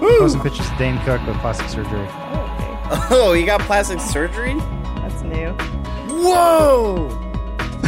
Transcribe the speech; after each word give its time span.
Posting 0.00 0.40
pictures 0.40 0.68
of 0.70 0.78
Dane 0.78 0.98
Cook 1.04 1.24
with 1.26 1.36
plastic 1.38 1.68
surgery. 1.68 2.06
Oh, 2.10 2.90
okay. 2.90 3.06
Oh, 3.10 3.32
he 3.32 3.44
got 3.44 3.60
plastic 3.62 4.00
surgery? 4.00 4.54
That's 4.96 5.22
new. 5.22 5.52
Whoa! 6.22 7.08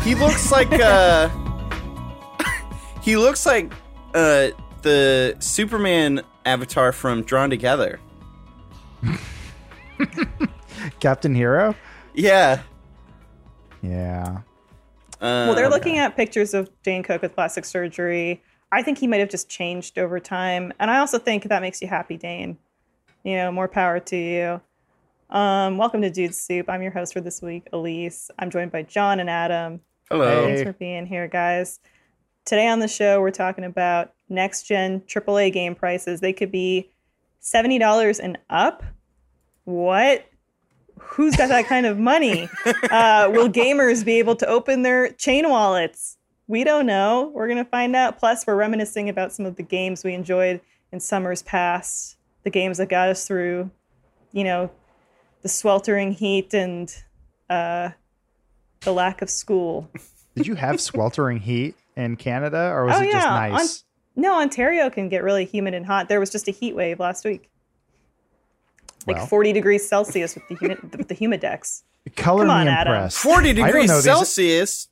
He 0.02 0.14
looks 0.14 0.50
like 0.52 0.72
uh 0.72 1.28
He 3.02 3.16
looks 3.16 3.46
like 3.46 3.72
uh 4.14 4.48
the 4.82 5.36
Superman 5.38 6.22
avatar 6.44 6.92
from 6.92 7.22
Drawn 7.22 7.50
Together. 7.50 8.00
Captain 11.00 11.34
Hero? 11.34 11.74
Yeah. 12.14 12.62
Yeah. 13.82 14.40
Well, 15.20 15.54
they're 15.54 15.68
looking 15.70 15.98
at 15.98 16.16
pictures 16.16 16.52
of 16.52 16.68
Dane 16.82 17.04
Cook 17.04 17.22
with 17.22 17.34
plastic 17.34 17.64
surgery. 17.64 18.42
I 18.72 18.82
think 18.82 18.96
he 18.96 19.06
might 19.06 19.20
have 19.20 19.28
just 19.28 19.50
changed 19.50 19.98
over 19.98 20.18
time. 20.18 20.72
And 20.80 20.90
I 20.90 20.98
also 20.98 21.18
think 21.18 21.44
that 21.44 21.60
makes 21.60 21.82
you 21.82 21.88
happy, 21.88 22.16
Dane. 22.16 22.56
You 23.22 23.36
know, 23.36 23.52
more 23.52 23.68
power 23.68 24.00
to 24.00 24.16
you. 24.16 24.60
Um, 25.28 25.76
welcome 25.76 26.00
to 26.00 26.10
Dude 26.10 26.34
Soup. 26.34 26.68
I'm 26.70 26.80
your 26.80 26.90
host 26.90 27.12
for 27.12 27.20
this 27.20 27.42
week, 27.42 27.68
Elise. 27.74 28.30
I'm 28.38 28.50
joined 28.50 28.72
by 28.72 28.82
John 28.82 29.20
and 29.20 29.28
Adam. 29.28 29.82
Hello. 30.10 30.46
Thanks 30.46 30.62
for 30.62 30.72
being 30.72 31.04
here, 31.04 31.28
guys. 31.28 31.80
Today 32.46 32.66
on 32.66 32.78
the 32.78 32.88
show, 32.88 33.20
we're 33.20 33.30
talking 33.30 33.64
about 33.64 34.14
next 34.30 34.62
gen 34.62 35.02
AAA 35.02 35.52
game 35.52 35.74
prices. 35.74 36.20
They 36.20 36.32
could 36.32 36.50
be 36.50 36.90
$70 37.42 38.20
and 38.22 38.38
up. 38.48 38.82
What? 39.64 40.24
Who's 40.98 41.36
got 41.36 41.50
that 41.50 41.66
kind 41.66 41.84
of 41.84 41.98
money? 41.98 42.48
Uh, 42.90 43.30
will 43.32 43.48
gamers 43.48 44.04
be 44.04 44.18
able 44.18 44.36
to 44.36 44.46
open 44.46 44.82
their 44.82 45.10
chain 45.12 45.48
wallets? 45.48 46.18
We 46.52 46.64
don't 46.64 46.84
know. 46.84 47.30
We're 47.34 47.46
going 47.46 47.64
to 47.64 47.70
find 47.70 47.96
out. 47.96 48.18
Plus, 48.18 48.46
we're 48.46 48.56
reminiscing 48.56 49.08
about 49.08 49.32
some 49.32 49.46
of 49.46 49.56
the 49.56 49.62
games 49.62 50.04
we 50.04 50.12
enjoyed 50.12 50.60
in 50.92 51.00
summers 51.00 51.42
past, 51.42 52.18
the 52.42 52.50
games 52.50 52.76
that 52.76 52.90
got 52.90 53.08
us 53.08 53.26
through, 53.26 53.70
you 54.32 54.44
know, 54.44 54.70
the 55.40 55.48
sweltering 55.48 56.12
heat 56.12 56.52
and 56.52 56.94
uh, 57.48 57.88
the 58.80 58.92
lack 58.92 59.22
of 59.22 59.30
school. 59.30 59.90
Did 60.36 60.46
you 60.46 60.54
have 60.54 60.78
sweltering 60.78 61.38
heat 61.38 61.74
in 61.96 62.16
Canada 62.16 62.68
or 62.70 62.84
was 62.84 62.96
Oh, 62.96 63.00
it 63.00 63.10
just 63.12 63.26
yeah, 63.26 63.48
nice? 63.48 63.84
No, 64.14 64.38
Ontario 64.38 64.90
can 64.90 65.08
get 65.08 65.22
really 65.22 65.46
humid 65.46 65.72
and 65.72 65.86
hot. 65.86 66.10
There 66.10 66.20
was 66.20 66.28
just 66.28 66.48
a 66.48 66.50
heat 66.50 66.76
wave 66.76 67.00
last 67.00 67.24
week, 67.24 67.48
like 69.06 69.16
Well. 69.16 69.26
40 69.26 69.54
degrees 69.54 69.88
Celsius 69.88 70.34
with 70.34 70.46
the 70.48 70.56
humid, 70.56 70.96
with 70.98 71.08
the 71.08 71.14
humidex. 71.14 71.82
Color 72.14 72.42
Come 72.42 72.50
on, 72.50 72.66
me 72.66 72.72
Adam. 72.72 72.92
impressed. 72.92 73.16
40 73.20 73.54
degrees 73.54 73.88
know 73.88 73.94
these- 73.94 74.04
Celsius. 74.04 74.88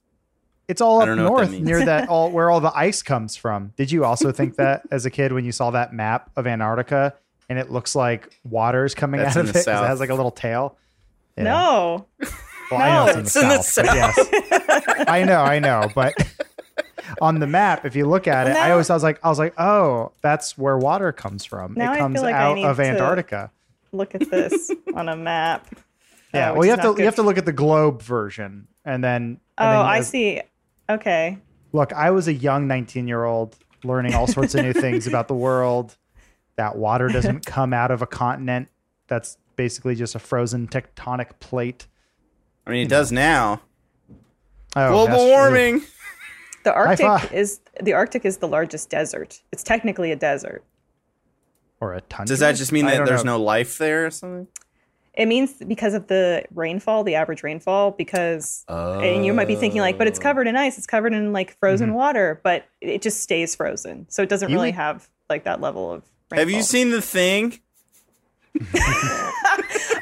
It's 0.70 0.80
all 0.80 1.00
up 1.00 1.06
don't 1.06 1.16
know 1.16 1.30
what 1.30 1.46
that 1.46 1.50
north 1.52 1.62
near 1.62 1.84
that 1.84 2.08
all 2.08 2.30
where 2.36 2.50
all 2.50 2.60
the 2.60 2.72
ice 2.74 3.02
comes 3.02 3.36
from. 3.36 3.72
Did 3.76 3.90
you 3.92 4.04
also 4.04 4.32
think 4.32 4.56
that 4.56 4.82
as 4.90 5.04
a 5.06 5.10
kid 5.10 5.32
when 5.32 5.44
you 5.44 5.52
saw 5.52 5.70
that 5.72 5.92
map 5.92 6.30
of 6.36 6.46
Antarctica 6.46 7.14
and 7.48 7.58
it 7.58 7.70
looks 7.70 7.94
like 7.96 8.38
water's 8.44 8.94
coming 8.94 9.20
That's 9.20 9.36
out 9.36 9.40
of 9.40 9.46
the 9.46 9.50
it 9.50 9.52
'cause 9.54 9.62
it 9.62 9.64
south. 9.64 9.86
has 9.86 10.00
like 10.00 10.10
a 10.10 10.14
little 10.14 10.30
tail? 10.30 10.76
Yeah. 11.36 11.44
No, 11.44 12.06
Well, 12.70 12.80
I 12.80 12.88
know 13.06 13.12
No, 13.12 13.18
it's 13.20 13.34
in 13.36 13.48
the 13.48 13.62
south. 13.62 13.86
but 13.86 13.94
yes. 13.96 15.04
I 15.08 15.24
know, 15.24 15.40
I 15.42 15.58
know, 15.58 15.88
but 15.94 16.14
on 17.20 17.38
the 17.40 17.46
map, 17.46 17.84
if 17.84 17.96
you 17.96 18.06
look 18.06 18.28
at 18.28 18.46
it, 18.46 18.50
I 18.50 18.66
Now- 18.68 18.72
always 18.72 18.90
I 18.90 18.94
was 18.94 19.02
like, 19.02 19.18
I 19.24 19.28
was 19.28 19.38
like, 19.38 19.54
oh, 19.58 20.12
that's 20.22 20.56
where 20.56 20.78
water 20.78 21.12
comes 21.12 21.44
from. 21.44 21.74
Now 21.74 21.90
I 21.90 21.94
it 21.94 21.96
feel 21.96 22.04
comes 22.04 22.22
like 22.22 22.34
I 22.34 22.38
out 22.42 22.54
need 22.56 22.64
of 22.64 22.76
to- 22.76 22.82
Antarctica. 22.84 23.50
look 23.92 24.14
at 24.14 24.30
this 24.30 24.70
on 24.94 25.08
a 25.08 25.16
map. 25.16 25.66
Yeah, 26.32 26.50
Uh, 26.50 26.52
well, 26.52 26.58
which 26.60 26.66
you 26.68 26.72
is 26.74 26.76
have 26.76 26.80
to 26.82 26.86
not 26.86 26.90
you 26.92 26.96
good 26.98 27.04
have 27.06 27.14
to 27.16 27.22
look 27.22 27.38
at 27.38 27.46
the 27.46 27.52
globe 27.52 28.02
version, 28.02 28.68
and 28.84 29.02
then. 29.02 29.22
and 29.22 29.38
Oh, 29.58 29.64
then 29.68 29.76
I 29.80 29.98
as- 29.98 30.08
see. 30.08 30.40
Okay. 30.90 31.38
Look, 31.72 31.92
I 31.92 32.10
was 32.10 32.28
a 32.28 32.32
young 32.32 32.66
19 32.66 33.06
year 33.06 33.24
old 33.24 33.56
learning 33.84 34.14
all 34.14 34.26
sorts 34.26 34.54
of 34.54 34.64
new 34.64 34.72
things 34.72 35.06
about 35.06 35.28
the 35.28 35.34
world. 35.34 35.96
That 36.56 36.76
water 36.76 37.08
doesn't 37.08 37.46
come 37.46 37.72
out 37.72 37.90
of 37.90 38.02
a 38.02 38.06
continent. 38.06 38.68
That's 39.06 39.38
basically 39.56 39.94
just 39.94 40.14
a 40.14 40.18
frozen 40.18 40.68
tectonic 40.68 41.40
plate. 41.40 41.86
I 42.66 42.70
mean, 42.70 42.84
it 42.84 42.90
does 42.90 43.10
now. 43.10 43.62
Oh, 44.76 44.90
Global 44.90 45.06
that's 45.06 45.22
true. 45.22 45.30
warming. 45.30 45.82
The 46.62 46.74
Arctic 46.74 47.32
is 47.32 47.60
the 47.82 47.94
Arctic 47.94 48.26
is 48.26 48.36
the 48.36 48.48
largest 48.48 48.90
desert. 48.90 49.40
It's 49.50 49.62
technically 49.62 50.12
a 50.12 50.16
desert. 50.16 50.62
Or 51.80 51.94
a 51.94 52.02
tundra. 52.02 52.26
Does 52.26 52.40
that 52.40 52.56
just 52.56 52.72
mean 52.72 52.84
that 52.84 53.06
there's 53.06 53.24
know. 53.24 53.38
no 53.38 53.42
life 53.42 53.78
there 53.78 54.04
or 54.04 54.10
something? 54.10 54.46
It 55.20 55.28
means 55.28 55.52
because 55.52 55.92
of 55.92 56.06
the 56.06 56.46
rainfall, 56.54 57.04
the 57.04 57.14
average 57.14 57.42
rainfall, 57.42 57.90
because 57.90 58.64
and 58.68 59.26
you 59.26 59.34
might 59.34 59.48
be 59.48 59.54
thinking 59.54 59.82
like, 59.82 59.98
but 59.98 60.06
it's 60.06 60.18
covered 60.18 60.46
in 60.46 60.56
ice, 60.56 60.78
it's 60.78 60.86
covered 60.86 61.12
in 61.12 61.34
like 61.34 61.58
frozen 61.58 61.92
water, 61.92 62.40
but 62.42 62.64
it 62.80 63.02
just 63.02 63.20
stays 63.20 63.54
frozen. 63.54 64.06
So 64.08 64.22
it 64.22 64.30
doesn't 64.30 64.46
Mm-hmm. 64.46 64.52
You 64.52 64.56
really 64.56 64.68
would- 64.68 64.76
have 64.76 65.10
like 65.28 65.44
that 65.44 65.60
level 65.60 65.92
of 65.92 66.02
rainfall. 66.30 66.38
Have 66.38 66.50
you 66.50 66.62
seen 66.62 66.90
the 66.90 67.02
thing? 67.02 67.60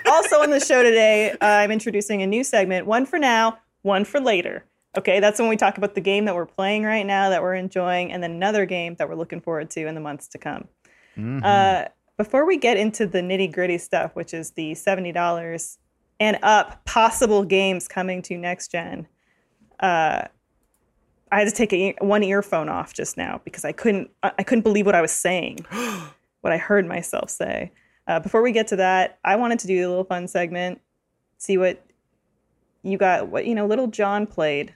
also 0.06 0.40
on 0.40 0.50
the 0.50 0.62
show 0.64 0.84
today, 0.84 1.32
uh, 1.32 1.36
I'm 1.40 1.72
introducing 1.72 2.22
a 2.22 2.26
new 2.26 2.44
segment, 2.44 2.86
one 2.86 3.04
for 3.04 3.18
now, 3.18 3.58
one 3.82 4.04
for 4.04 4.20
later. 4.20 4.64
Okay, 4.96 5.18
that's 5.18 5.40
when 5.40 5.48
we 5.48 5.56
talk 5.56 5.78
about 5.78 5.96
the 5.96 6.00
game 6.00 6.26
that 6.26 6.36
we're 6.36 6.46
playing 6.46 6.84
right 6.84 7.04
now 7.04 7.30
that 7.30 7.42
we're 7.42 7.54
enjoying, 7.54 8.12
and 8.12 8.22
then 8.22 8.30
another 8.30 8.66
game 8.66 8.94
that 9.00 9.08
we're 9.08 9.16
looking 9.16 9.40
forward 9.40 9.68
to 9.70 9.84
in 9.84 9.96
the 9.96 10.00
months 10.00 10.28
to 10.28 10.38
come. 10.38 10.68
Mm-hmm. 11.16 11.40
Uh, 11.42 11.84
before 12.18 12.44
we 12.44 12.58
get 12.58 12.76
into 12.76 13.06
the 13.06 13.20
nitty 13.20 13.50
gritty 13.52 13.78
stuff, 13.78 14.14
which 14.14 14.34
is 14.34 14.50
the 14.50 14.72
$70 14.72 15.78
and 16.20 16.38
up 16.42 16.84
possible 16.84 17.44
games 17.44 17.86
coming 17.88 18.20
to 18.22 18.36
next 18.36 18.70
gen, 18.72 19.06
uh, 19.80 20.22
I 21.30 21.38
had 21.38 21.48
to 21.48 21.54
take 21.54 21.72
a, 21.72 21.94
one 22.04 22.22
earphone 22.24 22.68
off 22.68 22.92
just 22.92 23.16
now 23.16 23.40
because 23.44 23.64
I 23.64 23.72
couldn't 23.72 24.10
I 24.22 24.42
couldn't 24.42 24.62
believe 24.62 24.86
what 24.86 24.94
I 24.94 25.00
was 25.00 25.12
saying, 25.12 25.58
what 26.40 26.52
I 26.52 26.56
heard 26.56 26.86
myself 26.86 27.30
say. 27.30 27.70
Uh, 28.06 28.18
before 28.18 28.42
we 28.42 28.50
get 28.50 28.66
to 28.68 28.76
that, 28.76 29.18
I 29.24 29.36
wanted 29.36 29.58
to 29.60 29.66
do 29.66 29.86
a 29.86 29.88
little 29.88 30.04
fun 30.04 30.26
segment, 30.26 30.80
see 31.36 31.58
what 31.58 31.84
you 32.82 32.96
got, 32.96 33.28
what 33.28 33.46
you 33.46 33.54
know, 33.54 33.66
little 33.66 33.86
John 33.86 34.26
played, 34.26 34.74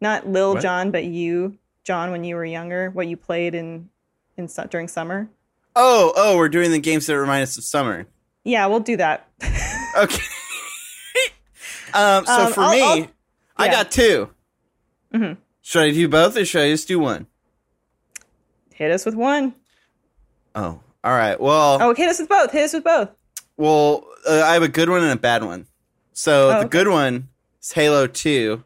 not 0.00 0.28
Lil 0.28 0.54
What? 0.54 0.62
John, 0.62 0.90
but 0.92 1.04
you, 1.04 1.58
John, 1.82 2.12
when 2.12 2.24
you 2.24 2.36
were 2.36 2.44
younger, 2.44 2.90
what 2.90 3.08
you 3.08 3.16
played 3.16 3.54
in 3.54 3.90
in 4.36 4.48
during 4.70 4.88
summer. 4.88 5.28
Oh, 5.76 6.12
oh, 6.16 6.36
we're 6.36 6.48
doing 6.48 6.70
the 6.70 6.78
games 6.78 7.06
that 7.06 7.18
remind 7.18 7.42
us 7.42 7.56
of 7.58 7.64
summer. 7.64 8.06
Yeah, 8.44 8.66
we'll 8.66 8.80
do 8.80 8.96
that. 8.96 9.28
Okay. 9.96 10.22
um, 11.94 12.26
so 12.26 12.46
Um, 12.46 12.52
for 12.52 12.60
I'll- 12.62 12.70
me, 12.72 12.82
I'll- 12.82 13.08
I 13.56 13.68
got 13.68 13.90
2 13.90 14.28
Mhm. 15.14 15.36
Should 15.62 15.82
I 15.82 15.90
do 15.92 16.08
both 16.08 16.36
or 16.36 16.44
should 16.44 16.62
I 16.62 16.70
just 16.70 16.88
do 16.88 16.98
one? 16.98 17.26
Hit 18.74 18.90
us 18.90 19.06
with 19.06 19.14
one. 19.14 19.54
Oh, 20.54 20.80
all 21.04 21.12
right. 21.12 21.40
Well, 21.40 21.78
Oh, 21.80 21.94
hit 21.94 22.08
us 22.08 22.18
with 22.18 22.28
both. 22.28 22.50
Hit 22.52 22.64
us 22.64 22.72
with 22.72 22.84
both. 22.84 23.10
well, 23.56 24.04
uh, 24.28 24.42
I 24.44 24.54
have 24.54 24.62
a 24.64 24.68
good 24.68 24.88
one 24.90 25.02
and 25.02 25.12
a 25.12 25.16
bad 25.20 25.44
one. 25.44 25.66
So 26.12 26.46
Oh, 26.48 26.52
the 26.54 26.58
okay. 26.60 26.68
good 26.68 26.88
one 26.88 27.28
is 27.62 27.72
Halo 27.72 28.06
Two. 28.08 28.64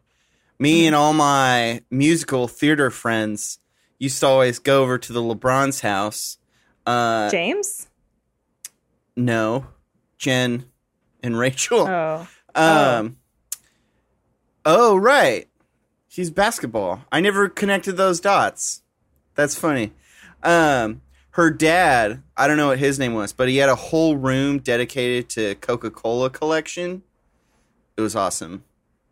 Me 0.58 0.78
Mm-hmm. 0.80 0.86
and 0.88 0.94
all 0.96 1.12
my 1.12 1.82
musical 1.90 2.48
theater 2.48 2.90
friends 2.90 3.58
used 3.98 4.18
to 4.20 4.26
always 4.26 4.58
go 4.58 4.82
over 4.82 4.96
to 4.98 5.12
the 5.12 5.20
LeBron's 5.22 5.80
house. 5.82 6.38
Uh, 6.88 7.30
James. 7.30 7.86
no, 9.16 9.66
Jen 10.16 10.64
and 11.22 11.38
Rachel. 11.38 11.80
Oh, 11.88 12.28
Um. 12.54 13.18
Oh. 14.64 14.96
right. 14.96 15.46
She's 16.08 16.30
basketball. 16.30 17.04
I 17.12 17.20
never 17.20 17.48
connected 17.48 17.92
those 17.92 18.18
dots. 18.20 18.82
That's 19.34 19.54
funny. 19.54 19.92
Um, 20.42 21.02
her 21.32 21.50
dad. 21.50 22.22
I 22.36 22.48
don't 22.48 22.56
know 22.56 22.68
what 22.68 22.78
his 22.78 22.98
name 22.98 23.14
was, 23.14 23.32
but 23.32 23.48
he 23.48 23.58
had 23.58 23.68
a 23.68 23.74
whole 23.76 24.16
room 24.16 24.58
dedicated 24.58 25.28
to 25.30 25.54
Coca 25.56 25.90
Cola 25.90 26.30
collection. 26.30 27.02
It 27.96 28.00
was 28.00 28.16
awesome. 28.16 28.64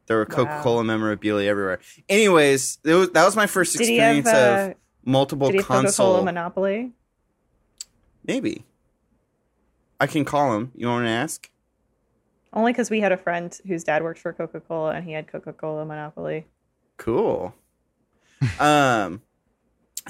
There 0.06 0.16
were 0.16 0.26
Coca 0.26 0.60
Cola 0.62 0.82
memorabilia 0.82 1.48
everywhere. 1.50 1.78
Anyways, 2.08 2.78
it 2.84 2.94
was, 2.94 3.10
that 3.10 3.24
was 3.24 3.36
my 3.36 3.46
first 3.46 3.76
did 3.76 3.86
he 3.88 3.96
have? 3.98 4.16
experience 4.16 4.28
Uh, 4.28 4.70
of 4.70 4.76
multiple 5.04 5.48
did 5.48 5.54
he 5.54 5.58
have 5.58 5.66
Coca 5.66 5.82
console. 5.82 6.12
Cola 6.14 6.24
Monopoly? 6.24 6.92
Maybe. 8.26 8.64
I 10.00 10.06
can 10.06 10.24
call 10.24 10.54
him. 10.54 10.72
You 10.74 10.88
want 10.88 11.06
to 11.06 11.10
ask? 11.10 11.48
Only 12.52 12.72
because 12.72 12.90
we 12.90 13.00
had 13.00 13.12
a 13.12 13.16
friend 13.16 13.56
whose 13.66 13.84
dad 13.84 14.02
worked 14.02 14.18
for 14.18 14.32
Coca 14.32 14.60
Cola 14.60 14.92
and 14.92 15.04
he 15.04 15.12
had 15.12 15.26
Coca 15.26 15.52
Cola 15.52 15.84
Monopoly. 15.84 16.46
Cool. 16.96 17.54
um 18.60 19.22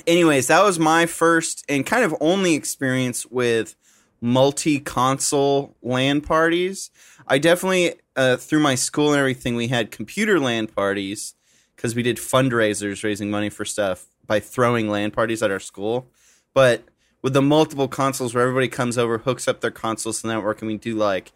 anyways, 0.07 0.49
that 0.49 0.63
was 0.63 0.79
my 0.79 1.07
first 1.07 1.65
and 1.69 1.87
kind 1.87 2.05
of 2.05 2.15
only 2.21 2.55
experience 2.55 3.27
with 3.27 3.77
multi-console 4.21 5.77
LAN 5.83 6.21
parties. 6.21 6.91
I 7.27 7.39
definitely 7.39 7.95
uh, 8.17 8.37
through 8.37 8.61
my 8.61 8.75
school 8.75 9.13
and 9.13 9.19
everything 9.19 9.57
we 9.57 9.69
had 9.69 9.91
computer 9.91 10.39
LAN 10.41 10.69
parties 10.69 11.35
cuz 11.77 11.95
we 11.95 12.03
did 12.03 12.17
fundraisers 12.17 13.05
raising 13.05 13.31
money 13.31 13.51
for 13.51 13.65
stuff 13.65 14.07
by 14.27 14.41
throwing 14.41 14.89
LAN 14.89 15.11
parties 15.11 15.43
at 15.43 15.51
our 15.51 15.61
school. 15.61 16.11
But 16.55 16.85
with 17.27 17.33
the 17.33 17.43
multiple 17.43 17.89
consoles 17.89 18.33
where 18.37 18.45
everybody 18.45 18.69
comes 18.69 18.97
over, 18.97 19.19
hooks 19.19 19.49
up 19.49 19.61
their 19.61 19.73
consoles 19.73 20.21
to 20.21 20.29
the 20.29 20.33
network 20.33 20.63
and 20.63 20.69
we 20.69 20.77
do 20.77 20.95
like 20.95 21.33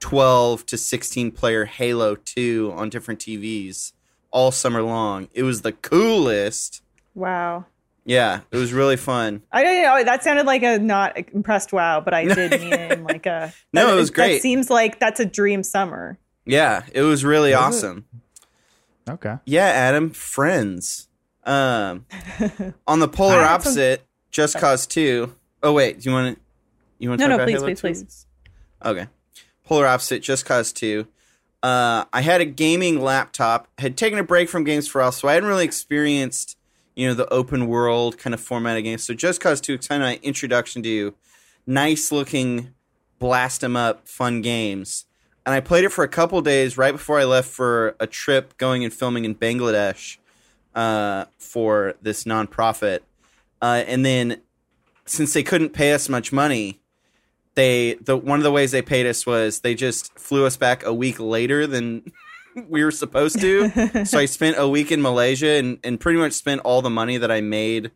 12 0.00 0.66
to 0.66 0.76
16 0.76 1.30
player 1.30 1.64
Halo 1.64 2.16
2 2.16 2.72
on 2.76 2.88
different 2.90 3.20
TVs 3.20 3.92
all 4.32 4.50
summer 4.50 4.82
long. 4.82 5.28
It 5.32 5.44
was 5.44 5.62
the 5.62 5.70
coolest. 5.70 6.82
Wow. 7.14 7.66
Yeah, 8.04 8.40
it 8.50 8.56
was 8.56 8.72
really 8.72 8.96
fun. 8.96 9.42
I 9.52 9.62
don't 9.62 9.80
know. 9.80 10.02
That 10.02 10.24
sounded 10.24 10.44
like 10.44 10.64
a 10.64 10.80
not 10.80 11.16
impressed 11.32 11.72
wow, 11.72 12.00
but 12.00 12.14
I 12.14 12.24
did 12.34 12.60
mean 12.60 12.72
it 12.72 12.98
in 12.98 13.04
like 13.04 13.26
a. 13.26 13.52
No, 13.72 13.86
that- 13.86 13.92
it 13.92 13.96
was 13.96 14.10
great. 14.10 14.32
That 14.38 14.42
seems 14.42 14.70
like 14.70 14.98
that's 14.98 15.20
a 15.20 15.24
dream 15.24 15.62
summer. 15.62 16.18
Yeah, 16.46 16.82
it 16.92 17.02
was 17.02 17.24
really 17.24 17.52
Was 17.52 17.60
it? 17.60 17.62
awesome. 17.86 18.06
Okay. 19.08 19.36
Yeah, 19.44 19.66
Adam, 19.66 20.10
friends. 20.10 21.06
Um, 21.44 22.06
on 22.88 22.98
the 22.98 23.06
polar 23.06 23.36
I 23.36 23.52
had 23.52 23.62
some- 23.62 23.70
opposite, 23.70 24.04
Just 24.30 24.56
Cause 24.58 24.86
Two. 24.86 25.34
Oh 25.62 25.72
wait, 25.72 26.00
do 26.00 26.08
you 26.10 26.14
want 26.14 26.36
to? 26.36 26.42
You 26.98 27.08
want 27.10 27.20
to 27.20 27.28
No, 27.28 27.36
no, 27.36 27.44
please, 27.44 27.54
Halo 27.54 27.66
please, 27.66 27.80
2? 27.80 27.80
please. 28.04 28.26
Okay. 28.84 29.06
Polar 29.64 29.86
opposite, 29.86 30.22
Just 30.22 30.44
Cause 30.46 30.72
2. 30.72 31.06
Uh, 31.62 32.04
I 32.12 32.20
had 32.20 32.40
a 32.40 32.44
gaming 32.44 33.00
laptop, 33.00 33.68
had 33.78 33.96
taken 33.96 34.18
a 34.18 34.22
break 34.24 34.48
from 34.48 34.64
games 34.64 34.86
for 34.88 35.00
a 35.00 35.04
while, 35.04 35.12
so 35.12 35.28
I 35.28 35.34
hadn't 35.34 35.48
really 35.48 35.64
experienced, 35.64 36.56
you 36.94 37.06
know, 37.08 37.14
the 37.14 37.28
open 37.32 37.66
world 37.66 38.18
kind 38.18 38.32
of 38.34 38.40
format 38.40 38.76
of 38.76 38.84
games. 38.84 39.02
So 39.04 39.14
Just 39.14 39.40
Cause 39.40 39.60
2 39.60 39.76
was 39.76 39.86
kind 39.88 40.02
of 40.02 40.06
my 40.08 40.18
introduction 40.22 40.82
to 40.82 40.88
you. 40.88 41.14
nice 41.66 42.10
looking, 42.10 42.72
blast 43.18 43.62
'em 43.62 43.76
up, 43.76 44.08
fun 44.08 44.40
games. 44.40 45.04
And 45.44 45.54
I 45.54 45.60
played 45.60 45.84
it 45.84 45.90
for 45.92 46.02
a 46.04 46.08
couple 46.08 46.40
days 46.40 46.76
right 46.78 46.92
before 46.92 47.18
I 47.18 47.24
left 47.24 47.48
for 47.48 47.94
a 48.00 48.06
trip 48.06 48.56
going 48.58 48.84
and 48.84 48.92
filming 48.92 49.24
in 49.24 49.34
Bangladesh 49.34 50.16
uh, 50.74 51.26
for 51.38 51.94
this 52.02 52.24
nonprofit. 52.24 53.00
Uh, 53.60 53.84
and 53.86 54.04
then, 54.04 54.40
since 55.06 55.32
they 55.32 55.42
couldn't 55.42 55.70
pay 55.70 55.92
us 55.92 56.08
much 56.08 56.32
money, 56.32 56.80
they 57.54 57.94
the 57.94 58.16
one 58.16 58.38
of 58.38 58.44
the 58.44 58.52
ways 58.52 58.70
they 58.70 58.82
paid 58.82 59.06
us 59.06 59.26
was 59.26 59.60
they 59.60 59.74
just 59.74 60.16
flew 60.18 60.46
us 60.46 60.56
back 60.56 60.84
a 60.84 60.94
week 60.94 61.18
later 61.18 61.66
than 61.66 62.12
we 62.68 62.84
were 62.84 62.90
supposed 62.90 63.40
to. 63.40 64.04
so 64.04 64.18
I 64.18 64.26
spent 64.26 64.56
a 64.58 64.68
week 64.68 64.92
in 64.92 65.02
Malaysia 65.02 65.50
and, 65.50 65.78
and 65.82 65.98
pretty 65.98 66.18
much 66.18 66.32
spent 66.32 66.60
all 66.62 66.82
the 66.82 66.90
money 66.90 67.16
that 67.16 67.30
I 67.30 67.40
made 67.40 67.90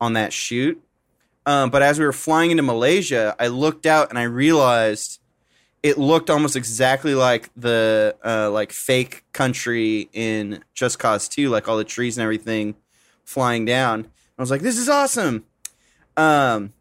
on 0.00 0.12
that 0.12 0.32
shoot. 0.32 0.80
Um, 1.46 1.70
but 1.70 1.82
as 1.82 1.98
we 1.98 2.04
were 2.04 2.12
flying 2.12 2.50
into 2.50 2.62
Malaysia, 2.62 3.34
I 3.38 3.48
looked 3.48 3.86
out 3.86 4.10
and 4.10 4.18
I 4.18 4.24
realized 4.24 5.20
it 5.82 5.98
looked 5.98 6.30
almost 6.30 6.56
exactly 6.56 7.14
like 7.14 7.50
the 7.56 8.16
uh, 8.24 8.50
like 8.50 8.72
fake 8.72 9.24
country 9.32 10.08
in 10.12 10.64
Just 10.74 10.98
Cause 10.98 11.28
2, 11.28 11.48
like 11.48 11.68
all 11.68 11.76
the 11.76 11.84
trees 11.84 12.18
and 12.18 12.22
everything 12.22 12.74
flying 13.24 13.64
down. 13.64 14.10
I 14.38 14.42
was 14.42 14.50
like, 14.50 14.60
this 14.60 14.78
is 14.78 14.88
awesome. 14.88 15.44
Um, 16.16 16.72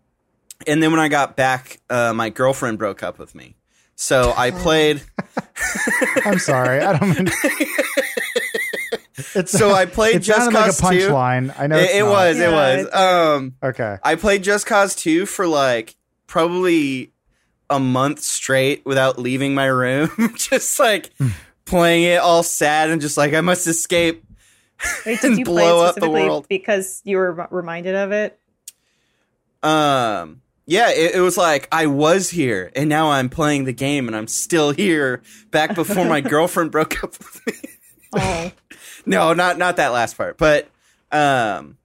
and 0.68 0.81
then 0.84 0.92
when 0.92 1.00
I 1.00 1.07
got 1.10 1.36
back, 1.36 1.80
uh, 1.90 2.13
my 2.13 2.30
girlfriend 2.30 2.78
broke 2.78 3.04
up 3.04 3.18
with 3.19 3.34
me. 3.36 3.56
So 3.96 4.34
I 4.36 4.52
played. 4.52 5.02
I'm 6.25 6.40
sorry. 6.40 6.81
I 6.81 6.98
don't 6.98 7.18
mean. 7.18 7.30
It's, 9.34 9.52
So 9.52 9.72
I 9.74 9.86
played 9.86 10.18
it 10.18 10.19
Just 10.19 10.40
sounded 10.42 10.57
like 10.60 10.63
a 10.66 10.75
Cause 10.75 10.80
2. 10.80 10.86
punchline. 11.10 11.54
I 11.57 11.68
know 11.68 11.78
It, 11.78 11.90
it 11.96 12.00
not. 12.02 12.10
was. 12.12 12.40
It 12.40 12.52
was. 12.52 12.94
Um, 12.94 13.56
Okay. 13.63 13.98
I 14.04 14.16
played 14.16 14.44
Just 14.44 14.66
Cause 14.66 14.94
2 14.96 15.25
for 15.25 15.48
like 15.48 15.96
probably 16.28 17.13
a 17.69 17.80
month 17.80 18.19
straight 18.22 18.86
without 18.86 19.18
leaving 19.18 19.56
my 19.56 19.66
room. 19.68 20.10
just 20.36 20.78
like 20.80 21.12
Hmm. 21.18 21.30
playing 21.63 22.04
it 22.04 22.18
all 22.19 22.44
sad 22.44 22.90
and 22.90 23.00
just 23.01 23.16
like 23.16 23.34
I 23.34 23.40
must 23.42 23.68
escape. 23.68 24.25
Wait, 25.06 25.22
did 25.22 25.38
you 25.38 25.45
play 25.45 25.63
blow 25.63 25.83
it 25.83 25.89
up 25.89 25.95
the 25.95 26.01
specifically 26.01 26.30
world. 26.30 26.48
because 26.50 27.01
you 27.06 27.18
were 27.18 27.48
reminded 27.51 27.95
of 27.95 28.12
it? 28.12 28.39
Um, 29.63 30.42
yeah, 30.66 30.89
it, 30.92 31.16
it 31.16 31.22
was 31.22 31.38
like 31.38 31.68
I 31.72 31.88
was 31.88 32.30
here 32.30 32.72
and 32.75 32.89
now 32.89 33.12
I'm 33.12 33.30
playing 33.30 33.66
the 33.66 33.74
game 33.74 34.07
and 34.07 34.16
I'm 34.16 34.27
still 34.27 34.72
here 34.72 35.22
back 35.51 35.75
before 35.75 36.06
my 36.06 36.22
girlfriend 36.22 36.72
broke 36.72 37.04
up 37.04 37.18
with 37.18 37.42
me. 37.48 37.54
Oh, 38.13 38.51
no, 39.06 39.33
not 39.33 39.57
not 39.57 39.77
that 39.77 39.89
last 39.89 40.18
part, 40.18 40.38
but 40.38 40.69
um, 41.12 41.77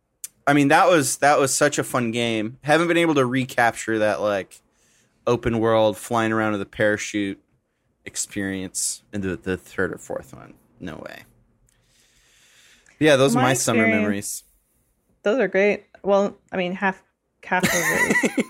I 0.47 0.53
mean 0.55 0.69
that 0.69 0.89
was 0.89 1.19
that 1.19 1.39
was 1.39 1.55
such 1.55 1.79
a 1.79 1.85
fun 1.85 2.11
game. 2.11 2.59
Haven't 2.63 2.89
been 2.89 2.97
able 2.97 3.15
to 3.17 3.27
recapture 3.27 3.99
that 3.99 4.21
like 4.21 4.61
open 5.27 5.59
world 5.59 5.97
flying 5.97 6.33
around 6.33 6.53
with 6.53 6.63
a 6.63 6.67
parachute 6.67 7.41
experience 8.05 9.03
in 9.13 9.21
the, 9.21 9.37
the 9.37 9.57
third 9.57 9.93
or 9.93 9.99
fourth 9.99 10.35
one. 10.35 10.55
No 10.79 10.97
way. 10.97 11.25
Yeah, 13.01 13.17
those 13.17 13.35
are 13.35 13.39
My 13.41 13.49
my 13.49 13.55
summer 13.55 13.87
memories. 13.87 14.45
those 15.23 15.39
are 15.39 15.49
great. 15.49 15.85
Well, 16.03 16.37
I 16.53 16.57
mean, 16.57 16.73
half 16.73 17.03
half 17.45 17.65
of 17.65 17.71
it 17.73 18.47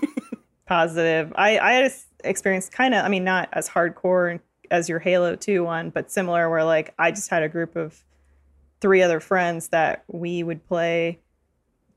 positive. 0.65 1.33
I 1.35 1.57
I 1.57 1.71
had 1.73 1.85
this 1.85 2.05
experience 2.23 2.69
kind 2.69 2.93
of. 2.93 3.03
I 3.05 3.09
mean, 3.09 3.23
not 3.23 3.49
as 3.53 3.69
hardcore 3.69 4.39
as 4.69 4.87
your 4.89 4.99
Halo 4.99 5.35
Two 5.35 5.63
one, 5.63 5.89
but 5.89 6.11
similar. 6.11 6.49
Where 6.49 6.63
like 6.63 6.93
I 6.99 7.11
just 7.11 7.29
had 7.29 7.43
a 7.43 7.49
group 7.49 7.75
of 7.75 8.03
three 8.81 9.01
other 9.01 9.19
friends 9.19 9.69
that 9.69 10.03
we 10.07 10.43
would 10.43 10.65
play. 10.67 11.19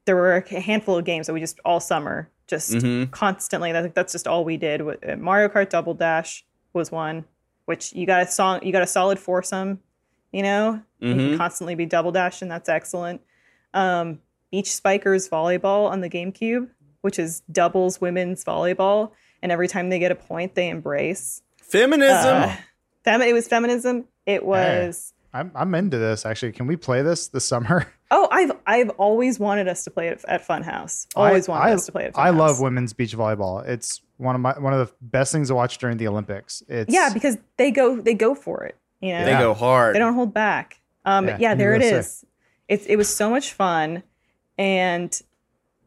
There 0.06 0.17
were 0.17 0.37
a 0.37 0.61
handful 0.61 0.97
of 0.99 1.05
games 1.05 1.27
that 1.27 1.33
we 1.33 1.41
just 1.41 1.59
all 1.65 1.81
summer 1.81 2.31
just 2.47 2.73
Mhm. 2.73 3.11
constantly. 3.11 3.73
That, 3.73 3.95
that's 3.95 4.12
just 4.12 4.29
all 4.29 4.45
we 4.45 4.59
did. 4.59 4.83
Mario 5.19 5.49
Kart 5.49 5.71
Double 5.71 5.95
Dash 5.95 6.45
was 6.75 6.93
one, 6.93 7.25
which 7.65 7.95
you 7.95 8.05
got 8.06 8.21
a 8.23 8.27
song, 8.27 8.61
you 8.62 8.71
got 8.71 8.83
a 8.83 8.87
solid 8.87 9.19
foursome. 9.19 9.81
You 10.34 10.42
know, 10.42 10.82
you 10.98 11.14
Mhm. 11.14 11.28
can 11.31 11.38
constantly 11.38 11.76
be 11.76 11.86
double 11.86 12.10
dash, 12.10 12.42
and 12.42 12.50
that's 12.50 12.69
excellent. 12.69 13.20
Um, 13.72 14.19
Beach 14.50 14.75
Spikers 14.75 15.28
volleyball 15.28 15.88
on 15.88 16.00
the 16.00 16.10
GameCube, 16.10 16.69
which 17.02 17.19
is 17.20 17.42
doubles 17.52 18.00
women's 18.00 18.44
volleyball, 18.44 19.12
and 19.42 19.52
every 19.52 19.69
time 19.69 19.90
they 19.90 20.00
get 20.00 20.10
a 20.10 20.16
point, 20.16 20.56
they 20.56 20.69
embrace. 20.69 21.42
Feminism. 21.62 22.42
Uh, 22.42 22.56
fem- 23.04 23.22
it 23.22 23.32
was 23.32 23.46
feminism. 23.46 24.06
It 24.26 24.44
was. 24.44 25.12
I'm 25.32 25.52
I'm 25.54 25.75
into 25.75 25.98
this 25.98 26.26
actually. 26.26 26.52
Can 26.52 26.66
we 26.66 26.76
play 26.76 27.02
this 27.02 27.28
this 27.28 27.44
summer? 27.44 27.86
Oh, 28.16 28.28
I've 28.31 28.52
I've 28.64 28.90
always 28.90 29.40
wanted 29.40 29.66
us 29.66 29.82
to 29.84 29.90
play 29.90 30.06
it 30.06 30.25
at 30.28 30.46
Funhaus. 30.46 31.06
Always 31.16 31.48
I, 31.48 31.52
wanted 31.52 31.70
I, 31.70 31.75
us 31.75 31.86
to 31.86 31.92
play 31.92 32.04
it. 32.04 32.08
At 32.08 32.14
Funhaus. 32.14 32.26
I 32.26 32.31
love 32.31 32.60
women's 32.60 32.92
beach 32.92 33.16
volleyball. 33.16 33.66
It's 33.66 34.02
one 34.19 34.36
of 34.36 34.40
my 34.40 34.56
one 34.56 34.72
of 34.72 34.86
the 34.86 34.94
best 35.00 35.32
things 35.32 35.48
to 35.48 35.54
watch 35.56 35.78
during 35.78 35.96
the 35.96 36.06
Olympics. 36.06 36.62
It's 36.69 36.94
Yeah, 36.94 37.10
because 37.12 37.38
they 37.56 37.72
go 37.72 38.00
they 38.00 38.14
go 38.14 38.36
for 38.36 38.62
it. 38.62 38.76
You 39.06 39.12
know, 39.12 39.25
they 39.25 39.33
go 39.33 39.55
hard. 39.55 39.95
they 39.95 39.99
don't 39.99 40.15
hold 40.15 40.33
back. 40.33 40.81
Um, 41.05 41.29
Yeah, 41.29 41.37
yeah, 41.41 41.55
there 41.55 41.75
it 41.75 41.83
USA. 41.83 41.99
is. 41.99 42.25
It 42.69 42.87
it 42.89 42.97
was 42.97 43.15
so 43.15 43.29
much 43.31 43.53
fun, 43.53 44.03
and 44.59 45.21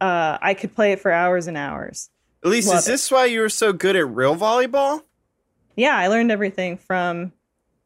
uh, 0.00 0.38
I 0.40 0.54
could 0.54 0.74
play 0.74 0.92
it 0.92 1.00
for 1.00 1.10
hours 1.10 1.46
and 1.48 1.56
hours. 1.56 2.10
Elise, 2.44 2.68
love 2.68 2.78
is 2.78 2.84
this 2.84 3.10
why 3.10 3.24
you 3.24 3.40
were 3.40 3.48
so 3.48 3.72
good 3.72 3.96
at 3.96 4.06
real 4.08 4.36
volleyball? 4.36 5.02
Yeah, 5.74 5.96
I 5.96 6.06
learned 6.06 6.30
everything 6.30 6.76
from 6.76 7.32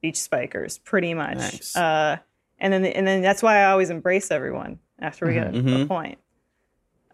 Beach 0.02 0.20
Spikers, 0.20 0.78
pretty 0.78 1.14
much. 1.14 1.36
Nice. 1.36 1.74
Uh, 1.76 2.18
and 2.58 2.72
then 2.72 2.84
and 2.84 3.06
then 3.06 3.22
that's 3.22 3.42
why 3.42 3.58
I 3.58 3.70
always 3.70 3.88
embrace 3.90 4.30
everyone 4.30 4.78
after 4.98 5.26
we 5.26 5.34
get 5.34 5.48
a 5.48 5.50
Mhm. 5.52 5.88
point. 5.88 6.18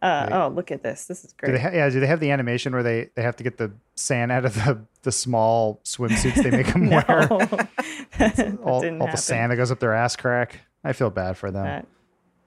Uh, 0.00 0.28
Right. 0.30 0.32
oh, 0.44 0.48
look 0.48 0.70
at 0.70 0.82
this! 0.82 1.06
This 1.06 1.24
is 1.24 1.32
Do 1.32 1.36
great. 1.38 1.52
they 1.52 1.58
ha- 1.58 1.70
yeah, 1.72 1.88
do 1.90 1.98
they 2.00 2.06
have 2.06 2.20
the 2.20 2.30
animation 2.30 2.72
where 2.72 2.82
they, 2.82 3.10
they 3.16 3.22
have 3.22 3.36
to 3.36 3.42
get 3.44 3.58
the 3.58 3.72
sand 3.96 4.30
out 4.30 4.44
of 4.44 4.54
the, 4.54 4.80
the 5.02 5.10
small 5.12 5.80
swimsuits 5.84 6.42
they 6.42 6.50
make 6.50 6.66
them 6.72 6.88
wear? 6.90 7.28
all, 8.62 8.80
didn't 8.80 9.00
all 9.02 9.10
the 9.10 9.16
sand 9.16 9.50
that 9.52 9.56
goes 9.56 9.70
up 9.70 9.80
their 9.80 9.94
ass 9.94 10.14
crack. 10.16 10.60
I 10.84 10.92
feel 10.92 11.10
bad 11.10 11.36
for 11.36 11.50
them. 11.50 11.64
That- 11.64 11.86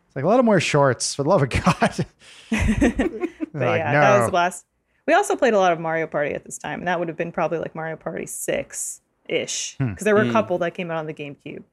It's 0.07 0.15
like 0.15 0.25
let 0.25 0.37
them 0.37 0.45
wear 0.45 0.59
shorts 0.59 1.13
for 1.15 1.23
the 1.23 1.29
love 1.29 1.41
of 1.43 1.49
God. 1.49 2.05
but 2.49 2.59
like, 2.59 3.79
yeah, 3.79 3.91
no. 3.91 3.99
that 4.01 4.19
was 4.19 4.27
the 4.29 4.35
last. 4.35 4.65
We 5.07 5.13
also 5.13 5.35
played 5.35 5.53
a 5.53 5.59
lot 5.59 5.73
of 5.73 5.79
Mario 5.79 6.07
Party 6.07 6.33
at 6.33 6.45
this 6.45 6.57
time, 6.57 6.79
and 6.79 6.87
that 6.87 6.99
would 6.99 7.07
have 7.07 7.17
been 7.17 7.31
probably 7.31 7.57
like 7.59 7.75
Mario 7.75 7.95
Party 7.97 8.25
six 8.27 9.01
ish, 9.27 9.75
Hmm. 9.77 9.89
because 9.89 10.05
there 10.05 10.15
were 10.15 10.23
Hmm. 10.23 10.29
a 10.29 10.33
couple 10.33 10.57
that 10.59 10.71
came 10.73 10.91
out 10.91 10.97
on 10.97 11.05
the 11.07 11.13
GameCube. 11.13 11.63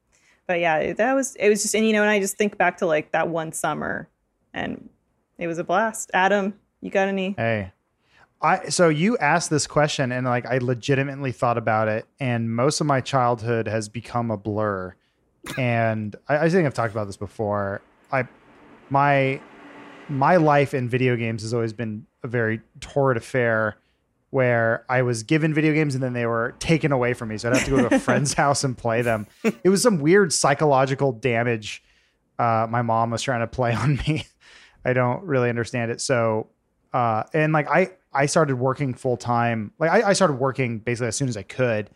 But 0.47 0.59
yeah, 0.59 0.93
that 0.93 1.13
was 1.13 1.35
it 1.35 1.47
was 1.49 1.61
just 1.61 1.75
and 1.75 1.85
you 1.85 1.93
know, 1.93 2.01
and 2.01 2.09
I 2.09 2.19
just 2.19 2.37
think 2.37 2.57
back 2.57 2.77
to 2.77 2.85
like 2.85 3.11
that 3.11 3.27
one 3.29 3.51
summer, 3.53 4.07
and 4.53 4.89
it 5.39 5.47
was 5.47 5.57
a 5.57 5.63
blast. 5.63 6.11
Adam, 6.13 6.53
you 6.81 6.91
got 6.91 7.07
any? 7.07 7.33
Hey, 7.37 7.71
I 8.41 8.69
so 8.69 8.89
you 8.89 9.17
asked 9.17 9.49
this 9.49 9.65
question 9.65 10.11
and 10.11 10.25
like 10.25 10.45
I 10.45 10.59
legitimately 10.59 11.31
thought 11.31 11.57
about 11.57 11.87
it, 11.87 12.05
and 12.19 12.53
most 12.53 12.81
of 12.81 12.87
my 12.87 13.01
childhood 13.01 13.67
has 13.67 13.89
become 13.89 14.29
a 14.29 14.37
blur. 14.37 14.93
And 15.57 16.15
I, 16.27 16.37
I 16.37 16.49
think 16.49 16.65
I've 16.65 16.73
talked 16.73 16.93
about 16.93 17.07
this 17.07 17.17
before. 17.17 17.81
I 18.11 18.27
my 18.89 19.41
my 20.09 20.35
life 20.35 20.73
in 20.73 20.89
video 20.89 21.15
games 21.15 21.41
has 21.43 21.53
always 21.53 21.73
been 21.73 22.05
a 22.23 22.27
very 22.27 22.61
torrid 22.81 23.17
affair 23.17 23.77
where 24.31 24.85
I 24.89 25.01
was 25.01 25.23
given 25.23 25.53
video 25.53 25.73
games 25.73 25.95
and 25.95 26.03
then 26.03 26.13
they 26.13 26.25
were 26.25 26.55
taken 26.59 26.91
away 26.91 27.13
from 27.13 27.29
me. 27.29 27.37
So 27.37 27.49
I'd 27.49 27.55
have 27.55 27.65
to 27.65 27.71
go 27.71 27.89
to 27.89 27.95
a 27.95 27.99
friend's 27.99 28.33
house 28.33 28.63
and 28.63 28.77
play 28.77 29.01
them. 29.01 29.25
It 29.43 29.69
was 29.69 29.81
some 29.81 29.99
weird 29.99 30.31
psychological 30.33 31.11
damage 31.11 31.81
uh, 32.39 32.65
my 32.69 32.81
mom 32.81 33.11
was 33.11 33.21
trying 33.21 33.41
to 33.41 33.47
play 33.47 33.73
on 33.73 33.97
me. 34.07 34.25
I 34.85 34.93
don't 34.93 35.23
really 35.23 35.49
understand 35.49 35.91
it. 35.91 36.01
So, 36.01 36.47
uh, 36.93 37.23
and 37.33 37.53
like 37.53 37.67
I, 37.69 37.91
I 38.13 38.25
started 38.25 38.55
working 38.55 38.93
full 38.93 39.17
time. 39.17 39.71
Like 39.79 39.91
I, 39.91 40.09
I 40.09 40.13
started 40.13 40.35
working 40.39 40.79
basically 40.79 41.07
as 41.09 41.15
soon 41.15 41.27
as 41.29 41.37
I 41.37 41.43
could. 41.43 41.89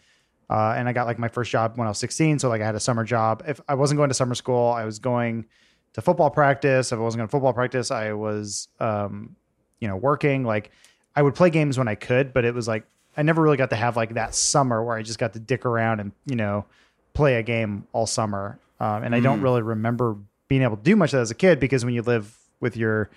Uh, 0.49 0.75
and 0.77 0.87
I 0.87 0.93
got 0.93 1.07
like 1.07 1.17
my 1.17 1.29
first 1.29 1.49
job 1.49 1.77
when 1.77 1.87
I 1.87 1.89
was 1.89 1.97
16. 1.97 2.39
So 2.39 2.49
like 2.49 2.61
I 2.61 2.65
had 2.65 2.75
a 2.75 2.79
summer 2.79 3.03
job. 3.03 3.43
If 3.47 3.59
I 3.67 3.75
wasn't 3.75 3.97
going 3.97 4.09
to 4.09 4.13
summer 4.13 4.35
school, 4.35 4.67
I 4.69 4.85
was 4.85 4.99
going 4.99 5.45
to 5.93 6.01
football 6.01 6.29
practice. 6.29 6.91
If 6.91 6.99
I 6.99 7.01
wasn't 7.01 7.19
going 7.19 7.27
to 7.27 7.31
football 7.31 7.53
practice, 7.53 7.89
I 7.89 8.13
was, 8.13 8.67
um, 8.79 9.35
you 9.79 9.87
know, 9.87 9.95
working. 9.95 10.43
Like 10.43 10.71
I 11.15 11.21
would 11.21 11.33
play 11.35 11.49
games 11.49 11.77
when 11.77 11.87
I 11.87 11.95
could, 11.95 12.33
but 12.33 12.45
it 12.45 12.53
was 12.53 12.67
like 12.67 12.85
I 13.15 13.23
never 13.23 13.41
really 13.41 13.57
got 13.57 13.69
to 13.69 13.75
have 13.75 13.95
like 13.95 14.15
that 14.15 14.35
summer 14.35 14.83
where 14.83 14.97
I 14.97 15.01
just 15.03 15.17
got 15.19 15.33
to 15.33 15.39
dick 15.39 15.65
around 15.65 15.99
and 16.01 16.11
you 16.25 16.35
know 16.35 16.65
play 17.13 17.35
a 17.35 17.43
game 17.43 17.87
all 17.93 18.05
summer. 18.05 18.59
Um, 18.79 19.03
and 19.03 19.15
I 19.15 19.21
don't 19.21 19.39
Mm. 19.39 19.43
really 19.43 19.61
remember 19.61 20.17
being 20.49 20.61
able 20.63 20.77
to 20.77 20.83
do 20.83 20.95
much 20.95 21.13
of 21.13 21.17
that 21.17 21.21
as 21.21 21.31
a 21.31 21.35
kid 21.35 21.59
because 21.59 21.85
when 21.85 21.93
you 21.93 22.01
live 22.01 22.37
with 22.60 22.77
your 22.77 23.10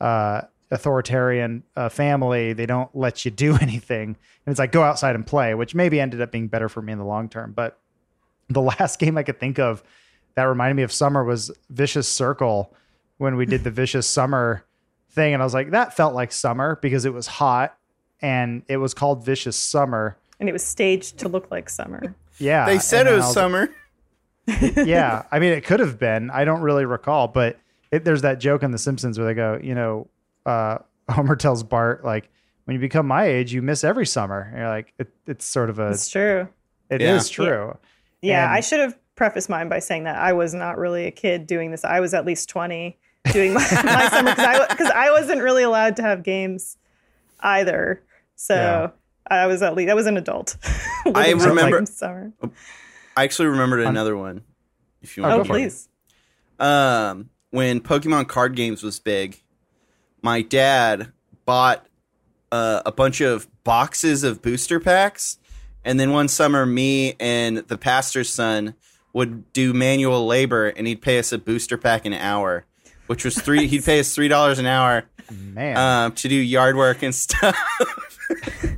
uh, 0.00 0.42
authoritarian 0.70 1.62
uh, 1.76 1.88
family. 1.88 2.52
They 2.52 2.66
don't 2.66 2.94
let 2.94 3.24
you 3.24 3.30
do 3.30 3.56
anything, 3.60 4.08
and 4.46 4.52
it's 4.52 4.58
like 4.58 4.72
go 4.72 4.82
outside 4.82 5.14
and 5.14 5.26
play, 5.26 5.54
which 5.54 5.74
maybe 5.74 6.00
ended 6.00 6.20
up 6.20 6.30
being 6.32 6.48
better 6.48 6.68
for 6.68 6.82
me 6.82 6.92
in 6.92 6.98
the 6.98 7.04
long 7.04 7.28
term. 7.28 7.52
But 7.52 7.78
the 8.48 8.62
last 8.78 8.98
game 8.98 9.16
I 9.18 9.22
could 9.22 9.40
think 9.40 9.58
of 9.58 9.82
that 10.34 10.44
reminded 10.44 10.74
me 10.74 10.82
of 10.82 10.92
summer 10.92 11.24
was 11.24 11.50
Vicious 11.70 12.08
Circle 12.08 12.72
when 13.18 13.36
we 13.36 13.46
did 13.46 13.64
the 13.64 13.70
Vicious 13.70 14.06
Summer 14.06 14.64
thing, 15.10 15.34
and 15.34 15.42
I 15.42 15.46
was 15.46 15.54
like, 15.54 15.70
that 15.70 15.94
felt 15.96 16.14
like 16.14 16.32
summer 16.32 16.78
because 16.80 17.04
it 17.04 17.12
was 17.12 17.26
hot 17.26 17.76
and 18.22 18.62
it 18.68 18.76
was 18.76 18.94
called 18.94 19.24
Vicious 19.24 19.56
Summer. 19.56 20.16
And 20.38 20.48
it 20.48 20.52
was 20.52 20.64
staged 20.64 21.18
to 21.18 21.28
look 21.28 21.50
like 21.50 21.68
summer. 21.68 22.14
Yeah, 22.38 22.64
They 22.64 22.78
said 22.78 23.02
it 23.06 23.10
then 23.10 23.16
was 23.16 23.24
I 23.24 23.26
like, 23.26 23.34
summer. 23.34 23.74
yeah, 24.86 25.24
I 25.30 25.38
mean, 25.38 25.52
it 25.52 25.64
could 25.64 25.80
have 25.80 25.98
been. 25.98 26.30
I 26.30 26.44
don't 26.44 26.62
really 26.62 26.86
recall, 26.86 27.28
but 27.28 27.58
it, 27.90 28.04
there's 28.04 28.22
that 28.22 28.38
joke 28.40 28.62
in 28.62 28.70
The 28.70 28.78
Simpsons 28.78 29.18
where 29.18 29.26
they 29.26 29.34
go, 29.34 29.58
you 29.62 29.74
know, 29.74 30.08
uh, 30.46 30.78
Homer 31.10 31.36
tells 31.36 31.62
Bart 31.62 32.04
like, 32.04 32.30
when 32.64 32.74
you 32.74 32.80
become 32.80 33.06
my 33.06 33.24
age, 33.24 33.52
you 33.52 33.62
miss 33.62 33.82
every 33.84 34.06
summer. 34.06 34.42
And 34.50 34.58
you're 34.58 34.68
like, 34.68 34.92
it, 34.98 35.08
it's 35.26 35.44
sort 35.44 35.70
of 35.70 35.78
a, 35.78 35.90
It's 35.90 36.08
true. 36.08 36.48
it 36.88 37.02
is 37.02 37.28
Yeah. 37.30 37.34
true. 37.34 37.78
Yeah, 38.22 38.44
And- 38.44 38.52
I 38.54 38.60
should 38.60 38.80
have 38.80 38.96
prefaced 39.16 39.48
mine 39.48 39.68
by 39.68 39.80
saying 39.80 40.04
that 40.04 40.16
I 40.16 40.32
was 40.34 40.54
not 40.54 40.78
really 40.78 41.06
a 41.06 41.10
kid 41.10 41.46
doing 41.46 41.70
this. 41.72 41.84
I 41.84 42.00
was 42.00 42.14
at 42.14 42.24
least 42.24 42.48
20 42.48 42.96
doing 43.32 43.52
my, 43.54 43.60
my 43.84 44.08
summer 44.08 44.34
because 44.68 44.90
I, 44.90 45.08
I 45.08 45.10
wasn't 45.10 45.42
really 45.42 45.62
allowed 45.62 45.96
to 45.96 46.02
have 46.02 46.22
games 46.22 46.76
either. 47.40 48.02
So 48.36 48.54
Yeah. 48.54 48.90
I 49.28 49.46
was 49.46 49.62
at 49.62 49.74
least, 49.74 49.90
I 49.90 49.94
was 49.94 50.06
an 50.06 50.16
adult. 50.16 50.56
I 51.14 51.30
remember- 51.32 51.80
life 51.80 51.88
summer. 51.88 52.32
I 53.16 53.24
actually 53.24 53.48
remembered 53.48 53.80
another 53.80 54.16
one. 54.16 54.42
If 55.02 55.16
you 55.16 55.24
Oh, 55.24 55.28
want 55.28 55.40
Oh, 55.40 55.42
go 55.42 55.48
for 55.48 55.56
it. 55.56 55.62
please. 55.62 55.88
um, 56.60 57.30
when 57.50 57.80
Pokemon 57.80 58.28
card 58.28 58.54
games 58.56 58.82
was 58.82 58.98
big, 58.98 59.40
my 60.22 60.42
dad 60.42 61.12
bought 61.44 61.86
uh, 62.52 62.82
a 62.86 62.92
bunch 62.92 63.20
of 63.20 63.46
boxes 63.64 64.24
of 64.24 64.42
booster 64.42 64.80
packs, 64.80 65.38
and 65.84 65.98
then 65.98 66.12
one 66.12 66.28
summer, 66.28 66.66
me 66.66 67.14
and 67.18 67.58
the 67.58 67.78
pastor's 67.78 68.28
son 68.32 68.74
would 69.12 69.52
do 69.52 69.72
manual 69.72 70.26
labor, 70.26 70.68
and 70.68 70.86
he'd 70.86 71.02
pay 71.02 71.18
us 71.18 71.32
a 71.32 71.38
booster 71.38 71.76
pack 71.76 72.04
an 72.04 72.12
hour, 72.12 72.64
which 73.06 73.24
was 73.24 73.36
three. 73.40 73.66
he'd 73.66 73.84
pay 73.84 74.00
us 74.00 74.14
three 74.14 74.28
dollars 74.28 74.58
an 74.58 74.66
hour 74.66 75.04
Man, 75.30 75.76
um, 75.76 76.12
to 76.12 76.28
do 76.28 76.34
yard 76.34 76.76
work 76.76 77.02
and 77.02 77.14
stuff. 77.14 77.56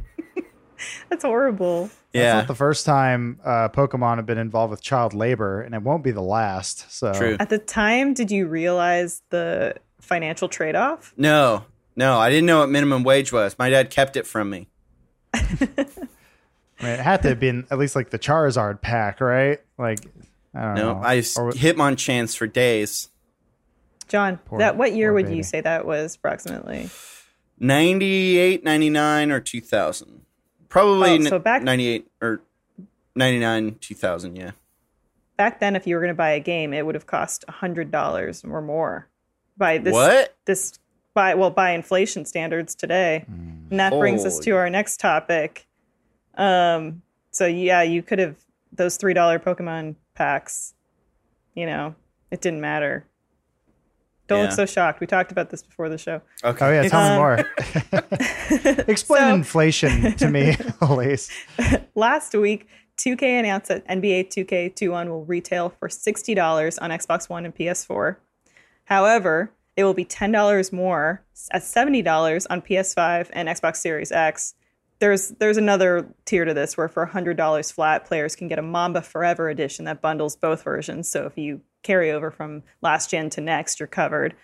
That's 1.13 1.25
horrible. 1.25 1.83
That's 1.83 1.95
yeah, 2.15 2.33
not 2.37 2.47
the 2.47 2.55
first 2.55 2.87
time 2.87 3.39
uh, 3.45 3.69
Pokemon 3.69 4.17
have 4.17 4.25
been 4.25 4.39
involved 4.39 4.71
with 4.71 4.81
child 4.81 5.13
labor, 5.13 5.61
and 5.61 5.75
it 5.75 5.83
won't 5.83 6.03
be 6.03 6.11
the 6.11 6.23
last. 6.23 6.91
So 6.91 7.13
True. 7.13 7.37
At 7.39 7.51
the 7.51 7.59
time, 7.59 8.15
did 8.15 8.31
you 8.31 8.47
realize 8.47 9.21
the 9.29 9.75
financial 10.01 10.49
trade 10.49 10.75
off? 10.75 11.13
no, 11.19 11.67
no, 11.97 12.19
I 12.19 12.31
didn't 12.31 12.47
know 12.47 12.61
what 12.61 12.71
minimum 12.71 13.03
wage 13.05 13.31
was. 13.31 13.59
My 13.59 13.69
dad 13.69 13.91
kept 13.91 14.17
it 14.17 14.27
from 14.27 14.49
me. 14.49 14.69
I 15.35 15.45
mean, 16.81 16.91
it 16.93 17.01
had 17.01 17.21
to 17.23 17.29
have 17.29 17.39
been 17.41 17.67
at 17.71 17.79
least 17.79 17.95
like 17.95 18.09
the 18.09 18.19
Charizard 18.19 18.81
pack, 18.81 19.21
right? 19.21 19.61
Like, 19.77 20.01
I 20.55 20.63
don't 20.63 20.75
No, 20.77 20.95
know. 20.95 21.01
I 21.05 21.17
just 21.21 21.39
Or- 21.39 21.51
Hitmonchan 21.53 22.35
for 22.35 22.47
days. 22.47 23.11
John, 24.09 24.39
Poor- 24.47 24.61
that 24.61 24.79
what 24.79 24.95
year 24.95 25.13
would 25.13 25.27
baby. 25.27 25.37
you 25.37 25.43
say 25.43 25.61
that 25.61 25.85
was 25.85 26.15
approximately? 26.17 26.89
98, 27.59 28.65
99, 28.65 29.31
or 29.31 29.41
2000. 29.41 30.23
Probably 30.73 31.19
Oh, 31.19 31.29
so 31.29 31.39
back- 31.39 31.63
98 31.63 32.09
or 32.23 32.41
99, 33.15 33.77
2000, 33.79 34.37
yeah. 34.37 34.53
Back 35.37 35.61
then, 35.61 35.77
if 35.77 35.87
you 35.87 35.95
were 35.97 36.01
going 36.01 36.09
to 36.15 36.17
buy 36.17 36.31
a 36.31 36.41
game, 36.41 36.73
it 36.73 36.87
would 36.87 36.95
have 36.95 37.07
cost 37.07 37.45
hundred 37.47 37.91
dollars 37.91 38.43
or 38.43 38.63
more. 38.63 39.07
By 39.59 39.77
this, 39.77 39.93
what? 39.93 40.35
this 40.47 40.79
by 41.13 41.35
well 41.35 41.51
by 41.51 41.73
inflation 41.73 42.25
standards 42.25 42.75
today, 42.75 43.27
Mm. 43.31 43.71
and 43.71 43.81
that 43.81 43.93
brings 43.93 44.25
us 44.25 44.39
to 44.41 44.53
our 44.53 44.71
next 44.71 44.99
topic. 44.99 45.67
Um, 46.39 47.03
so 47.33 47.45
yeah, 47.47 47.83
you 47.83 48.03
could 48.03 48.19
have 48.19 48.37
those 48.73 48.97
three 48.97 49.13
dollar 49.15 49.39
Pokemon 49.39 49.97
packs. 50.15 50.73
You 51.55 51.67
know, 51.67 51.95
it 52.31 52.41
didn't 52.41 52.63
matter. 52.63 53.05
Don't 54.33 54.39
Yeah. 54.45 54.47
look 54.49 54.53
so 54.57 54.67
shocked. 54.67 55.01
We 55.01 55.07
talked 55.07 55.31
about 55.33 55.51
this 55.51 55.63
before 55.63 55.89
the 55.89 55.99
show. 55.99 56.21
Okay. 56.43 56.65
Oh 56.67 56.71
yeah, 56.83 56.89
tell 56.89 57.03
me 57.03 57.11
Um, 57.11 57.17
more. 57.17 57.47
Explain 58.89 59.23
So- 59.23 59.35
inflation 59.35 60.17
to 60.17 60.29
me, 60.31 60.57
Elise. 60.81 61.31
Last 61.95 62.35
week, 62.35 62.67
2K 62.99 63.39
announced 63.41 63.69
that 63.69 63.87
NBA 63.89 64.29
2K21 64.31 65.09
will 65.09 65.25
retail 65.25 65.71
for 65.79 65.89
$60 65.89 66.79
on 66.81 66.91
Xbox 66.91 67.29
One 67.29 67.45
and 67.45 67.55
PS4. 67.55 68.17
However, 68.85 69.51
it 69.77 69.85
will 69.85 69.95
be 69.95 70.05
$10 70.05 70.73
more 70.73 71.23
at 71.51 71.63
$70 71.63 72.47
on 72.51 72.61
PS5 72.63 73.31
and 73.33 73.49
Xbox 73.49 73.77
Series 73.77 74.13
X. 74.13 74.55
There's 74.99 75.31
there's 75.41 75.57
another 75.57 76.07
tier 76.27 76.45
to 76.45 76.55
this 76.55 76.77
where 76.77 76.89
for 76.89 77.05
$100 77.07 77.73
flat, 77.73 78.05
players 78.05 78.37
can 78.37 78.47
get 78.49 78.59
a 78.59 78.63
Mamba 78.63 79.03
Forever 79.03 79.49
edition 79.49 79.85
that 79.87 80.01
bundles 80.01 80.37
both 80.37 80.63
versions. 80.63 81.09
So 81.09 81.27
if 81.27 81.37
you 81.37 81.61
carry 81.83 82.11
over 82.11 82.31
from 82.31 82.63
last 82.81 83.11
gen 83.11 83.31
to 83.31 83.41
next, 83.41 83.81
you're 83.81 83.87
covered. 83.87 84.35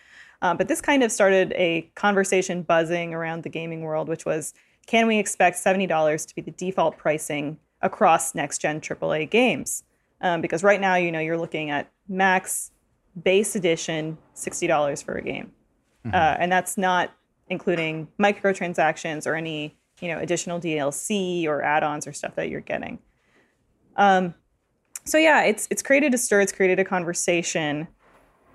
Um, 0.42 0.57
but 0.57 0.68
this 0.68 0.80
kind 0.80 1.02
of 1.02 1.11
started 1.11 1.52
a 1.57 1.90
conversation 1.95 2.62
buzzing 2.62 3.12
around 3.12 3.42
the 3.42 3.49
gaming 3.49 3.83
world, 3.83 4.09
which 4.09 4.25
was 4.25 4.54
can 4.87 5.07
we 5.07 5.18
expect 5.18 5.57
$70 5.57 6.26
to 6.26 6.35
be 6.35 6.40
the 6.40 6.50
default 6.52 6.97
pricing 6.97 7.59
across 7.83 8.35
next 8.35 8.59
gen 8.59 8.80
AAA 8.80 9.28
games? 9.28 9.83
Um, 10.21 10.40
because 10.40 10.62
right 10.62 10.80
now, 10.80 10.95
you 10.95 11.12
know, 11.12 11.21
you're 11.21 11.38
looking 11.38 11.71
at 11.71 11.90
max 12.09 12.71
base 13.23 13.54
edition 13.54 14.16
$60 14.35 15.04
for 15.04 15.14
a 15.16 15.23
game. 15.23 15.52
Uh, 16.12 16.37
and 16.38 16.50
that's 16.50 16.78
not 16.78 17.12
including 17.50 18.09
microtransactions 18.18 19.26
or 19.26 19.35
any, 19.35 19.76
you 20.00 20.09
know, 20.09 20.18
additional 20.18 20.59
DLC 20.59 21.47
or 21.47 21.62
add-ons 21.62 22.07
or 22.07 22.12
stuff 22.12 22.35
that 22.37 22.49
you're 22.49 22.61
getting. 22.62 22.99
Um, 23.97 24.35
so 25.09 25.19
yeah, 25.19 25.43
it's 25.43 25.67
it's 25.71 25.83
created 25.83 26.15
a 26.15 26.19
stir, 26.19 26.41
it's 26.41 26.53
created 26.53 26.79
a 26.79 26.85
conversation, 26.85 27.88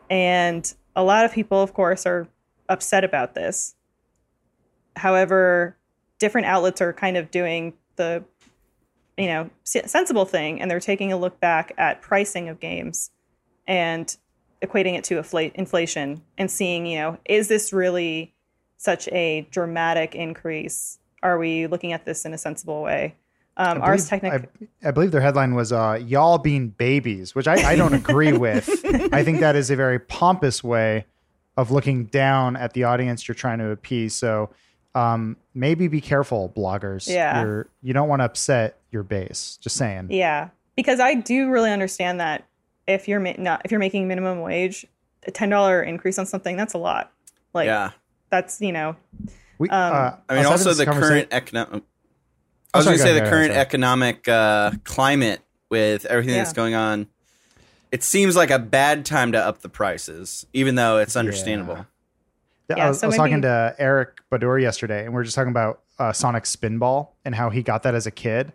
and 0.10 0.74
a 0.96 1.04
lot 1.04 1.26
of 1.26 1.34
people, 1.34 1.62
of 1.62 1.74
course, 1.74 2.06
are 2.06 2.28
upset 2.70 3.04
about 3.04 3.34
this. 3.34 3.76
However, 4.96 5.76
different 6.20 6.48
outlets 6.48 6.82
are 6.82 6.94
kind 6.94 7.18
of 7.18 7.32
doing 7.32 7.74
the, 7.96 8.24
you 9.18 9.28
know, 9.28 9.50
sensible 9.64 10.26
thing, 10.26 10.62
and 10.62 10.70
they're 10.70 10.80
taking 10.80 11.12
a 11.12 11.18
look 11.18 11.40
back 11.40 11.74
at 11.78 12.02
pricing 12.02 12.50
of 12.50 12.60
games 12.60 13.10
and 13.68 14.16
equating 14.62 14.96
it 14.98 15.04
to 15.06 15.16
infl- 15.16 15.54
inflation 15.54 16.22
and 16.38 16.50
seeing, 16.50 16.86
you 16.86 16.98
know, 16.98 17.18
is 17.26 17.48
this 17.48 17.74
really 17.74 18.34
such 18.78 19.08
a 19.10 19.48
dramatic 19.52 20.16
increase? 20.16 21.00
Are 21.22 21.38
we 21.38 21.68
looking 21.68 21.94
at 21.94 22.06
this 22.06 22.26
in 22.26 22.34
a 22.34 22.38
sensible 22.38 22.82
way? 22.82 23.16
Um, 23.56 23.82
I 23.82 23.86
ours 23.86 24.10
believe- 24.10 24.24
I, 24.84 24.88
I 24.88 24.92
believe 24.92 25.12
their 25.12 25.22
headline 25.22 25.54
was 25.54 25.72
uh, 25.72 26.00
"Y'all 26.06 26.38
being 26.40 26.70
babies," 26.70 27.36
which 27.36 27.48
I, 27.48 27.72
I 27.72 27.76
don't 27.76 27.94
agree 27.94 28.34
with. 28.38 28.68
I 29.14 29.24
think 29.24 29.40
that 29.42 29.56
is 29.56 29.70
a 29.70 29.76
very 29.76 30.00
pompous 30.00 30.64
way 30.64 31.06
of 31.56 31.70
looking 31.70 32.06
down 32.06 32.56
at 32.56 32.74
the 32.74 32.84
audience 32.86 33.28
you're 33.28 33.36
trying 33.36 33.60
to 33.60 33.70
appease. 33.70 34.16
So 34.16 34.50
um, 34.96 35.38
maybe 35.54 35.88
be 35.88 36.02
careful, 36.02 36.52
bloggers. 36.56 37.08
Yeah. 37.08 37.44
You're, 37.44 37.68
you 37.84 37.94
don't 37.94 38.10
want 38.10 38.22
to 38.22 38.26
upset 38.26 38.80
your 38.92 39.04
base. 39.04 39.58
Just 39.62 39.76
saying. 39.76 40.08
Yeah, 40.10 40.50
because 40.76 41.00
I 41.00 41.14
do 41.14 41.50
really 41.52 41.72
understand 41.72 42.20
that 42.20 42.46
if 42.88 43.08
you're 43.08 43.20
ma- 43.20 43.34
not 43.38 43.62
if 43.66 43.72
you're 43.72 43.80
making 43.80 44.08
minimum 44.08 44.42
wage, 44.42 44.86
a 45.28 45.32
ten 45.32 45.50
dollar 45.50 45.84
increase 45.84 46.18
on 46.18 46.26
something 46.26 46.58
that's 46.58 46.74
a 46.74 46.80
lot. 46.80 47.12
Like 47.54 47.68
yeah. 47.68 47.92
that's 48.32 48.60
you 48.62 48.72
know 48.72 48.96
We, 49.60 49.70
Um, 49.70 49.94
uh, 49.94 50.12
I 50.28 50.36
mean, 50.38 50.46
also 50.48 50.74
the 50.74 50.86
conversa- 50.88 51.00
current 51.00 51.28
economic. 51.32 51.84
I 52.74 52.78
Oh, 52.78 52.80
was 52.80 52.86
sorry, 52.86 52.98
going 52.98 52.98
to 52.98 53.04
say 53.14 53.18
ahead, 53.18 53.26
the 53.26 53.30
current 53.30 53.52
economic 53.52 54.28
uh, 54.28 54.72
climate 54.84 55.42
with 55.70 56.06
everything 56.06 56.36
that's 56.36 56.54
going 56.54 56.74
on. 56.74 57.08
It 57.92 58.02
seems 58.04 58.36
like 58.36 58.50
a 58.50 58.58
bad 58.60 59.06
time 59.06 59.34
to 59.34 59.38
up 59.40 59.62
the 59.62 59.70
prices, 59.70 60.46
even 60.54 60.76
though 60.76 60.98
it's 60.98 61.16
understandable. 61.16 61.86
Yeah, 62.70 62.78
Yeah, 62.78 62.86
I 62.86 62.90
was, 62.90 63.00
so 63.00 63.06
I 63.06 63.08
was 63.10 63.18
maybe- 63.18 63.30
talking 63.30 63.42
to 63.44 63.76
Eric 63.78 64.22
Baudour 64.32 64.60
yesterday, 64.60 65.06
and 65.06 65.14
we 65.14 65.22
are 65.22 65.24
just 65.24 65.36
talking 65.36 65.52
about 65.52 65.82
uh, 66.00 66.12
Sonic 66.12 66.46
Spinball 66.46 67.10
and 67.24 67.36
how 67.36 67.52
he 67.52 67.62
got 67.62 67.84
that 67.84 67.94
as 67.94 68.08
a 68.08 68.12
kid. 68.12 68.52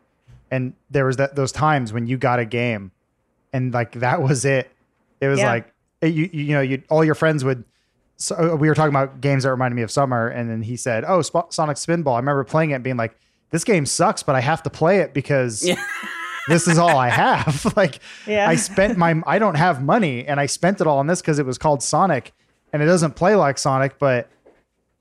And 0.51 0.73
there 0.91 1.05
was 1.07 1.19
that 1.19 1.37
those 1.37 1.53
times 1.53 1.93
when 1.93 2.07
you 2.09 2.17
got 2.17 2.41
a 2.41 2.45
game, 2.45 2.91
and 3.53 3.73
like 3.73 3.93
that 3.93 4.21
was 4.23 4.45
it. 4.45 4.69
It 5.21 5.29
was 5.29 5.39
Yeah. 5.39 5.51
like 5.53 5.73
it, 6.01 6.15
you 6.15 6.29
you 6.33 6.53
know 6.55 6.61
you 6.63 6.83
all 6.89 7.05
your 7.05 7.15
friends 7.15 7.45
would. 7.45 7.65
So 8.17 8.35
uh, 8.35 8.57
we 8.57 8.69
were 8.69 8.75
talking 8.75 8.89
about 8.93 9.21
games 9.21 9.45
that 9.45 9.51
reminded 9.51 9.77
me 9.77 9.83
of 9.83 9.91
summer, 9.93 10.27
and 10.29 10.51
then 10.51 10.63
he 10.63 10.75
said, 10.77 11.05
"Oh, 11.07 11.21
Sp- 11.23 11.51
Sonic 11.51 11.77
Spinball." 11.77 12.15
I 12.15 12.19
remember 12.19 12.43
playing 12.45 12.71
it, 12.71 12.77
and 12.77 12.83
being 12.85 12.97
like, 12.97 13.17
"This 13.51 13.65
game 13.65 13.87
sucks, 13.87 14.23
but 14.23 14.35
I 14.35 14.41
have 14.41 14.63
to 14.65 14.71
play 14.71 14.99
it 15.01 15.13
because 15.15 15.67
Yeah. 15.67 15.83
this 16.49 16.69
is 16.69 16.79
all 16.79 16.97
I 16.97 17.09
have." 17.09 17.73
like 17.77 18.01
Yeah. 18.27 18.49
I 18.49 18.57
spent 18.57 18.97
my 18.99 19.21
I 19.27 19.39
don't 19.39 19.57
have 19.57 19.83
money 19.83 20.27
and 20.27 20.39
I 20.41 20.47
spent 20.47 20.81
it 20.81 20.87
all 20.87 20.99
on 20.99 21.07
this 21.07 21.21
because 21.21 21.39
it 21.39 21.47
was 21.47 21.59
called 21.59 21.83
Sonic 21.83 22.33
and 22.73 22.83
it 22.83 22.87
doesn't 22.87 23.17
play 23.17 23.35
like 23.35 23.59
Sonic, 23.59 23.99
but 23.99 24.29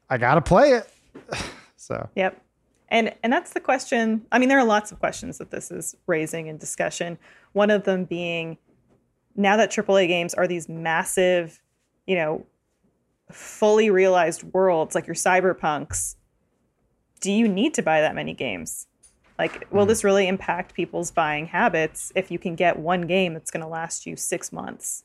I 0.09 0.17
gotta 0.17 0.41
play 0.41 0.71
it. 0.71 0.89
so 1.75 2.09
Yep. 2.15 2.41
And 2.89 3.13
and 3.21 3.33
that's 3.33 3.51
the 3.53 3.59
question. 3.59 4.25
I 4.31 4.39
mean, 4.39 4.47
there 4.49 4.59
are 4.59 4.63
lots 4.65 4.91
of 4.91 4.99
questions 4.99 5.37
that 5.39 5.51
this 5.51 5.71
is 5.71 5.95
raising 6.07 6.47
in 6.47 6.57
discussion. 6.57 7.17
One 7.53 7.69
of 7.69 7.83
them 7.83 8.05
being 8.05 8.57
now 9.35 9.57
that 9.57 9.71
AAA 9.71 10.07
games 10.07 10.33
are 10.33 10.47
these 10.47 10.69
massive, 10.69 11.61
you 12.05 12.15
know, 12.15 12.45
fully 13.31 13.89
realized 13.89 14.43
worlds 14.43 14.95
like 14.95 15.05
your 15.05 15.15
cyberpunks, 15.15 16.15
do 17.19 17.31
you 17.31 17.47
need 17.47 17.73
to 17.75 17.81
buy 17.81 18.01
that 18.01 18.15
many 18.15 18.33
games? 18.33 18.87
Like, 19.37 19.71
will 19.71 19.85
this 19.85 20.03
really 20.03 20.27
impact 20.27 20.73
people's 20.73 21.11
buying 21.11 21.45
habits 21.45 22.11
if 22.15 22.31
you 22.31 22.39
can 22.39 22.55
get 22.55 22.79
one 22.79 23.01
game 23.01 23.33
that's 23.33 23.51
going 23.51 23.61
to 23.61 23.67
last 23.67 24.05
you 24.05 24.15
six 24.15 24.51
months? 24.51 25.03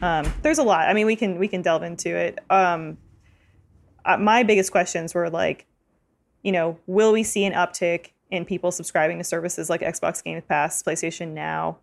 Um, 0.00 0.32
there's 0.42 0.58
a 0.58 0.62
lot. 0.62 0.88
I 0.88 0.94
mean, 0.94 1.06
we 1.06 1.16
can 1.16 1.38
we 1.38 1.48
can 1.48 1.62
delve 1.62 1.82
into 1.82 2.14
it. 2.14 2.38
Um, 2.50 2.98
uh, 4.04 4.16
my 4.16 4.42
biggest 4.42 4.70
questions 4.72 5.14
were 5.14 5.30
like, 5.30 5.66
you 6.42 6.52
know, 6.52 6.78
will 6.86 7.12
we 7.12 7.22
see 7.22 7.44
an 7.44 7.52
uptick 7.52 8.10
in 8.30 8.44
people 8.44 8.70
subscribing 8.70 9.18
to 9.18 9.24
services 9.24 9.68
like 9.70 9.80
Xbox 9.80 10.22
Game 10.22 10.40
Pass, 10.42 10.82
PlayStation 10.82 11.32
Now? 11.32 11.78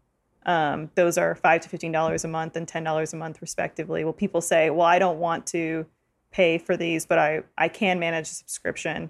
Um, 0.46 0.92
those 0.96 1.18
are 1.18 1.36
five 1.36 1.62
to 1.62 1.70
fifteen 1.70 1.92
dollars 1.92 2.24
a 2.24 2.28
month 2.28 2.56
and 2.56 2.68
ten 2.68 2.84
dollars 2.84 3.14
a 3.14 3.18
month, 3.18 3.42
respectively. 3.42 4.04
Will 4.04 4.14
people 4.14 4.42
say, 4.42 4.70
"Well, 4.70 4.86
I 4.86 5.00
don't 5.00 5.20
want 5.20 5.48
to 5.48 5.86
pay 6.32 6.58
for 6.58 6.78
these, 6.78 7.06
but 7.06 7.20
I 7.20 7.44
I 7.58 7.68
can 7.68 8.00
manage 8.00 8.30
a 8.30 8.34
subscription"? 8.34 9.10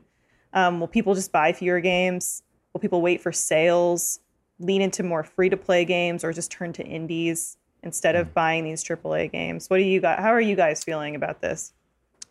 Um, 0.56 0.80
will 0.80 0.88
people 0.88 1.14
just 1.14 1.32
buy 1.32 1.54
fewer 1.54 1.80
games? 1.82 2.42
Will 2.74 2.80
people 2.80 3.02
wait 3.02 3.22
for 3.22 3.32
sales, 3.32 4.20
lean 4.60 4.82
into 4.82 5.04
more 5.04 5.24
free 5.24 5.50
to 5.50 5.58
play 5.58 5.86
games, 5.86 6.24
or 6.24 6.34
just 6.34 6.50
turn 6.50 6.74
to 6.74 6.84
indies 6.84 7.58
instead 7.84 8.16
of 8.16 8.34
buying 8.34 8.64
these 8.64 8.84
AAA 8.84 9.32
games? 9.32 9.70
What 9.70 9.78
do 9.78 9.84
you 9.84 10.02
got? 10.02 10.20
How 10.20 10.30
are 10.34 10.42
you 10.42 10.56
guys 10.56 10.84
feeling 10.84 11.16
about 11.16 11.42
this? 11.42 11.74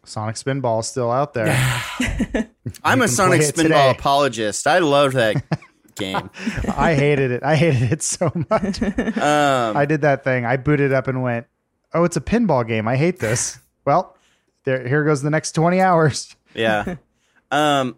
Sonic 0.04 0.37
Spinball 0.37 0.81
is 0.81 0.88
still 0.88 1.11
out 1.11 1.33
there. 1.35 1.47
I'm 2.85 3.00
a 3.02 3.09
Sonic 3.09 3.40
play 3.40 3.49
it 3.49 3.54
Spinball 3.54 3.62
today. 3.62 3.90
apologist. 3.90 4.66
I 4.66 4.81
love 4.81 5.12
that 5.12 5.43
game. 5.95 6.28
I 6.76 6.95
hated 6.95 7.31
it. 7.31 7.43
I 7.43 7.57
hated 7.57 7.93
it 7.93 8.02
so 8.02 8.31
much. 8.50 8.83
Um, 8.83 9.76
I 9.76 9.87
did 9.87 10.02
that 10.02 10.25
thing. 10.25 10.45
I 10.45 10.57
booted 10.57 10.93
up 10.93 11.09
and 11.09 11.23
went, 11.23 11.47
"Oh, 11.95 12.04
it's 12.04 12.16
a 12.16 12.21
pinball 12.21 12.66
game. 12.66 12.87
I 12.88 12.97
hate 12.97 13.19
this." 13.19 13.59
Well, 13.87 14.16
there 14.64 14.87
here 14.87 15.04
goes 15.04 15.23
the 15.23 15.31
next 15.31 15.52
20 15.52 15.81
hours. 15.81 16.35
yeah. 16.54 16.97
Um, 17.50 17.97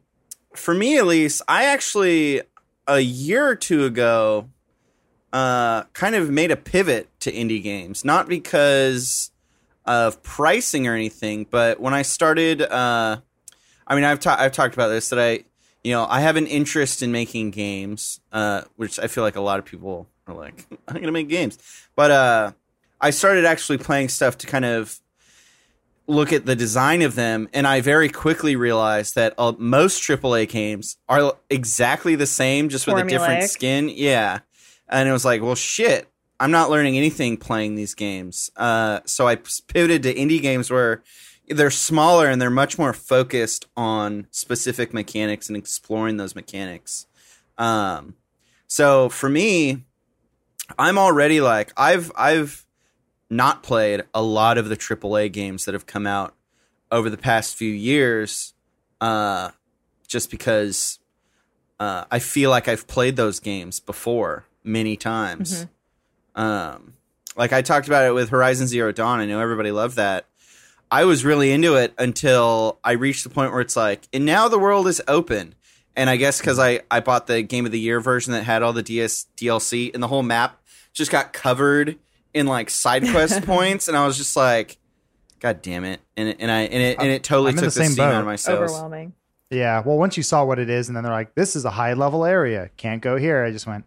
for 0.56 0.74
me, 0.74 0.98
at 0.98 1.06
least, 1.06 1.42
I 1.48 1.64
actually 1.64 2.42
a 2.86 3.00
year 3.00 3.46
or 3.46 3.56
two 3.56 3.84
ago, 3.84 4.48
uh, 5.32 5.82
kind 5.92 6.14
of 6.14 6.30
made 6.30 6.50
a 6.50 6.56
pivot 6.56 7.08
to 7.20 7.32
indie 7.32 7.62
games, 7.62 8.04
not 8.04 8.28
because 8.28 9.30
of 9.84 10.22
pricing 10.22 10.86
or 10.86 10.94
anything, 10.94 11.46
but 11.50 11.80
when 11.80 11.94
I 11.94 12.02
started, 12.02 12.62
uh, 12.62 13.18
I 13.86 13.94
mean, 13.94 14.04
I've 14.04 14.20
ta- 14.20 14.36
I've 14.38 14.52
talked 14.52 14.74
about 14.74 14.88
this 14.88 15.10
that 15.10 15.18
I, 15.18 15.44
you 15.84 15.92
know, 15.92 16.06
I 16.08 16.20
have 16.20 16.36
an 16.36 16.46
interest 16.46 17.02
in 17.02 17.12
making 17.12 17.50
games, 17.50 18.20
uh, 18.32 18.62
which 18.76 18.98
I 18.98 19.06
feel 19.06 19.22
like 19.22 19.36
a 19.36 19.40
lot 19.40 19.58
of 19.58 19.64
people 19.64 20.08
are 20.26 20.34
like, 20.34 20.66
I'm 20.88 20.96
gonna 20.96 21.12
make 21.12 21.28
games, 21.28 21.58
but 21.94 22.10
uh, 22.10 22.52
I 23.00 23.10
started 23.10 23.44
actually 23.44 23.78
playing 23.78 24.08
stuff 24.08 24.38
to 24.38 24.46
kind 24.46 24.64
of 24.64 25.00
look 26.06 26.32
at 26.32 26.46
the 26.46 26.56
design 26.56 27.02
of 27.02 27.14
them, 27.14 27.48
and 27.52 27.66
I 27.66 27.80
very 27.80 28.08
quickly 28.08 28.56
realized 28.56 29.14
that 29.16 29.34
uh, 29.38 29.52
most 29.58 30.02
AAA 30.02 30.48
games 30.48 30.96
are 31.08 31.34
exactly 31.50 32.14
the 32.14 32.26
same, 32.26 32.68
just 32.68 32.86
with 32.86 32.98
a 32.98 33.04
different 33.04 33.44
skin. 33.44 33.88
Yeah, 33.88 34.40
and 34.88 35.08
it 35.08 35.12
was 35.12 35.24
like, 35.24 35.42
well, 35.42 35.54
shit, 35.54 36.08
I'm 36.38 36.50
not 36.50 36.70
learning 36.70 36.96
anything 36.96 37.36
playing 37.36 37.74
these 37.74 37.94
games. 37.94 38.50
Uh, 38.56 39.00
so 39.04 39.26
I 39.26 39.36
pivoted 39.36 40.02
to 40.04 40.14
indie 40.14 40.40
games 40.40 40.70
where 40.70 41.02
they're 41.48 41.70
smaller 41.70 42.28
and 42.28 42.40
they're 42.42 42.50
much 42.50 42.78
more 42.78 42.92
focused 42.92 43.66
on 43.76 44.26
specific 44.30 44.92
mechanics 44.92 45.48
and 45.48 45.56
exploring 45.56 46.16
those 46.16 46.34
mechanics. 46.34 47.06
Um, 47.56 48.14
so 48.66 49.08
for 49.08 49.28
me, 49.28 49.84
I'm 50.78 50.98
already 50.98 51.40
like 51.40 51.72
I've 51.76 52.10
I've 52.16 52.65
not 53.28 53.62
played 53.62 54.02
a 54.14 54.22
lot 54.22 54.58
of 54.58 54.68
the 54.68 54.76
AAA 54.76 55.32
games 55.32 55.64
that 55.64 55.74
have 55.74 55.86
come 55.86 56.06
out 56.06 56.34
over 56.90 57.10
the 57.10 57.16
past 57.16 57.56
few 57.56 57.72
years, 57.72 58.54
uh, 59.00 59.50
just 60.06 60.30
because 60.30 60.98
uh, 61.80 62.04
I 62.10 62.18
feel 62.18 62.50
like 62.50 62.68
I've 62.68 62.86
played 62.86 63.16
those 63.16 63.40
games 63.40 63.80
before 63.80 64.46
many 64.62 64.96
times. 64.96 65.66
Um, 66.34 66.94
like 67.36 67.52
I 67.52 67.62
talked 67.62 67.86
about 67.86 68.04
it 68.06 68.12
with 68.12 68.30
Horizon 68.30 68.66
Zero 68.66 68.92
Dawn. 68.92 69.20
I 69.20 69.26
know 69.26 69.40
everybody 69.40 69.70
loved 69.70 69.96
that. 69.96 70.26
I 70.90 71.04
was 71.04 71.24
really 71.24 71.50
into 71.50 71.74
it 71.74 71.92
until 71.98 72.78
I 72.84 72.92
reached 72.92 73.24
the 73.24 73.30
point 73.30 73.52
where 73.52 73.60
it's 73.60 73.76
like, 73.76 74.06
and 74.12 74.24
now 74.24 74.48
the 74.48 74.58
world 74.58 74.86
is 74.86 75.02
open. 75.08 75.54
And 75.96 76.08
I 76.08 76.16
guess 76.16 76.38
because 76.38 76.58
I, 76.58 76.80
I 76.90 77.00
bought 77.00 77.26
the 77.26 77.42
Game 77.42 77.66
of 77.66 77.72
the 77.72 77.80
Year 77.80 78.00
version 78.00 78.32
that 78.34 78.44
had 78.44 78.62
all 78.62 78.72
the 78.72 78.82
DS, 78.82 79.26
DLC 79.36 79.92
and 79.92 80.02
the 80.02 80.08
whole 80.08 80.22
map 80.22 80.60
just 80.92 81.10
got 81.10 81.32
covered 81.32 81.98
in 82.36 82.46
like 82.46 82.70
side 82.70 83.02
quest 83.02 83.42
points, 83.46 83.88
and 83.88 83.96
I 83.96 84.06
was 84.06 84.16
just 84.16 84.36
like, 84.36 84.76
God 85.40 85.62
damn 85.62 85.84
it! 85.84 86.00
And 86.16 86.28
it, 86.28 86.36
and 86.38 86.50
I 86.50 86.60
and 86.62 86.82
it 86.82 86.98
and 87.00 87.08
it 87.08 87.24
totally 87.24 87.50
I'm 87.50 87.58
in 87.58 87.64
took 87.64 87.72
the 87.72 87.80
the, 87.80 87.84
same 87.84 87.92
steam 87.92 88.04
boat. 88.04 88.14
out 88.14 88.20
of 88.20 88.26
my 88.26 88.36
sails. 88.36 88.70
Overwhelming. 88.70 89.14
Yeah. 89.50 89.82
Well, 89.84 89.96
once 89.96 90.16
you 90.16 90.22
saw 90.22 90.44
what 90.44 90.58
it 90.58 90.68
is, 90.68 90.88
and 90.88 90.96
then 90.96 91.02
they're 91.02 91.12
like, 91.12 91.34
"This 91.34 91.56
is 91.56 91.64
a 91.64 91.70
high 91.70 91.94
level 91.94 92.24
area. 92.24 92.70
Can't 92.76 93.00
go 93.00 93.16
here." 93.16 93.42
I 93.42 93.50
just 93.50 93.66
went, 93.66 93.84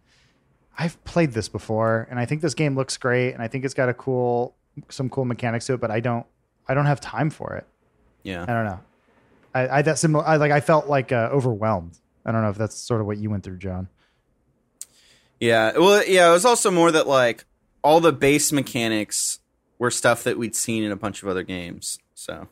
"I've 0.76 1.02
played 1.04 1.32
this 1.32 1.48
before, 1.48 2.08
and 2.10 2.18
I 2.18 2.26
think 2.26 2.42
this 2.42 2.54
game 2.54 2.76
looks 2.76 2.96
great, 2.96 3.32
and 3.32 3.42
I 3.42 3.48
think 3.48 3.64
it's 3.64 3.74
got 3.74 3.88
a 3.88 3.94
cool, 3.94 4.56
some 4.88 5.08
cool 5.08 5.24
mechanics 5.24 5.66
to 5.66 5.74
it, 5.74 5.80
but 5.80 5.90
I 5.90 6.00
don't, 6.00 6.26
I 6.68 6.74
don't 6.74 6.86
have 6.86 7.00
time 7.00 7.30
for 7.30 7.54
it. 7.54 7.66
Yeah. 8.22 8.42
I 8.42 8.46
don't 8.46 8.64
know. 8.64 8.80
I, 9.54 9.78
I 9.78 9.82
that 9.82 9.98
similar. 9.98 10.26
I 10.26 10.36
like. 10.36 10.50
I 10.52 10.60
felt 10.60 10.88
like 10.88 11.12
uh, 11.12 11.28
overwhelmed. 11.32 11.98
I 12.24 12.32
don't 12.32 12.42
know 12.42 12.50
if 12.50 12.58
that's 12.58 12.76
sort 12.76 13.00
of 13.00 13.06
what 13.06 13.18
you 13.18 13.30
went 13.30 13.44
through, 13.44 13.58
John. 13.58 13.88
Yeah. 15.40 15.78
Well, 15.78 16.04
yeah, 16.06 16.28
it 16.28 16.32
was 16.32 16.44
also 16.44 16.70
more 16.70 16.92
that 16.92 17.06
like 17.06 17.44
all 17.82 18.00
the 18.00 18.12
base 18.12 18.52
mechanics 18.52 19.38
were 19.78 19.90
stuff 19.90 20.22
that 20.24 20.38
we'd 20.38 20.54
seen 20.54 20.82
in 20.82 20.92
a 20.92 20.96
bunch 20.96 21.22
of 21.22 21.28
other 21.28 21.42
games. 21.42 21.98
So, 22.14 22.48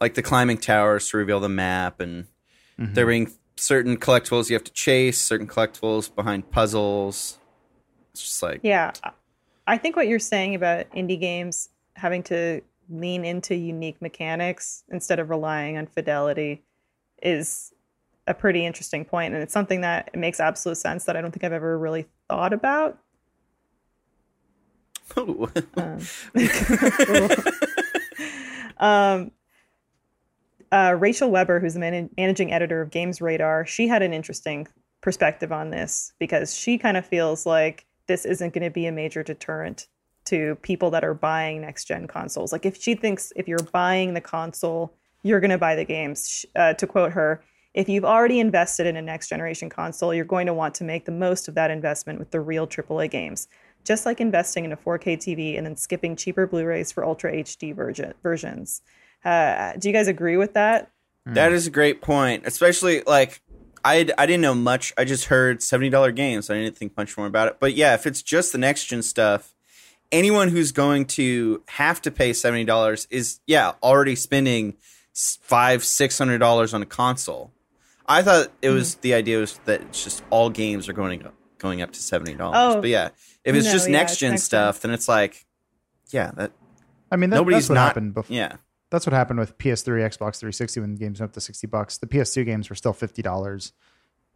like 0.00 0.14
the 0.14 0.22
climbing 0.22 0.58
towers 0.58 1.08
to 1.10 1.16
reveal 1.18 1.40
the 1.40 1.48
map, 1.48 2.00
and 2.00 2.26
Mm-hmm. 2.78 2.94
there 2.94 3.06
being 3.06 3.30
certain 3.56 3.98
collectibles 3.98 4.48
you 4.48 4.54
have 4.54 4.64
to 4.64 4.72
chase, 4.72 5.18
certain 5.18 5.46
collectibles 5.46 6.12
behind 6.12 6.50
puzzles. 6.50 7.38
It's 8.12 8.22
just 8.22 8.42
like, 8.42 8.60
Yeah. 8.62 8.92
I 9.66 9.76
think 9.76 9.94
what 9.94 10.08
you're 10.08 10.18
saying 10.18 10.54
about 10.54 10.90
indie 10.92 11.20
games 11.20 11.68
having 11.94 12.22
to 12.24 12.62
lean 12.88 13.26
into 13.26 13.54
unique 13.54 14.00
mechanics 14.00 14.84
instead 14.90 15.18
of 15.18 15.28
relying 15.28 15.76
on 15.76 15.86
fidelity 15.86 16.62
is 17.22 17.72
a 18.26 18.32
pretty 18.32 18.64
interesting 18.64 19.04
point, 19.04 19.34
and 19.34 19.42
it's 19.42 19.52
something 19.52 19.82
that 19.82 20.16
makes 20.16 20.40
absolute 20.40 20.76
sense 20.78 21.04
that 21.04 21.16
I 21.16 21.20
don't 21.20 21.30
think 21.30 21.44
I've 21.44 21.52
ever 21.52 21.78
really 21.78 22.06
thought 22.28 22.54
about. 22.54 22.98
um, 28.78 29.30
uh, 30.70 30.96
Rachel 30.98 31.30
Weber, 31.30 31.60
who's 31.60 31.74
the 31.74 31.80
man- 31.80 32.10
managing 32.16 32.52
editor 32.52 32.80
of 32.80 32.90
Games 32.90 33.20
Radar, 33.20 33.66
she 33.66 33.88
had 33.88 34.02
an 34.02 34.12
interesting 34.12 34.66
perspective 35.02 35.52
on 35.52 35.70
this 35.70 36.12
because 36.18 36.54
she 36.54 36.78
kind 36.78 36.96
of 36.96 37.04
feels 37.04 37.44
like 37.44 37.86
this 38.06 38.24
isn't 38.24 38.54
going 38.54 38.64
to 38.64 38.70
be 38.70 38.86
a 38.86 38.92
major 38.92 39.22
deterrent 39.22 39.86
to 40.24 40.56
people 40.62 40.90
that 40.90 41.04
are 41.04 41.14
buying 41.14 41.60
next 41.60 41.84
gen 41.84 42.06
consoles. 42.06 42.52
Like 42.52 42.64
if 42.64 42.80
she 42.80 42.94
thinks 42.94 43.32
if 43.36 43.48
you're 43.48 43.58
buying 43.72 44.14
the 44.14 44.20
console, 44.20 44.94
you're 45.22 45.40
going 45.40 45.50
to 45.50 45.58
buy 45.58 45.74
the 45.74 45.84
games. 45.84 46.46
Uh, 46.56 46.74
to 46.74 46.86
quote 46.86 47.12
her, 47.12 47.42
if 47.74 47.88
you've 47.88 48.04
already 48.04 48.38
invested 48.38 48.86
in 48.86 48.96
a 48.96 49.02
next 49.02 49.28
generation 49.28 49.68
console, 49.70 50.12
you're 50.12 50.24
going 50.24 50.46
to 50.46 50.54
want 50.54 50.74
to 50.76 50.84
make 50.84 51.04
the 51.04 51.12
most 51.12 51.48
of 51.48 51.54
that 51.54 51.70
investment 51.70 52.18
with 52.18 52.30
the 52.30 52.40
real 52.40 52.66
AAA 52.66 53.10
games. 53.10 53.48
Just 53.84 54.06
like 54.06 54.20
investing 54.20 54.64
in 54.64 54.72
a 54.72 54.76
4K 54.76 55.16
TV 55.18 55.56
and 55.58 55.66
then 55.66 55.76
skipping 55.76 56.14
cheaper 56.16 56.46
Blu-rays 56.46 56.92
for 56.92 57.04
Ultra 57.04 57.32
HD 57.32 57.74
version- 57.74 58.14
versions. 58.22 58.82
Uh, 59.24 59.72
do 59.78 59.88
you 59.88 59.94
guys 59.94 60.08
agree 60.08 60.36
with 60.36 60.54
that? 60.54 60.90
That 61.26 61.52
is 61.52 61.66
a 61.68 61.70
great 61.70 62.02
point, 62.02 62.44
especially 62.46 63.02
like 63.06 63.40
I 63.84 64.08
I 64.18 64.26
didn't 64.26 64.40
know 64.40 64.54
much. 64.56 64.92
I 64.98 65.04
just 65.04 65.26
heard 65.26 65.62
seventy 65.62 65.88
dollar 65.88 66.10
games. 66.10 66.50
I 66.50 66.54
didn't 66.54 66.76
think 66.76 66.96
much 66.96 67.16
more 67.16 67.26
about 67.28 67.46
it. 67.48 67.56
But 67.60 67.74
yeah, 67.74 67.94
if 67.94 68.06
it's 68.08 68.22
just 68.22 68.50
the 68.50 68.58
next 68.58 68.86
gen 68.86 69.02
stuff, 69.02 69.54
anyone 70.10 70.48
who's 70.48 70.72
going 70.72 71.04
to 71.06 71.62
have 71.68 72.02
to 72.02 72.10
pay 72.10 72.32
seventy 72.32 72.64
dollars 72.64 73.06
is 73.10 73.38
yeah 73.46 73.72
already 73.84 74.16
spending 74.16 74.74
s- 75.14 75.38
five 75.42 75.84
six 75.84 76.18
hundred 76.18 76.38
dollars 76.38 76.74
on 76.74 76.82
a 76.82 76.86
console. 76.86 77.52
I 78.06 78.22
thought 78.22 78.48
it 78.60 78.70
was 78.70 78.96
the 78.96 79.14
idea 79.14 79.38
was 79.38 79.58
that 79.66 79.80
it's 79.82 80.02
just 80.02 80.24
all 80.30 80.50
games 80.50 80.88
are 80.88 80.92
going 80.92 81.24
up 81.24 81.34
going 81.58 81.82
up 81.82 81.92
to 81.92 82.02
seventy 82.02 82.34
dollars. 82.34 82.56
Oh. 82.58 82.80
but 82.80 82.90
yeah, 82.90 83.10
if 83.44 83.54
it's 83.54 83.66
No, 83.66 83.72
just 83.72 83.88
yeah, 83.88 83.92
next 83.92 84.16
gen 84.18 84.32
gen. 84.32 84.38
stuff, 84.38 84.80
then 84.80 84.90
it's 84.92 85.08
like 85.08 85.44
yeah 86.10 86.30
that 86.36 86.52
I 87.10 87.16
mean, 87.16 87.30
that, 87.30 87.36
nobody's 87.36 87.64
that's 87.64 87.68
what 87.70 87.74
not 87.76 87.86
happened 87.88 88.14
before. 88.14 88.36
yeah 88.36 88.56
That's 88.90 89.06
what 89.06 89.12
happened 89.12 89.38
with 89.38 89.56
PS3, 89.58 89.86
Xbox 90.08 90.38
360 90.38 90.80
when 90.80 90.94
the 90.94 90.98
games 90.98 91.20
went 91.20 91.30
up 91.30 91.34
to 91.34 91.40
60 91.40 91.66
bucks. 91.66 91.98
The 91.98 92.06
PS2 92.06 92.44
games 92.44 92.68
were 92.70 92.76
still 92.76 92.94
$50. 92.94 93.72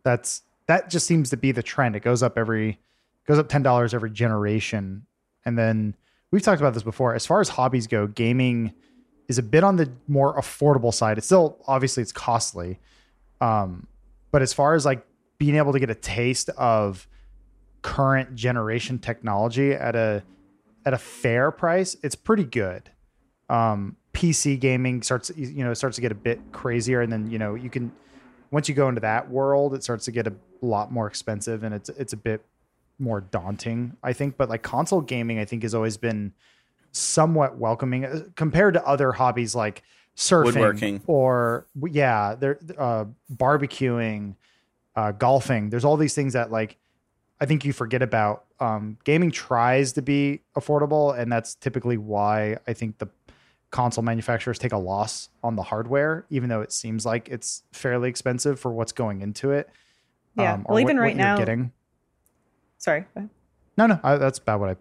That's 0.02 0.42
that 0.66 0.90
just 0.90 1.06
seems 1.06 1.30
to 1.30 1.36
be 1.36 1.52
the 1.52 1.62
trend. 1.62 1.94
It 1.96 2.00
goes 2.00 2.22
up 2.22 2.36
every 2.36 2.78
goes 3.26 3.38
up 3.38 3.48
$10 3.48 3.94
every 3.94 4.10
generation. 4.10 5.06
And 5.44 5.56
then 5.58 5.94
we've 6.30 6.42
talked 6.42 6.60
about 6.60 6.74
this 6.74 6.82
before. 6.82 7.14
As 7.14 7.24
far 7.26 7.40
as 7.40 7.48
hobbies 7.50 7.86
go, 7.86 8.06
gaming 8.06 8.72
is 9.28 9.38
a 9.38 9.42
bit 9.42 9.64
on 9.64 9.76
the 9.76 9.90
more 10.08 10.36
affordable 10.38 10.92
side. 10.94 11.18
It's 11.18 11.26
still 11.26 11.58
obviously 11.66 12.02
it's 12.02 12.12
costly. 12.12 12.78
Um, 13.40 13.86
but 14.32 14.42
as 14.42 14.52
far 14.52 14.74
as 14.74 14.84
like 14.84 15.04
being 15.38 15.56
able 15.56 15.72
to 15.72 15.78
get 15.80 15.90
a 15.90 15.94
taste 15.94 16.48
of 16.50 17.06
current 17.86 18.34
generation 18.34 18.98
technology 18.98 19.72
at 19.72 19.94
a 19.94 20.24
at 20.84 20.92
a 20.92 20.98
fair 20.98 21.52
price, 21.52 21.96
it's 22.02 22.16
pretty 22.16 22.44
good 22.44 22.90
um, 23.48 23.96
PC 24.12 24.58
gaming 24.58 25.02
starts 25.02 25.30
you 25.36 25.64
know 25.64 25.72
starts 25.72 25.96
to 25.96 26.02
get 26.02 26.12
a 26.12 26.16
bit 26.16 26.40
crazier, 26.52 27.00
and 27.00 27.12
then 27.12 27.30
you 27.30 27.38
know 27.38 27.54
you 27.54 27.70
can 27.70 27.92
once 28.50 28.68
you 28.68 28.74
go 28.74 28.88
into 28.88 29.00
that 29.00 29.30
world, 29.30 29.74
it 29.74 29.82
starts 29.82 30.04
to 30.06 30.10
get 30.10 30.26
a 30.26 30.32
lot 30.62 30.90
more 30.90 31.06
expensive, 31.06 31.62
and 31.62 31.74
it's 31.74 31.88
it's 31.90 32.12
a 32.12 32.16
bit 32.16 32.44
more 32.98 33.20
daunting, 33.20 33.96
I 34.02 34.12
think. 34.12 34.36
But 34.36 34.48
like 34.48 34.62
console 34.62 35.00
gaming, 35.00 35.38
I 35.38 35.44
think 35.44 35.62
has 35.62 35.74
always 35.74 35.96
been 35.96 36.32
somewhat 36.92 37.56
welcoming 37.56 38.04
uh, 38.04 38.22
compared 38.34 38.74
to 38.74 38.84
other 38.84 39.12
hobbies 39.12 39.54
like 39.54 39.82
surfing 40.16 40.54
Woodworking. 40.54 41.02
or 41.06 41.66
yeah, 41.90 42.34
there 42.34 42.58
uh, 42.78 43.04
barbecuing, 43.32 44.34
uh, 44.96 45.12
golfing. 45.12 45.70
There's 45.70 45.84
all 45.84 45.96
these 45.96 46.14
things 46.14 46.32
that 46.32 46.50
like 46.50 46.78
I 47.40 47.46
think 47.46 47.64
you 47.64 47.72
forget 47.72 48.02
about. 48.02 48.44
Um, 48.60 48.98
gaming 49.04 49.30
tries 49.30 49.92
to 49.92 50.02
be 50.02 50.40
affordable, 50.56 51.16
and 51.18 51.30
that's 51.30 51.54
typically 51.54 51.98
why 51.98 52.56
I 52.66 52.72
think 52.72 52.98
the 52.98 53.08
console 53.70 54.02
manufacturers 54.04 54.58
take 54.58 54.72
a 54.72 54.78
loss 54.78 55.28
on 55.42 55.56
the 55.56 55.62
hardware, 55.62 56.24
even 56.30 56.48
though 56.48 56.62
it 56.62 56.72
seems 56.72 57.04
like 57.04 57.28
it's 57.28 57.62
fairly 57.72 58.08
expensive 58.08 58.58
for 58.58 58.72
what's 58.72 58.92
going 58.92 59.20
into 59.20 59.50
it. 59.50 59.68
Yeah. 60.36 60.54
um, 60.54 60.60
or 60.66 60.74
well, 60.74 60.80
even 60.80 60.96
what- 60.96 61.02
right 61.02 61.16
what 61.16 61.22
now. 61.22 61.36
getting. 61.36 61.72
Sorry. 62.78 63.04
No, 63.76 63.86
no, 63.86 64.00
I, 64.02 64.16
that's 64.16 64.38
about 64.38 64.60
what 64.60 64.70
I. 64.70 64.76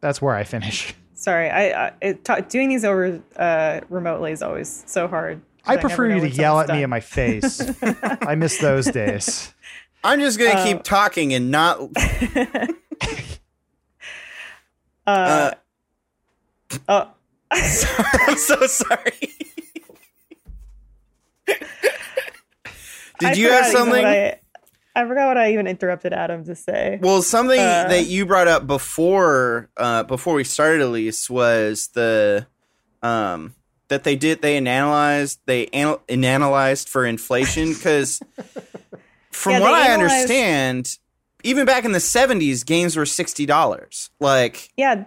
That's 0.00 0.20
where 0.22 0.34
I 0.34 0.44
finish. 0.44 0.94
Sorry. 1.14 1.48
I, 1.50 1.86
I 1.88 1.92
it, 2.00 2.24
ta- 2.24 2.40
doing 2.40 2.68
these 2.68 2.84
over 2.84 3.20
uh, 3.36 3.80
remotely 3.88 4.32
is 4.32 4.42
always 4.42 4.84
so 4.86 5.06
hard. 5.08 5.40
I 5.64 5.74
never 5.76 5.88
prefer 5.88 6.14
you 6.14 6.20
to 6.20 6.28
yell 6.28 6.60
at 6.60 6.66
someone's 6.68 6.78
me 6.78 6.82
in 6.84 6.90
my 6.90 7.00
face. 7.00 7.60
I 8.02 8.34
miss 8.36 8.58
those 8.58 8.86
days. 8.86 9.52
I'm 10.04 10.20
just 10.20 10.38
gonna 10.38 10.50
Uh, 10.60 10.64
keep 10.64 10.82
talking 10.82 11.34
and 11.34 11.50
not. 11.50 11.92
done. 11.92 12.68
Uh, 15.08 15.52
uh, 16.68 16.74
oh. 16.88 17.10
I'm 17.52 18.36
so 18.36 18.66
sorry. 18.66 19.12
Did 21.46 23.28
I 23.30 23.32
you 23.34 23.50
have 23.50 23.66
something? 23.66 24.04
I, 24.04 24.40
I 24.96 25.06
forgot 25.06 25.28
what 25.28 25.38
I 25.38 25.52
even 25.52 25.68
interrupted 25.68 26.12
Adam 26.12 26.44
to 26.46 26.56
say. 26.56 26.98
Well, 27.00 27.22
something 27.22 27.60
Uh, 27.60 27.86
that 27.88 28.06
you 28.06 28.26
brought 28.26 28.48
up 28.48 28.66
before 28.66 29.68
uh, 29.76 30.02
before 30.02 30.34
we 30.34 30.42
started, 30.42 30.80
Elise, 30.80 31.30
was 31.30 31.86
the 31.94 32.46
um, 33.02 33.54
that 33.86 34.02
they 34.02 34.16
did 34.16 34.42
they 34.42 34.56
analyzed 34.56 35.38
they 35.46 35.68
anal- 35.72 36.02
analyzed 36.08 36.88
for 36.88 37.06
inflation 37.06 37.72
because 37.74 38.20
from 39.36 39.52
Yeah, 39.52 39.60
what 39.60 39.74
I 39.74 39.88
analyzed- 39.88 40.12
understand, 40.12 40.98
even 41.44 41.64
back 41.66 41.84
in 41.84 41.92
the 41.92 42.00
seventies, 42.00 42.64
games 42.64 42.96
were 42.96 43.06
sixty 43.06 43.46
dollars. 43.46 44.10
Like 44.20 44.70
Yeah, 44.76 45.04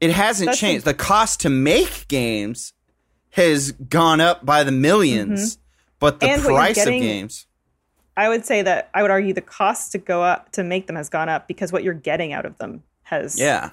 it 0.00 0.10
hasn't 0.10 0.54
changed. 0.56 0.84
The 0.84 0.94
cost 0.94 1.40
to 1.40 1.50
make 1.50 2.08
games 2.08 2.72
has 3.30 3.72
gone 3.72 4.20
up 4.20 4.44
by 4.44 4.64
the 4.64 4.72
1000000s 4.72 5.58
but 6.00 6.18
the 6.20 6.26
Mm-hmm. 6.26 6.34
And 6.34 6.44
price 6.44 6.74
getting- 6.76 6.94
of 6.96 7.02
games, 7.02 7.46
I 8.16 8.28
would 8.28 8.44
say 8.44 8.60
that 8.62 8.90
I 8.92 9.02
would 9.02 9.10
argue 9.10 9.32
the 9.32 9.40
cost 9.40 9.92
to 9.92 9.98
go 9.98 10.22
up 10.22 10.50
to 10.52 10.64
make 10.64 10.86
them 10.86 10.96
has 10.96 11.08
gone 11.08 11.28
up 11.28 11.46
because 11.46 11.72
what 11.72 11.84
you're 11.84 11.94
getting 11.94 12.32
out 12.32 12.44
of 12.44 12.58
them 12.58 12.82
has 13.04 13.38
yeah, 13.38 13.70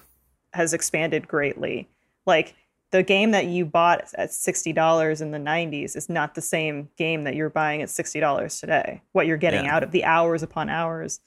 has 0.53 0.73
expanded 0.73 1.27
greatly. 1.27 1.89
Like 2.25 2.55
the 2.91 3.03
game 3.03 3.31
that 3.31 3.45
you 3.47 3.65
bought 3.65 4.13
at 4.15 4.31
sixty 4.33 4.71
dollars 4.73 5.21
in 5.21 5.31
the 5.31 5.37
'90s 5.37 5.95
is 5.95 6.09
not 6.09 6.35
the 6.35 6.41
same 6.41 6.89
game 6.97 7.23
that 7.25 7.35
you're 7.35 7.49
buying 7.49 7.81
at 7.81 7.89
sixty 7.89 8.19
dollars 8.19 8.59
today. 8.59 9.01
What 9.11 9.27
you're 9.27 9.37
getting 9.37 9.65
Yeah. 9.65 9.75
out 9.75 9.83
of 9.83 9.91
the 9.91 10.03
hours 10.05 10.43
upon 10.43 10.69
hours. 10.69 11.19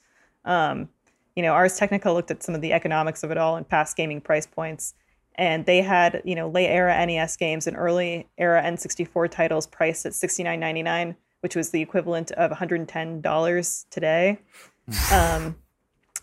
Um, 0.45 0.89
you 1.35 1.43
know, 1.43 1.53
Ars 1.53 1.77
Technica 1.77 2.11
looked 2.11 2.31
at 2.31 2.43
some 2.43 2.55
of 2.55 2.61
the 2.61 2.73
economics 2.73 3.23
of 3.23 3.31
it 3.31 3.37
all 3.37 3.55
and 3.55 3.67
past 3.67 3.95
gaming 3.95 4.19
price 4.21 4.45
points, 4.47 4.95
and 5.35 5.65
they 5.65 5.81
had 5.81 6.21
you 6.25 6.35
know 6.35 6.49
late 6.49 6.67
era 6.69 7.05
NES 7.05 7.37
games 7.37 7.67
and 7.67 7.77
early 7.77 8.27
era 8.37 8.61
N64 8.63 9.29
titles 9.29 9.67
priced 9.67 10.05
at 10.05 10.13
sixty 10.15 10.43
nine 10.43 10.59
ninety 10.59 10.81
nine, 10.83 11.15
which 11.41 11.55
was 11.55 11.69
the 11.69 11.81
equivalent 11.81 12.31
of 12.31 12.49
one 12.51 12.57
hundred 12.57 12.79
and 12.79 12.89
ten 12.89 13.21
dollars 13.21 13.85
today. 13.91 14.39
Um, 15.13 15.55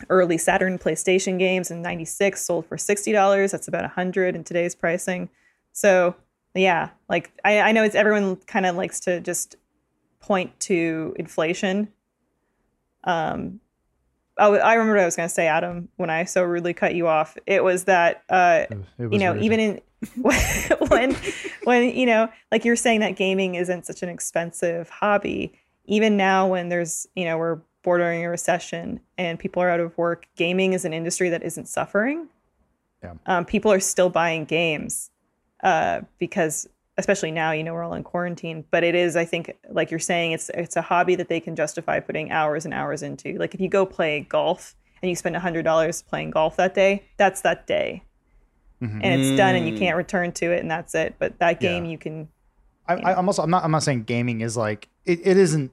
early 0.09 0.37
Saturn 0.37 0.77
PlayStation 0.77 1.37
games 1.37 1.71
in 1.71 1.81
96 1.81 2.41
sold 2.45 2.65
for 2.65 2.77
$60. 2.77 3.51
That's 3.51 3.67
about 3.67 3.81
100 3.83 4.35
in 4.35 4.43
today's 4.43 4.75
pricing. 4.75 5.29
So, 5.73 6.15
yeah, 6.55 6.89
like 7.09 7.31
I, 7.43 7.59
I 7.59 7.71
know 7.71 7.83
it's 7.83 7.95
everyone 7.95 8.37
kind 8.37 8.65
of 8.65 8.75
likes 8.75 8.99
to 9.01 9.19
just 9.19 9.55
point 10.19 10.57
to 10.61 11.15
inflation. 11.17 11.89
Um, 13.03 13.59
oh, 14.37 14.55
I 14.55 14.73
remember 14.73 14.93
what 14.95 15.01
I 15.01 15.05
was 15.05 15.15
going 15.15 15.29
to 15.29 15.33
say, 15.33 15.47
Adam, 15.47 15.89
when 15.97 16.09
I 16.09 16.23
so 16.23 16.43
rudely 16.43 16.73
cut 16.73 16.95
you 16.95 17.07
off. 17.07 17.37
It 17.45 17.63
was 17.63 17.85
that, 17.85 18.23
uh, 18.29 18.65
It 18.69 18.77
was- 18.77 18.85
it 18.97 19.03
was 19.07 19.13
you 19.13 19.19
know, 19.19 19.39
even 19.41 19.59
in 19.59 19.81
when, 20.87 21.15
when, 21.65 21.89
you 21.95 22.05
know, 22.05 22.29
like 22.51 22.63
you're 22.63 22.75
saying 22.77 23.01
that 23.01 23.15
gaming 23.17 23.55
isn't 23.55 23.85
such 23.85 24.01
an 24.01 24.09
expensive 24.09 24.89
hobby, 24.89 25.53
even 25.85 26.15
now 26.15 26.47
when 26.47 26.69
there's, 26.69 27.05
you 27.15 27.25
know, 27.25 27.37
we're 27.37 27.59
bordering 27.83 28.25
a 28.25 28.29
recession 28.29 28.99
and 29.17 29.39
people 29.39 29.61
are 29.63 29.69
out 29.69 29.79
of 29.79 29.97
work, 29.97 30.27
gaming 30.35 30.73
is 30.73 30.85
an 30.85 30.93
industry 30.93 31.29
that 31.29 31.43
isn't 31.43 31.67
suffering. 31.67 32.27
Yeah. 33.03 33.13
Um, 33.25 33.45
people 33.45 33.71
are 33.71 33.79
still 33.79 34.09
buying 34.09 34.45
games 34.45 35.09
uh, 35.63 36.01
because, 36.17 36.67
especially 36.97 37.31
now, 37.31 37.51
you 37.51 37.63
know, 37.63 37.73
we're 37.73 37.83
all 37.83 37.93
in 37.93 38.03
quarantine. 38.03 38.65
But 38.71 38.83
it 38.83 38.95
is, 38.95 39.15
I 39.15 39.23
think, 39.25 39.55
like 39.69 39.89
you're 39.91 39.99
saying, 39.99 40.33
it's 40.33 40.49
it's 40.53 40.75
a 40.75 40.81
hobby 40.81 41.15
that 41.15 41.29
they 41.29 41.39
can 41.39 41.55
justify 41.55 41.99
putting 42.01 42.31
hours 42.31 42.65
and 42.65 42.73
hours 42.73 43.01
into. 43.01 43.37
Like 43.37 43.53
if 43.53 43.61
you 43.61 43.69
go 43.69 43.85
play 43.85 44.21
golf 44.21 44.75
and 45.01 45.09
you 45.09 45.15
spend 45.15 45.37
hundred 45.37 45.63
dollars 45.63 46.01
playing 46.01 46.31
golf 46.31 46.57
that 46.57 46.73
day, 46.73 47.03
that's 47.15 47.39
that 47.41 47.65
day, 47.67 48.03
Mhm. 48.81 48.99
and 49.01 49.21
it's 49.21 49.37
done, 49.37 49.55
and 49.55 49.65
you 49.65 49.73
Mm. 49.75 49.79
can't 49.79 49.95
return 49.97 50.33
to 50.33 50.51
it, 50.51 50.59
and 50.59 50.69
that's 50.69 50.93
it. 50.93 51.15
But 51.19 51.39
that 51.39 51.61
Yeah. 51.61 51.69
game, 51.69 51.85
you 51.85 51.97
can. 51.97 52.27
I, 52.85 52.95
I, 52.95 53.17
I'm 53.17 53.27
also 53.29 53.43
I'm 53.43 53.49
not 53.49 53.63
I'm 53.63 53.71
not 53.71 53.83
saying 53.83 54.03
gaming 54.03 54.41
is 54.41 54.57
like 54.57 54.89
it, 55.05 55.19
it 55.25 55.37
isn't. 55.37 55.71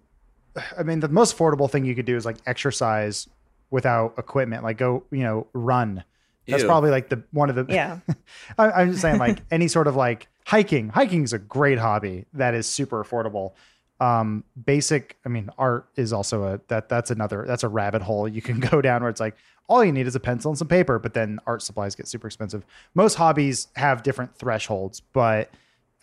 I 0.79 0.83
mean, 0.83 1.01
the 1.01 1.09
most 1.09 1.37
affordable 1.37 1.71
thing 1.71 1.85
you 1.85 1.95
could 1.95 2.07
do 2.07 2.17
is 2.17 2.25
like 2.25 2.37
exercise 2.47 3.29
without 3.71 4.15
equipment, 4.19 4.63
like 4.63 4.79
go 4.79 5.05
you 5.11 5.23
know 5.23 5.47
run. 5.53 6.05
That's 6.47 6.63
Ew. 6.63 6.69
probably 6.69 6.91
like 6.91 7.09
the 7.09 7.23
one 7.33 7.51
of 7.51 7.57
the. 7.57 7.67
Yeah. 7.69 7.99
I, 8.59 8.71
I'm 8.71 8.91
just 8.91 9.03
saying 9.03 9.19
like 9.19 9.43
any 9.51 9.69
sort 9.69 9.87
of 9.87 9.97
like 9.97 10.29
hiking. 10.45 10.89
Hiking 10.89 11.25
is 11.25 11.33
a 11.33 11.39
great 11.39 11.79
hobby 11.79 12.27
that 12.35 12.55
is 12.55 12.67
super 12.69 13.03
affordable. 13.03 13.53
Um, 13.99 14.45
basic. 14.65 15.17
I 15.25 15.29
mean, 15.29 15.51
art 15.59 15.89
is 15.97 16.13
also 16.13 16.45
a 16.45 16.61
that 16.69 16.89
that's 16.89 17.11
another 17.11 17.45
that's 17.47 17.65
a 17.65 17.69
rabbit 17.69 18.03
hole 18.03 18.29
you 18.29 18.43
can 18.43 18.61
go 18.71 18.81
down 18.81 19.03
where 19.03 19.11
it's 19.11 19.21
like 19.21 19.37
all 19.69 19.85
you 19.85 19.93
need 19.93 20.07
is 20.07 20.15
a 20.15 20.21
pencil 20.21 20.51
and 20.51 20.59
some 20.59 20.69
paper, 20.69 20.99
but 20.99 21.15
then 21.15 21.41
art 21.47 21.63
supplies 21.63 21.95
get 21.95 22.07
super 22.07 22.29
expensive. 22.29 22.65
Most 22.95 23.15
hobbies 23.15 23.69
have 23.75 24.03
different 24.03 24.37
thresholds, 24.37 25.01
but 25.01 25.51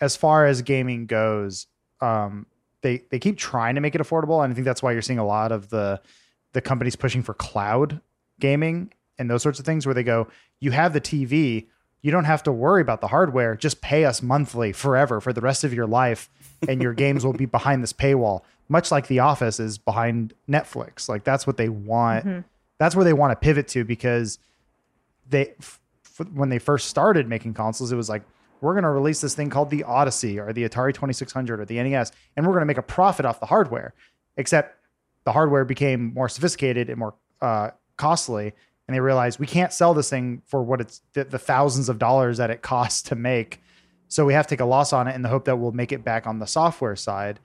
as 0.00 0.16
far 0.16 0.44
as 0.44 0.60
gaming 0.62 1.06
goes, 1.06 1.66
um, 2.00 2.46
they 2.84 3.02
they 3.10 3.18
keep 3.18 3.36
trying 3.36 3.74
to 3.74 3.80
make 3.80 3.96
it 3.96 4.00
affordable, 4.00 4.44
and 4.44 4.52
I 4.52 4.54
think 4.54 4.66
that's 4.66 4.82
why 4.82 4.92
you're 4.92 5.02
seeing 5.02 5.18
a 5.18 5.26
lot 5.26 5.50
of 5.50 5.70
the 5.70 6.00
the 6.52 6.60
companies 6.60 6.94
pushing 6.94 7.22
for 7.22 7.34
cloud 7.34 8.00
gaming 8.38 8.92
and 9.18 9.28
those 9.28 9.42
sorts 9.42 9.58
of 9.58 9.64
things, 9.64 9.86
where 9.86 9.94
they 9.94 10.04
go, 10.04 10.28
you 10.60 10.70
have 10.70 10.92
the 10.92 11.00
TV, 11.00 11.66
you 12.02 12.12
don't 12.12 12.24
have 12.24 12.42
to 12.44 12.52
worry 12.52 12.82
about 12.82 13.00
the 13.00 13.08
hardware, 13.08 13.56
just 13.56 13.80
pay 13.80 14.04
us 14.04 14.22
monthly 14.22 14.72
forever 14.72 15.20
for 15.20 15.32
the 15.32 15.40
rest 15.40 15.64
of 15.64 15.72
your 15.72 15.86
life, 15.86 16.28
and 16.68 16.82
your 16.82 16.92
games 16.92 17.24
will 17.24 17.32
be 17.32 17.46
behind 17.58 17.82
this 17.82 17.92
paywall, 17.92 18.42
much 18.68 18.92
like 18.92 19.06
The 19.06 19.20
Office 19.20 19.58
is 19.58 19.78
behind 19.78 20.34
Netflix. 20.48 21.08
Like 21.08 21.24
that's 21.24 21.46
what 21.46 21.56
they 21.56 21.68
want. 21.68 22.26
Mm-hmm. 22.26 22.40
That's 22.78 22.94
where 22.94 23.04
they 23.04 23.12
want 23.12 23.32
to 23.32 23.36
pivot 23.36 23.66
to 23.68 23.84
because 23.84 24.38
they 25.30 25.54
f- 25.58 25.80
when 26.34 26.50
they 26.50 26.58
first 26.58 26.88
started 26.88 27.28
making 27.28 27.54
consoles, 27.54 27.92
it 27.92 27.96
was 27.96 28.08
like 28.10 28.22
we're 28.60 28.72
going 28.72 28.84
to 28.84 28.90
release 28.90 29.20
this 29.20 29.34
thing 29.34 29.50
called 29.50 29.70
the 29.70 29.84
Odyssey 29.84 30.38
or 30.38 30.52
the 30.52 30.68
Atari 30.68 30.94
2600 30.94 31.60
or 31.60 31.64
the 31.64 31.82
NES, 31.82 32.12
and 32.36 32.46
we're 32.46 32.52
going 32.52 32.62
to 32.62 32.66
make 32.66 32.78
a 32.78 32.82
profit 32.82 33.26
off 33.26 33.40
the 33.40 33.46
hardware. 33.46 33.94
Except 34.36 34.76
the 35.24 35.32
hardware 35.32 35.64
became 35.64 36.12
more 36.12 36.28
sophisticated 36.28 36.90
and 36.90 36.98
more 36.98 37.14
uh, 37.40 37.70
costly, 37.96 38.52
and 38.86 38.94
they 38.94 39.00
realized 39.00 39.38
we 39.38 39.46
can't 39.46 39.72
sell 39.72 39.94
this 39.94 40.10
thing 40.10 40.42
for 40.46 40.62
what 40.62 40.80
it's 40.80 41.00
the, 41.12 41.24
the 41.24 41.38
thousands 41.38 41.88
of 41.88 41.98
dollars 41.98 42.38
that 42.38 42.50
it 42.50 42.62
costs 42.62 43.02
to 43.02 43.14
make. 43.14 43.60
So 44.08 44.24
we 44.24 44.34
have 44.34 44.46
to 44.46 44.54
take 44.54 44.60
a 44.60 44.66
loss 44.66 44.92
on 44.92 45.08
it 45.08 45.14
in 45.14 45.22
the 45.22 45.28
hope 45.28 45.44
that 45.46 45.56
we'll 45.56 45.72
make 45.72 45.92
it 45.92 46.04
back 46.04 46.26
on 46.26 46.38
the 46.38 46.46
software 46.46 46.96
side. 46.96 47.40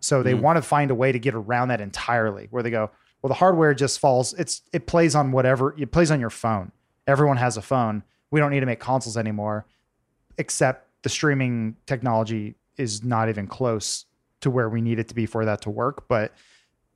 So 0.00 0.22
they 0.22 0.34
want 0.34 0.56
to 0.56 0.62
find 0.62 0.90
a 0.90 0.94
way 0.94 1.12
to 1.12 1.18
get 1.18 1.34
around 1.34 1.68
that 1.68 1.80
entirely, 1.80 2.48
where 2.50 2.62
they 2.62 2.70
go, 2.70 2.90
well, 3.20 3.28
the 3.28 3.34
hardware 3.34 3.74
just 3.74 3.98
falls. 3.98 4.32
It's 4.34 4.62
it 4.72 4.86
plays 4.86 5.14
on 5.14 5.32
whatever 5.32 5.74
it 5.78 5.90
plays 5.90 6.10
on 6.10 6.20
your 6.20 6.30
phone. 6.30 6.72
Everyone 7.06 7.36
has 7.36 7.56
a 7.56 7.62
phone. 7.62 8.04
We 8.30 8.40
don't 8.40 8.50
need 8.50 8.60
to 8.60 8.66
make 8.66 8.80
consoles 8.80 9.16
anymore, 9.16 9.66
except 10.38 10.88
the 11.02 11.08
streaming 11.08 11.76
technology 11.86 12.54
is 12.76 13.04
not 13.04 13.28
even 13.28 13.46
close 13.46 14.06
to 14.40 14.50
where 14.50 14.68
we 14.68 14.80
need 14.80 14.98
it 14.98 15.08
to 15.08 15.14
be 15.14 15.26
for 15.26 15.44
that 15.44 15.60
to 15.62 15.70
work. 15.70 16.08
But 16.08 16.32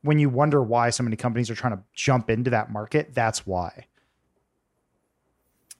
when 0.02 0.18
you 0.18 0.28
wonder 0.28 0.62
why 0.62 0.90
so 0.90 1.02
many 1.02 1.16
companies 1.16 1.50
are 1.50 1.55
trying 1.55 1.76
to 1.76 1.83
jump 1.94 2.31
into 2.31 2.50
that 2.50 2.70
market, 2.70 3.14
that's 3.14 3.46
why. 3.46 3.87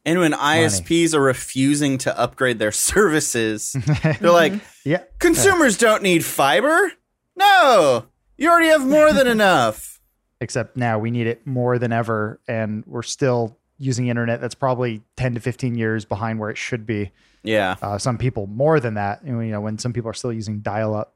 And 0.05 0.19
when 0.19 0.33
ISPs 0.33 1.15
are 1.15 1.21
refusing 1.21 1.99
to 1.99 2.19
upgrade 2.19 2.59
their 2.59 2.73
services, 2.73 3.73
they're 4.21 4.33
like, 4.33 4.55
yeah, 4.85 5.05
consumers 5.21 5.79
don't 5.79 6.03
need 6.03 6.25
fiber. 6.25 6.93
No, 7.37 8.07
you 8.37 8.51
already 8.51 8.69
have 8.69 8.85
more 8.85 9.13
than 9.13 9.27
enough. 9.29 10.01
except 10.41 10.77
now 10.77 10.99
we 10.99 11.13
need 11.13 11.29
it 11.29 11.47
more 11.47 11.79
than 11.79 11.93
ever 11.93 12.41
and 12.49 12.85
we're 12.87 13.03
still 13.03 13.57
using 13.79 14.09
internet 14.09 14.41
that's 14.41 14.55
probably 14.57 15.03
10 15.17 15.35
to 15.35 15.41
15 15.41 15.77
years 15.77 16.05
behind 16.05 16.41
where 16.41 16.51
it 16.51 16.59
should 16.59 16.85
be. 16.85 17.13
Yeah. 17.45 17.77
Uh, 17.83 17.99
some 17.99 18.19
people 18.19 18.47
more 18.47 18.79
than 18.81 18.95
that. 18.95 19.21
You 19.27 19.33
know, 19.33 19.61
when 19.61 19.79
some 19.79 19.93
people 19.93 20.11
are 20.11 20.15
still 20.15 20.33
using 20.33 20.61
dial 20.61 20.95
up. 20.95 21.15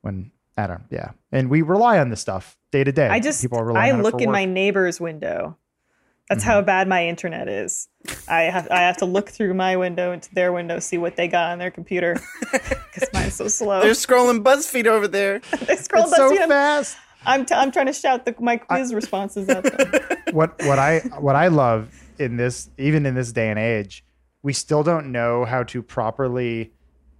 When 0.00 0.32
I 0.58 0.66
don't, 0.66 0.82
yeah, 0.90 1.12
and 1.30 1.48
we 1.48 1.62
rely 1.62 1.98
on 1.98 2.10
this 2.10 2.20
stuff 2.20 2.56
day 2.72 2.82
to 2.82 2.90
day. 2.90 3.06
I 3.08 3.20
just 3.20 3.40
people 3.40 3.58
are 3.58 3.64
I 3.64 3.66
relying 3.68 3.92
on 3.94 4.00
it 4.00 4.02
look 4.02 4.20
in 4.20 4.26
work. 4.28 4.32
my 4.34 4.44
neighbor's 4.44 5.00
window. 5.00 5.56
That's 6.28 6.42
Mm-hmm. 6.42 6.50
how 6.50 6.62
bad 6.62 6.88
my 6.88 7.06
internet 7.06 7.48
is. 7.48 7.88
I 8.28 8.42
have 8.42 8.68
I 8.70 8.80
have 8.80 8.96
to 8.98 9.04
look 9.04 9.28
through 9.30 9.54
my 9.54 9.76
window 9.76 10.12
into 10.12 10.34
their 10.34 10.52
window, 10.52 10.78
see 10.80 10.98
what 10.98 11.14
they 11.16 11.28
got 11.28 11.52
on 11.52 11.58
their 11.58 11.70
computer 11.70 12.20
because 12.52 13.08
mine's 13.12 13.34
so 13.34 13.46
slow. 13.48 13.80
They're 13.82 13.92
scrolling 13.92 14.42
BuzzFeed 14.42 14.86
over 14.86 15.06
there. 15.06 15.38
they 15.66 15.76
scroll 15.76 16.04
It's 16.04 16.16
so 16.16 16.32
BuzzFeed. 16.32 16.42
I'm, 16.42 16.48
fast. 16.48 16.96
I'm, 17.24 17.46
t- 17.46 17.54
I'm 17.54 17.70
trying 17.70 17.86
to 17.86 17.92
shout 17.92 18.24
the, 18.24 18.34
my 18.40 18.56
quiz 18.56 18.92
responses 18.92 19.48
at 19.48 19.62
them. 19.64 20.18
what 20.32 20.60
what 20.64 20.78
I 20.80 20.98
what 21.20 21.36
I 21.36 21.46
love 21.48 21.92
in 22.18 22.36
this 22.36 22.68
even 22.78 23.06
in 23.06 23.14
this 23.14 23.30
day 23.32 23.48
and 23.50 23.58
age, 23.58 24.04
we 24.42 24.52
still 24.52 24.82
don't 24.82 25.12
know 25.12 25.44
how 25.44 25.62
to 25.64 25.82
properly 25.82 26.72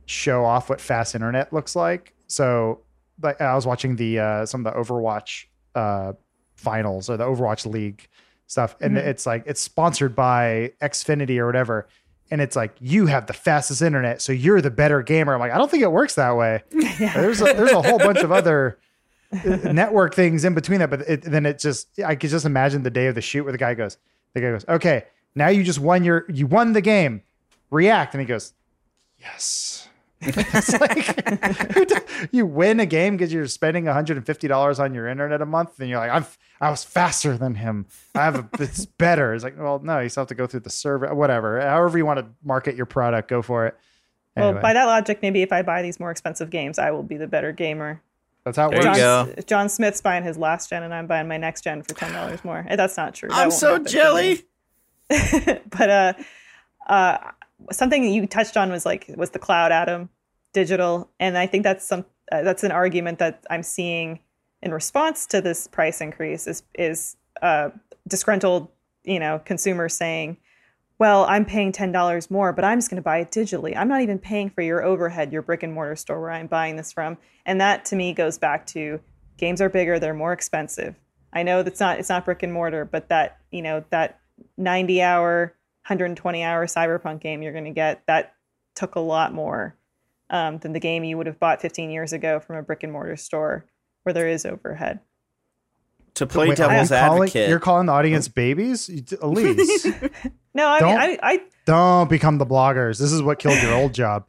show 0.07 0.45
off 0.45 0.69
what 0.69 0.81
fast 0.81 1.15
internet 1.15 1.53
looks 1.53 1.77
like. 1.77 2.15
So 2.27 2.81
like 3.23 3.41
I 3.41 3.55
was 3.55 3.67
watching 3.67 3.97
the 3.97 4.19
uh 4.19 4.47
some 4.47 4.67
of 4.67 4.73
the 4.75 4.79
Overwatch 4.81 5.45
uh 5.75 6.13
finals 6.57 7.09
or 7.09 7.17
the 7.17 7.25
Overwatch 7.25 7.67
League 7.67 8.09
stuff 8.47 8.77
and 8.81 8.97
Mhm. 8.97 9.07
it's 9.07 9.25
like 9.27 9.45
it's 9.47 9.61
sponsored 9.61 10.15
by 10.15 10.73
Xfinity 10.83 11.39
or 11.39 11.47
whatever 11.47 11.89
and 12.31 12.41
it's 12.41 12.57
like 12.57 12.75
you 12.81 13.07
have 13.07 13.27
the 13.27 13.33
fastest 13.33 13.83
internet 13.83 14.21
so 14.23 14.33
you're 14.33 14.61
the 14.61 14.71
better 14.71 15.03
gamer. 15.03 15.35
I'm 15.35 15.41
like 15.41 15.53
I 15.53 15.59
don't 15.59 15.71
think 15.71 15.83
it 15.83 15.93
works 15.93 16.17
that 16.17 16.37
way. 16.37 16.63
There's 16.99 17.41
a, 17.41 17.45
there's 17.45 17.73
a 17.73 17.83
whole 17.83 17.99
bunch 17.99 18.19
of 18.19 18.33
other 18.33 18.79
uh, 19.33 19.73
network 19.73 20.15
things 20.15 20.45
in 20.45 20.53
between 20.55 20.81
that, 20.81 20.91
but 20.91 21.01
it, 21.03 21.23
then 21.23 21.47
it 21.47 21.59
just 21.59 21.89
I 22.05 22.15
could 22.17 22.31
just 22.31 22.45
imagine 22.45 22.83
the 22.83 22.91
day 22.91 23.07
of 23.07 23.15
the 23.15 23.23
shoot 23.23 23.45
where 23.45 23.53
the 23.53 23.59
guy 23.59 23.73
goes, 23.75 23.97
the 24.35 24.41
guy 24.41 24.51
goes, 24.51 24.65
okay, 24.69 25.05
now 25.35 25.49
you 25.49 25.63
just 25.65 25.79
won 25.81 26.05
your 26.05 26.25
you 26.29 26.47
won 26.47 26.73
the 26.73 26.81
game, 26.81 27.23
react, 27.71 28.15
and 28.15 28.21
he 28.21 28.27
goes, 28.27 28.53
yes. 29.19 29.89
it's 30.25 30.81
like 30.81 31.29
who 31.73 31.85
do- 31.85 31.97
you 32.31 32.47
win 32.47 32.79
a 32.79 32.87
game 32.87 33.17
because 33.17 33.33
you're 33.33 33.47
spending 33.49 33.87
150 33.87 34.47
dollars 34.49 34.79
on 34.79 34.95
your 34.95 35.09
internet 35.09 35.43
a 35.43 35.47
month, 35.47 35.81
and 35.81 35.89
you're 35.89 35.99
like, 35.99 36.13
I'm 36.13 36.25
I 36.61 36.71
was 36.71 36.85
faster 36.85 37.37
than 37.37 37.57
him. 37.57 37.87
I 38.15 38.21
have 38.25 38.37
a 38.37 38.49
it's 38.63 38.87
better. 38.87 39.35
It's 39.35 39.43
like, 39.43 39.59
well, 39.59 39.81
no, 39.83 39.99
you 39.99 40.09
still 40.09 40.21
have 40.21 40.29
to 40.29 40.37
go 40.37 40.47
through 40.47 40.61
the 40.61 40.71
server, 40.71 41.13
whatever. 41.13 41.61
However 41.61 41.99
you 41.99 42.07
want 42.07 42.21
to 42.21 42.27
market 42.45 42.77
your 42.77 42.87
product, 42.87 43.29
go 43.29 43.43
for 43.43 43.67
it. 43.67 43.77
Well, 44.37 44.55
by 44.55 44.73
that 44.73 44.85
logic, 44.87 45.19
maybe 45.23 45.43
if 45.43 45.53
I 45.53 45.61
buy 45.63 45.83
these 45.83 45.99
more 46.01 46.11
expensive 46.11 46.49
games, 46.51 46.79
I 46.79 46.91
will 46.93 47.03
be 47.03 47.17
the 47.19 47.27
better 47.27 47.53
gamer. 47.53 48.01
that's 48.45 48.57
how 48.57 48.69
it 48.69 48.71
There 48.71 48.81
you 48.83 48.87
works. 48.89 48.99
go. 48.99 49.25
John, 49.35 49.45
John 49.47 49.69
Smith's 49.69 50.01
buying 50.01 50.23
his 50.25 50.39
last 50.39 50.71
gen, 50.71 50.85
and 50.85 50.95
I'm 50.95 51.07
buying 51.07 51.29
my 51.29 51.37
next 51.37 51.65
gen 51.65 51.83
for 51.83 51.95
ten 51.95 52.13
dollars 52.13 52.43
more. 52.45 52.65
Eh, 52.69 52.77
That's 52.77 52.97
not 52.97 53.13
true. 53.15 53.29
That 53.29 53.39
I'm 53.39 53.51
so 53.51 53.73
happen 53.73 53.85
for 53.87 53.91
jelly. 53.91 54.45
but 55.71 55.91
uh, 55.91 56.13
uh, 56.89 57.19
something 57.71 58.05
you 58.05 58.27
touched 58.27 58.57
on 58.57 58.71
was 58.71 58.87
like 58.87 59.11
was 59.17 59.31
the 59.31 59.39
cloud 59.39 59.73
Adam 59.73 60.09
digital, 60.53 61.11
and 61.19 61.37
I 61.37 61.47
think 61.47 61.65
that's 61.65 61.87
some 61.87 62.05
uh, 62.31 62.43
that's 62.43 62.65
an 62.65 62.73
argument 62.73 63.19
that 63.19 63.45
I'm 63.51 63.63
seeing 63.63 64.21
in 64.63 64.73
response 64.73 65.27
to 65.27 65.41
this 65.41 65.67
price 65.67 66.01
increase 66.01 66.47
is 66.47 66.63
is 66.75 67.17
uh, 67.41 67.71
disgruntled 68.09 68.69
you 69.05 69.19
know 69.19 69.41
consumers 69.45 69.95
saying, 69.95 70.39
well, 70.99 71.25
I'm 71.29 71.45
paying 71.45 71.73
ten 71.73 71.93
dollars 71.93 72.31
more, 72.31 72.53
but 72.53 72.65
I'm 72.65 72.79
just 72.79 72.91
going 72.91 72.97
to 72.97 73.03
buy 73.03 73.19
it 73.19 73.31
digitally. 73.31 73.77
I'm 73.77 73.89
not 73.89 74.03
even 74.03 74.19
paying 74.19 74.51
for 74.51 74.63
your 74.63 74.83
overhead, 74.83 75.33
your 75.33 75.43
brick 75.43 75.63
and 75.63 75.73
mortar 75.73 75.97
store 75.97 76.21
where 76.21 76.31
I'm 76.31 76.47
buying 76.47 76.77
this 76.77 76.93
from, 76.93 77.19
and 77.45 77.61
that 77.61 77.85
to 77.87 77.97
me 77.97 78.13
goes 78.15 78.39
back 78.39 78.67
to 78.69 79.01
games 79.37 79.61
are 79.61 79.69
bigger, 79.69 79.99
they're 79.99 80.15
more 80.15 80.33
expensive. 80.33 80.95
I 81.33 81.43
know 81.43 81.63
that's 81.63 81.81
not 81.81 81.99
it's 81.99 82.09
not 82.09 82.25
brick 82.25 82.43
and 82.43 82.53
mortar, 82.53 82.85
but 82.85 83.09
that 83.09 83.39
you 83.51 83.63
know 83.63 83.85
that 83.91 84.21
90 84.57 85.03
hour, 85.03 85.55
120 85.87 86.43
hour 86.43 86.67
cyberpunk 86.67 87.21
game 87.21 87.43
you're 87.43 87.53
going 87.53 87.65
to 87.65 87.71
get 87.71 88.03
that 88.07 88.35
took 88.75 88.95
a 88.95 89.01
lot 89.01 89.33
more 89.35 89.77
um, 90.31 90.59
than 90.59 90.73
the 90.73 90.81
game 90.81 91.05
you 91.05 91.17
would 91.17 91.27
have 91.27 91.39
bought 91.39 91.61
15 91.61 91.91
years 91.91 92.13
ago 92.13 92.41
from 92.41 92.57
a 92.57 92.63
brick 92.63 92.83
and 92.83 92.93
mortar 92.93 93.17
store 93.17 93.65
where 94.03 94.13
there 94.13 94.29
is 94.29 94.47
overhead. 94.47 95.01
To 96.15 96.27
play 96.27 96.49
Wait, 96.49 96.61
are 96.61 96.65
you 96.65 96.69
devil's 96.69 96.89
calling- 96.91 97.23
advocate. 97.23 97.49
You're 97.49 97.61
calling 97.61 97.87
the 97.87 97.93
audience 97.93 98.29
babies, 98.29 98.89
You- 98.89 99.19
Elise. 99.21 99.87
No, 100.55 100.69
I 100.69 100.81
Don't- 100.81 100.99
I, 101.01 101.19
I 101.23 101.41
Don't 101.65 102.11
become 102.11 102.37
the 102.39 102.45
bloggers. 102.47 102.99
This 102.99 103.13
is 103.13 103.23
what 103.23 103.39
killed 103.39 103.63
your 103.63 103.73
old 103.75 103.95
job. 103.95 104.27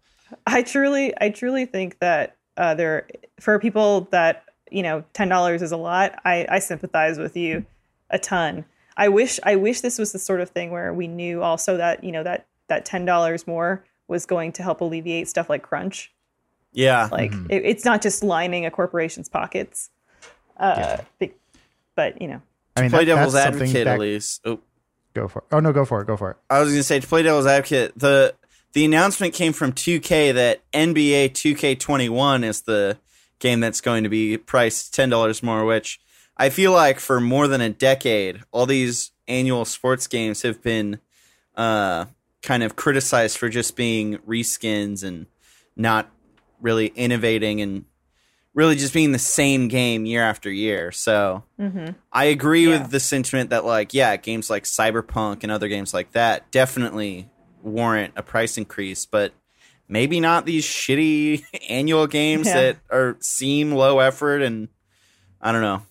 I 0.48 0.62
truly, 0.62 1.14
I 1.20 1.30
truly 1.30 1.66
think 1.66 2.00
that 2.00 2.38
uh, 2.56 2.76
there, 2.76 3.08
for 3.40 3.60
people 3.60 4.08
that 4.12 4.46
you 4.72 4.82
know, 4.82 5.04
ten 5.14 5.30
dollars 5.30 5.62
is 5.62 5.72
a 5.72 5.78
lot. 5.78 6.20
I, 6.26 6.48
I 6.50 6.60
sympathize 6.60 7.20
with 7.20 7.38
you 7.38 7.66
a 8.10 8.18
ton. 8.18 8.66
I 8.98 9.10
wish, 9.10 9.40
I 9.44 9.56
wish 9.56 9.82
this 9.82 9.98
was 9.98 10.12
the 10.12 10.20
sort 10.20 10.40
of 10.42 10.50
thing 10.50 10.72
where 10.72 10.94
we 10.94 11.08
knew 11.08 11.42
also 11.42 11.78
that 11.78 12.04
you 12.04 12.12
know 12.12 12.24
that 12.24 12.46
that 12.68 12.86
ten 12.86 13.06
dollars 13.06 13.48
more 13.48 13.84
was 14.08 14.26
going 14.26 14.52
to 14.54 14.64
help 14.64 14.82
alleviate 14.82 15.28
stuff 15.28 15.50
like 15.50 15.64
crunch. 15.64 16.12
yeah. 16.74 17.08
Like 17.12 17.32
Mhm. 17.32 17.48
it, 17.52 17.64
it's 17.66 17.86
not 17.86 18.02
just 18.02 18.24
lining 18.24 18.66
a 18.66 18.72
corporation's 18.72 19.30
pockets. 19.30 19.90
Uh, 20.58 20.98
be- 21.20 21.34
but 21.96 22.22
you 22.22 22.28
know, 22.28 22.42
I 22.76 22.82
mean, 22.82 22.90
play 22.90 23.06
that- 23.06 23.16
devil's 23.16 23.34
that's 23.34 23.46
something 23.46 23.64
advocate, 23.70 23.86
that- 23.86 23.98
Elise. 23.98 24.40
Oh, 24.46 24.60
Go 25.14 25.28
for 25.28 25.40
it. 25.40 25.46
Oh 25.52 25.60
no, 25.60 25.72
go 25.72 25.86
for 25.86 26.02
it. 26.02 26.08
Go 26.08 26.18
for 26.18 26.32
it. 26.32 26.38
I 26.50 26.60
was 26.60 26.70
going 26.70 26.80
to 26.80 26.84
say 26.84 27.00
to 27.00 27.08
play 27.08 27.22
devil's 27.22 27.46
advocate. 27.46 27.94
The 27.96 28.34
the 28.74 28.84
announcement 28.86 29.36
came 29.36 29.54
from 29.54 29.72
2K 29.72 30.34
that 30.34 30.62
NBA 30.74 31.30
2K21 31.30 32.44
is 32.44 32.62
the 32.62 32.98
game 33.38 33.60
that's 33.60 33.80
going 33.82 34.04
to 34.04 34.10
be 34.10 34.38
priced 34.38 34.94
ten 34.94 35.10
dollars 35.10 35.44
more. 35.44 35.66
Which 35.66 36.00
I 36.38 36.50
feel 36.50 36.72
like 36.72 37.00
for 37.00 37.20
more 37.20 37.48
than 37.48 37.62
a 37.62 37.70
decade, 37.70 38.42
all 38.52 38.66
these 38.66 39.12
annual 39.28 39.66
sports 39.66 40.08
games 40.08 40.42
have 40.42 40.62
been 40.62 41.00
uh, 41.56 42.06
kind 42.42 42.64
of 42.64 42.76
criticized 42.76 43.38
for 43.38 43.50
just 43.50 43.76
being 43.76 44.18
reskins 44.20 45.04
and 45.04 45.28
not 45.76 46.10
really 46.62 46.88
innovating 46.88 47.62
and 47.62 47.86
really 48.54 48.76
just 48.76 48.94
being 48.94 49.12
the 49.12 49.20
same 49.20 49.68
game 49.68 50.06
year 50.06 50.24
after 50.24 50.50
year. 50.52 50.92
So 50.92 51.44
hmm 51.58 51.90
I 52.12 52.26
agree 52.26 52.68
Yeah. 52.68 52.82
with 52.82 52.92
the 52.92 53.00
sentiment 53.00 53.50
that 53.50 53.66
like 53.66 53.94
yeah, 53.94 54.16
games 54.18 54.50
like 54.50 54.64
Cyberpunk 54.66 55.44
and 55.44 55.52
other 55.52 55.68
games 55.68 55.94
like 55.94 56.12
that 56.12 56.52
definitely 56.52 57.30
warrant 57.64 58.14
a 58.16 58.22
price 58.24 58.58
increase, 58.58 59.06
but 59.06 59.34
maybe 59.88 60.20
not 60.20 60.46
these 60.46 60.66
shitty 60.66 61.44
annual 61.70 62.06
games 62.08 62.48
Yeah. 62.48 62.54
that 62.54 62.78
are 62.92 63.18
seem 63.22 63.72
low 63.72 64.00
effort 64.00 64.42
and 64.42 64.68
I 65.42 65.52
don't 65.52 65.62
know. 65.62 65.82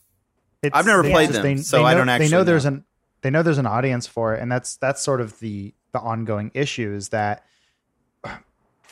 It's- 0.62 0.78
I've 0.78 0.86
never 0.86 1.02
played 1.02 1.30
them, 1.30 1.42
they- 1.42 1.56
so 1.56 1.78
they 1.78 1.84
I 1.84 1.94
don't 1.94 2.08
actually. 2.08 2.18
They 2.18 2.24
actually 2.26 2.38
know 2.38 2.44
there's 2.44 2.64
know. 2.64 2.68
an 2.68 2.84
they 3.22 3.30
know 3.30 3.42
there's 3.42 3.58
an 3.58 3.66
audience 3.66 4.06
for 4.06 4.34
it, 4.34 4.40
and 4.40 4.50
that's 4.50 4.76
that's 4.76 5.00
sort 5.02 5.20
of 5.20 5.38
the 5.40 5.74
the 5.92 6.00
ongoing 6.00 6.50
issue 6.54 6.92
is 6.92 7.10
that 7.10 7.44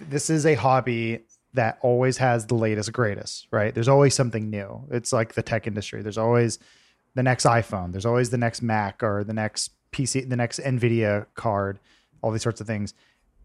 this 0.01 0.31
is 0.31 0.47
a 0.47 0.55
hobby 0.55 1.21
that 1.55 1.79
always 1.83 2.19
has 2.19 2.47
the 2.47 2.55
latest 2.55 2.93
greatest, 2.93 3.47
right? 3.51 3.75
There's 3.75 3.89
always 3.89 4.15
something 4.15 4.51
new. 4.51 4.85
It's 4.91 5.13
like 5.13 5.35
the 5.35 5.43
tech 5.43 5.67
industry. 5.67 6.01
There's 6.03 6.19
always 6.19 6.59
the 7.15 7.23
next 7.25 7.45
iPhone. 7.45 7.91
There's 7.93 8.07
always 8.07 8.31
the 8.31 8.39
next 8.39 8.63
Mac 8.63 9.03
or 9.03 9.25
the 9.25 9.33
next 9.33 9.73
PC, 9.93 10.29
the 10.29 10.37
next 10.37 10.61
Nvidia 10.61 11.27
card, 11.35 11.81
all 12.23 12.31
these 12.31 12.43
sorts 12.43 12.61
of 12.61 12.69
things. 12.69 12.95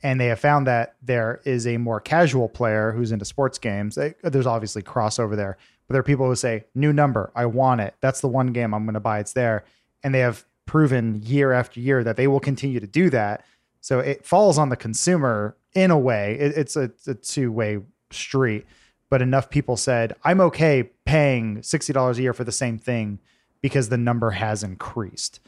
And 0.04 0.22
they 0.22 0.28
have 0.28 0.40
found 0.40 0.68
that 0.68 0.96
there 1.02 1.42
is 1.46 1.66
a 1.66 1.78
more 1.78 2.00
casual 2.00 2.48
player 2.48 2.92
who's 2.92 3.12
into 3.12 3.26
sports 3.26 3.58
games. 3.58 3.96
They- 3.96 4.14
There's 4.22 4.46
obviously 4.46 4.84
crossover 4.84 5.36
there, 5.36 5.58
but 5.88 5.94
there 5.94 6.00
are 6.00 6.04
people 6.04 6.28
who 6.28 6.36
say, 6.36 6.66
"New 6.74 6.94
number, 6.94 7.32
I 7.36 7.46
want 7.46 7.82
it. 7.82 7.96
That's 8.02 8.22
the 8.22 8.28
one 8.28 8.48
game 8.48 8.74
I'm 8.74 8.86
going 8.86 8.96
to 8.96 9.00
buy. 9.00 9.20
It's 9.20 9.34
there." 9.34 9.66
And 10.04 10.14
they 10.14 10.20
have 10.20 10.46
proven 10.66 11.22
year 11.24 11.52
after 11.52 11.80
year 11.80 12.04
that 12.04 12.18
they 12.18 12.28
will 12.28 12.40
continue 12.40 12.80
to 12.80 12.88
do 12.88 13.10
that. 13.12 13.46
So 13.82 14.00
it 14.00 14.26
falls 14.26 14.58
on 14.58 14.70
the 14.70 14.76
consumer 14.76 15.56
in 15.74 15.92
a 15.92 15.98
way. 15.98 16.38
It, 16.40 16.58
it's 16.58 16.76
a, 16.76 16.92
a 17.08 17.14
two 17.14 17.52
way 17.52 17.80
street, 18.12 18.66
but 19.10 19.22
enough 19.22 19.50
people 19.50 19.78
said, 19.78 20.16
I'm 20.24 20.42
okay 20.42 20.90
paying 21.06 21.58
$60 21.58 22.18
a 22.18 22.22
year 22.22 22.34
for 22.34 22.44
the 22.44 22.52
same 22.52 22.80
thing 22.80 23.20
because 23.62 23.90
the 23.90 23.98
number 23.98 24.32
has 24.32 24.64
increased. 24.64 25.40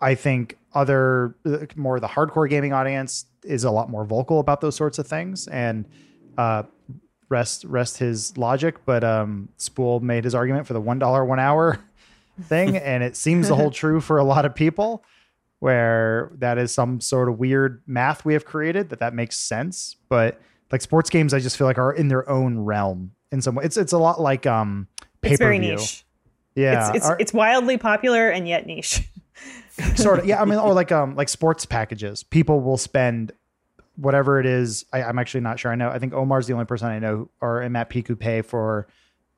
I 0.00 0.14
think 0.14 0.58
other, 0.74 1.36
more 1.76 1.98
the 1.98 2.08
hardcore 2.08 2.48
gaming 2.48 2.72
audience 2.72 3.26
is 3.42 3.64
a 3.64 3.70
lot 3.70 3.90
more 3.90 4.04
vocal 4.04 4.40
about 4.40 4.60
those 4.60 4.76
sorts 4.76 4.98
of 4.98 5.06
things 5.06 5.48
and 5.48 5.86
uh, 6.36 6.64
rest 7.28 7.64
rest 7.64 7.98
his 7.98 8.36
logic. 8.36 8.84
But 8.84 9.04
um, 9.04 9.48
Spoole 9.56 10.00
made 10.00 10.24
his 10.24 10.34
argument 10.34 10.66
for 10.66 10.72
the 10.74 10.82
$1 10.82 11.26
one 11.26 11.40
hour 11.40 11.78
thing, 12.42 12.76
and 12.76 13.02
it 13.02 13.16
seems 13.16 13.48
to 13.48 13.54
hold 13.54 13.74
true 13.74 14.00
for 14.00 14.18
a 14.18 14.24
lot 14.24 14.44
of 14.44 14.54
people 14.54 15.04
where 15.60 16.30
that 16.34 16.58
is 16.58 16.72
some 16.74 17.00
sort 17.00 17.26
of 17.28 17.38
weird 17.38 17.80
math 17.86 18.22
we 18.24 18.34
have 18.34 18.44
created 18.44 18.90
that 18.90 18.98
that 18.98 19.14
makes 19.14 19.38
sense 19.38 19.96
but 20.10 20.38
like 20.70 20.82
sports 20.82 21.08
games 21.08 21.32
i 21.32 21.38
just 21.38 21.56
feel 21.56 21.66
like 21.66 21.78
are 21.78 21.92
in 21.92 22.08
their 22.08 22.28
own 22.28 22.58
realm 22.58 23.12
in 23.32 23.40
some 23.40 23.54
way 23.54 23.64
it's 23.64 23.78
it's 23.78 23.92
a 23.92 23.96
lot 23.98 24.20
like 24.20 24.44
um 24.46 24.86
it's 25.22 25.38
very 25.38 25.58
pay-per-view. 25.58 25.76
niche. 25.76 26.04
yeah 26.54 26.88
it's 26.88 26.96
it's, 26.96 27.06
Are- 27.06 27.16
it's 27.18 27.32
wildly 27.32 27.78
popular 27.78 28.28
and 28.28 28.46
yet 28.46 28.66
niche. 28.66 29.08
sort 29.94 30.18
of 30.18 30.26
yeah 30.26 30.42
i 30.42 30.44
mean 30.44 30.58
or 30.58 30.74
like 30.74 30.92
um 30.92 31.16
like 31.16 31.30
sports 31.30 31.64
packages 31.64 32.22
people 32.22 32.60
will 32.60 32.76
spend 32.76 33.32
whatever 33.96 34.40
it 34.40 34.46
is 34.46 34.84
I, 34.92 35.02
i'm 35.02 35.18
actually 35.18 35.40
not 35.42 35.58
sure 35.58 35.70
i 35.70 35.74
know 35.74 35.88
i 35.90 35.98
think 35.98 36.12
omar's 36.14 36.46
the 36.46 36.52
only 36.52 36.64
person 36.64 36.88
i 36.88 36.98
know 36.98 37.28
or 37.40 37.68
Peake 37.88 38.08
who 38.08 38.16
pay 38.16 38.42
for 38.42 38.86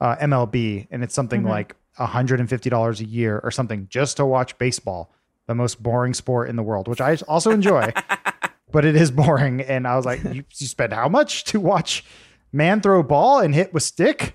uh, 0.01 0.17
mlb 0.17 0.87
and 0.91 1.03
it's 1.05 1.15
something 1.15 1.43
Mhm. 1.43 1.49
like 1.49 1.77
$150 1.99 3.01
a 3.01 3.05
year 3.05 3.41
or 3.43 3.51
something 3.51 3.87
just 3.89 4.17
to 4.19 4.27
watch 4.27 4.57
baseball 4.59 5.11
the 5.47 5.55
most 5.55 5.83
boring 5.83 6.13
sport 6.13 6.49
in 6.51 6.57
the 6.57 6.63
world, 6.63 6.89
which 6.89 7.01
I 7.01 7.17
also 7.29 7.53
enjoy, 7.53 7.93
but 8.73 8.85
it 8.85 8.97
is 8.97 9.11
boring. 9.11 9.61
And 9.63 9.87
I 9.87 9.97
was 9.97 10.05
like, 10.05 10.23
you, 10.25 10.45
you 10.57 10.67
spend 10.67 10.93
how 10.93 11.09
much 11.09 11.45
to 11.45 11.61
watch 11.61 12.05
man 12.53 12.81
throw 12.81 13.03
ball 13.03 13.39
and 13.41 13.55
hit 13.55 13.73
with 13.73 13.83
stick? 13.85 14.35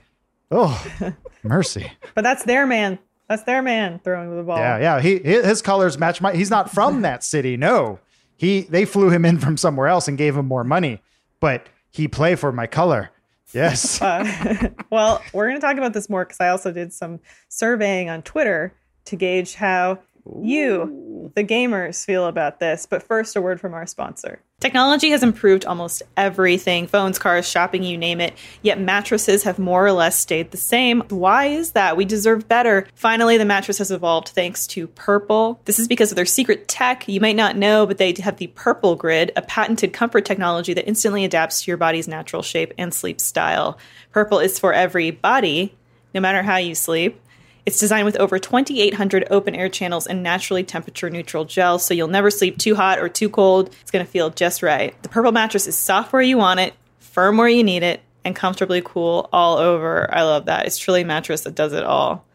Oh, 0.50 0.84
mercy. 1.44 1.92
But 2.16 2.24
that's 2.24 2.44
their 2.44 2.66
man. 2.66 2.98
That's 3.28 3.44
their 3.44 3.62
man 3.62 4.00
throwing 4.04 4.36
the 4.36 4.42
ball. 4.44 4.58
Yeah, 4.58 4.78
yeah. 4.80 5.00
He 5.02 5.20
his 5.20 5.62
colors 5.62 5.98
match 6.00 6.20
my. 6.22 6.34
He's 6.34 6.50
not 6.50 6.72
from 6.72 7.02
that 7.04 7.24
city. 7.24 7.58
No, 7.58 8.00
he 8.42 8.62
they 8.62 8.86
flew 8.86 9.12
him 9.12 9.24
in 9.24 9.38
from 9.38 9.56
somewhere 9.56 9.88
else 9.88 10.08
and 10.08 10.18
gave 10.18 10.36
him 10.36 10.48
more 10.48 10.64
money, 10.64 11.00
but 11.40 11.70
he 11.92 12.08
play 12.08 12.34
for 12.34 12.52
my 12.52 12.66
color. 12.66 13.12
Yes. 13.54 14.02
Uh, 14.02 14.70
well, 14.90 15.22
we're 15.32 15.48
going 15.48 15.62
to 15.62 15.66
talk 15.66 15.78
about 15.78 15.94
this 15.94 16.10
more 16.10 16.26
because 16.26 16.40
I 16.40 16.50
also 16.50 16.72
did 16.72 16.92
some 16.92 17.20
surveying 17.50 18.10
on 18.10 18.24
Twitter 18.24 18.74
to 19.06 19.16
gauge 19.16 19.54
how 19.54 20.00
you, 20.42 21.32
the 21.36 21.44
gamers, 21.44 22.06
feel 22.06 22.26
about 22.26 22.60
this. 22.60 22.86
But 22.86 23.04
first, 23.04 23.36
a 23.36 23.42
word 23.42 23.60
from 23.60 23.74
our 23.74 23.86
sponsor. 23.86 24.42
Technology 24.60 25.10
has 25.10 25.24
improved 25.24 25.66
almost 25.66 26.04
everything 26.16 26.86
phones, 26.86 27.18
cars, 27.18 27.50
shopping, 27.50 27.82
you 27.82 27.98
name 27.98 28.22
it. 28.22 28.38
Yet 28.62 28.80
mattresses 28.80 29.42
have 29.42 29.58
more 29.58 29.84
or 29.84 29.92
less 29.92 30.20
stayed 30.20 30.52
the 30.52 30.58
same. 30.58 31.02
Why 31.10 31.48
is 31.48 31.72
that? 31.72 31.98
We 31.98 32.06
deserve 32.06 32.48
better. 32.48 32.86
Finally, 32.94 33.38
the 33.38 33.46
mattress 33.46 33.80
has 33.80 33.90
evolved 33.90 34.30
thanks 34.30 34.68
to 34.68 34.86
Purple. 34.86 35.60
This 35.66 35.80
is 35.80 35.88
because 35.88 36.12
of 36.12 36.16
their 36.16 36.28
secret 36.28 36.68
tech. 36.68 37.08
You 37.08 37.20
might 37.20 37.36
not 37.36 37.58
know, 37.58 37.88
but 37.88 37.98
they 37.98 38.14
have 38.20 38.38
the 38.38 38.48
Purple 38.48 38.96
Grid, 38.96 39.32
a 39.36 39.42
patented 39.42 39.94
comfort 39.94 40.26
technology 40.26 40.76
that 40.76 40.88
instantly 40.88 41.26
adapts 41.26 41.64
to 41.64 41.72
your 41.72 41.78
body's 41.78 42.08
natural 42.08 42.44
shape 42.44 42.72
and 42.78 42.94
sleep 42.94 43.20
style. 43.20 43.80
Purple 44.12 44.38
is 44.38 44.60
for 44.60 44.74
every 44.74 45.10
body, 45.10 45.76
no 46.14 46.22
matter 46.22 46.44
how 46.44 46.58
you 46.58 46.76
sleep. 46.76 47.20
It's 47.66 47.80
designed 47.80 48.06
with 48.06 48.18
over 48.18 48.40
2,800 48.40 49.28
open 49.30 49.54
air 49.54 49.70
channels 49.70 50.08
and 50.08 50.24
naturally 50.24 50.64
temperature 50.64 51.10
neutral 51.10 51.46
gels, 51.46 51.86
so 51.86 51.94
you'll 51.94 52.08
never 52.08 52.32
sleep 52.32 52.58
too 52.58 52.76
hot 52.76 53.00
or 53.00 53.08
too 53.08 53.30
cold. 53.30 53.74
It's 53.82 53.92
going 53.92 54.04
to 54.04 54.12
feel 54.12 54.32
just 54.32 54.64
right. 54.64 55.00
The 55.04 55.10
Purple 55.10 55.32
mattress 55.32 55.68
is 55.68 55.78
soft 55.78 56.12
where 56.12 56.22
you 56.22 56.38
want 56.38 56.60
it, 56.60 56.74
firm 57.00 57.38
where 57.38 57.48
you 57.48 57.64
need 57.64 57.84
it, 57.84 58.02
and 58.26 58.36
comfortably 58.36 58.82
cool 58.84 59.30
all 59.32 59.58
over. 59.58 60.12
I 60.14 60.24
love 60.24 60.46
that. 60.46 60.66
It's 60.66 60.78
truly 60.78 61.02
a 61.02 61.06
mattress 61.06 61.42
that 61.42 61.56
does 61.56 61.74
it 61.74 61.84
all. 61.84 62.26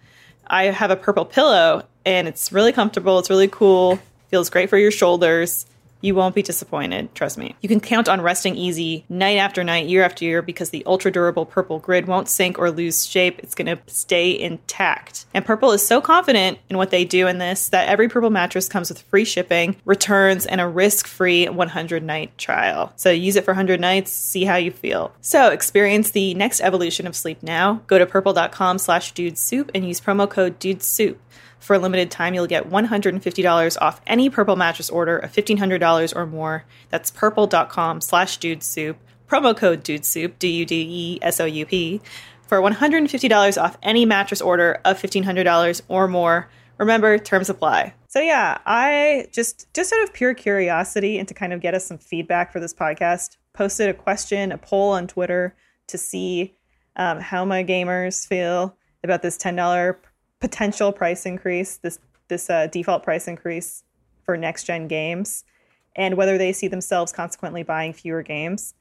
I 0.47 0.65
have 0.65 0.93
a 0.93 0.97
purple 0.97 1.25
pillow, 1.25 1.83
and 2.05 2.29
it's 2.29 2.53
really 2.53 2.73
comfortable. 2.73 3.19
It's 3.19 3.31
really 3.31 3.49
cool. 3.49 3.99
Feels 4.29 4.49
great 4.49 4.71
for 4.71 4.79
your 4.79 4.93
shoulders. 4.93 5.67
You 6.01 6.15
won't 6.15 6.35
be 6.35 6.43
disappointed, 6.43 7.15
trust 7.15 7.39
me. 7.39 7.57
You 7.61 7.69
can 7.69 7.81
count 7.81 8.09
on 8.09 8.21
resting 8.21 8.55
easy 8.57 9.05
night 9.09 9.39
after 9.39 9.65
night, 9.65 9.87
year 9.87 10.05
after 10.05 10.25
year, 10.25 10.43
because 10.43 10.71
the 10.71 10.85
ultra 10.87 11.11
durable 11.11 11.47
Purple 11.47 11.79
grid 11.79 12.07
won't 12.07 12.29
sink 12.29 12.59
or 12.59 12.71
lose 12.71 13.07
shape. 13.07 13.39
It's 13.41 13.55
going 13.55 13.67
to 13.67 13.79
stay 13.87 14.39
intact. 14.39 15.27
And 15.33 15.45
Purple 15.45 15.73
is 15.73 15.87
so 15.87 16.01
confident 16.01 16.59
in 16.69 16.77
what 16.77 16.91
they 16.91 17.05
do 17.05 17.27
in 17.27 17.39
this 17.39 17.69
that 17.71 17.89
every 17.89 18.09
Purple 18.09 18.31
mattress 18.31 18.69
comes 18.69 18.89
with 18.89 19.03
free 19.03 19.25
shipping, 19.25 19.77
returns, 19.85 20.47
and 20.47 20.61
a 20.61 20.69
risk 20.69 21.07
free 21.07 21.49
100 21.49 22.03
night 22.03 22.37
trial. 22.39 22.93
So 22.97 23.11
use 23.11 23.37
it 23.37 23.45
for 23.45 23.53
100 23.53 23.81
nights, 23.81 24.13
see 24.13 24.45
how 24.45 24.57
you 24.57 24.71
feel. 24.71 25.13
So 25.21 25.51
experience 25.51 26.11
the 26.11 26.35
next 26.35 26.61
evolution 26.61 27.07
of 27.07 27.17
sleep 27.17 27.43
now. 27.43 27.83
Go 27.87 27.99
to 27.99 28.07
purple.com 28.07 28.79
slash 28.79 29.13
dude 29.13 29.39
soup 29.39 29.71
and 29.75 29.87
use 29.87 30.01
promo 30.01 30.29
code 30.29 30.59
dude 30.59 30.83
soup. 30.83 31.21
For 31.59 31.75
a 31.75 31.79
limited 31.79 32.11
time, 32.11 32.35
you'll 32.35 32.47
get 32.47 32.71
$150 32.71 33.77
off 33.81 34.01
any 34.07 34.31
Purple 34.31 34.57
mattress 34.57 34.91
order 34.91 35.19
of 35.19 35.33
$1,500 35.33 36.15
or 36.15 36.27
more. 36.27 36.65
That's 36.91 37.11
purple.com 37.11 38.01
slash 38.01 38.39
dudesoup. 38.39 38.97
Promo 39.29 39.57
code 39.57 39.83
dudesoup, 39.83 40.39
D-U-D-E-S-O-U-P, 40.39 42.01
for 42.47 42.61
$150 42.61 43.63
off 43.63 43.79
any 43.83 44.07
mattress 44.07 44.41
order 44.41 44.81
of 44.85 45.03
$1,500 45.03 45.83
or 45.89 46.07
more. 46.07 46.49
Remember, 46.79 47.19
terms 47.19 47.49
apply. 47.49 47.95
So 48.09 48.21
yeah, 48.21 48.59
I 48.65 49.27
just 49.33 49.67
just 49.75 49.93
out 49.93 50.03
of 50.03 50.13
pure 50.13 50.35
curiosity 50.35 51.19
and 51.19 51.27
to 51.29 51.35
kind 51.35 51.53
of 51.53 51.61
get 51.61 51.75
us 51.75 51.87
some 51.87 51.99
feedback 51.99 52.53
for 52.53 52.61
this 52.61 52.73
podcast, 52.73 53.37
posted 53.53 53.89
a 53.89 53.95
question, 53.95 54.53
a 54.53 54.59
poll 54.59 54.93
on 54.93 55.07
Twitter 55.07 55.55
to 55.89 55.99
see 55.99 56.55
um, 56.97 57.21
how 57.21 57.45
my 57.45 57.65
gamers 57.65 58.27
feel 58.27 58.77
about 59.03 59.23
this 59.23 59.37
ten 59.37 59.57
dollar 59.57 59.99
potential 60.49 60.93
price 60.93 61.27
increase, 61.27 61.79
this 61.79 61.99
this 62.29 62.49
uh, 62.49 62.67
default 62.69 63.03
price 63.03 63.27
increase 63.27 63.83
for 64.25 64.37
next 64.37 64.65
gen 64.65 64.87
games, 64.87 65.45
and 65.97 66.17
whether 66.17 66.39
they 66.39 66.53
see 66.53 66.69
themselves 66.69 67.13
consequently 67.13 67.65
buying 67.65 67.93
fewer 67.93 68.23
games. 68.23 68.75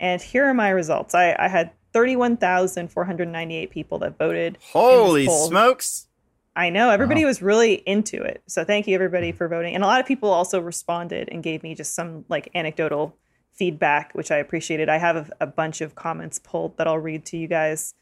And 0.00 0.20
here 0.20 0.44
are 0.46 0.54
my 0.54 0.70
results. 0.70 1.14
I, 1.14 1.36
I 1.38 1.48
had 1.48 1.70
thirty 1.92 2.16
one 2.16 2.36
thousand 2.36 2.88
four 2.88 3.04
hundred 3.04 3.28
ninety 3.28 3.56
eight 3.56 3.70
people 3.70 3.98
that 4.00 4.18
voted. 4.18 4.58
Holy 4.72 5.26
smokes! 5.26 6.08
I 6.56 6.70
know 6.70 6.90
everybody 6.90 7.22
wow. 7.22 7.28
was 7.28 7.40
really 7.40 7.74
into 7.74 8.20
it. 8.22 8.42
So 8.46 8.64
thank 8.64 8.86
you 8.86 8.94
everybody 8.94 9.32
for 9.32 9.48
voting. 9.48 9.74
And 9.74 9.84
a 9.84 9.86
lot 9.86 10.00
of 10.00 10.06
people 10.06 10.30
also 10.30 10.60
responded 10.60 11.28
and 11.30 11.42
gave 11.42 11.62
me 11.62 11.74
just 11.74 11.94
some 11.94 12.24
like 12.28 12.50
anecdotal 12.54 13.16
feedback, 13.52 14.12
which 14.14 14.30
I 14.30 14.38
appreciated. 14.38 14.88
I 14.88 14.98
have 14.98 15.16
a, 15.16 15.26
a 15.40 15.46
bunch 15.46 15.80
of 15.80 15.94
comments 15.94 16.38
pulled 16.38 16.76
that 16.78 16.86
I'll 16.86 16.98
read 16.98 17.24
to 17.26 17.36
you 17.36 17.48
guys. 17.48 17.94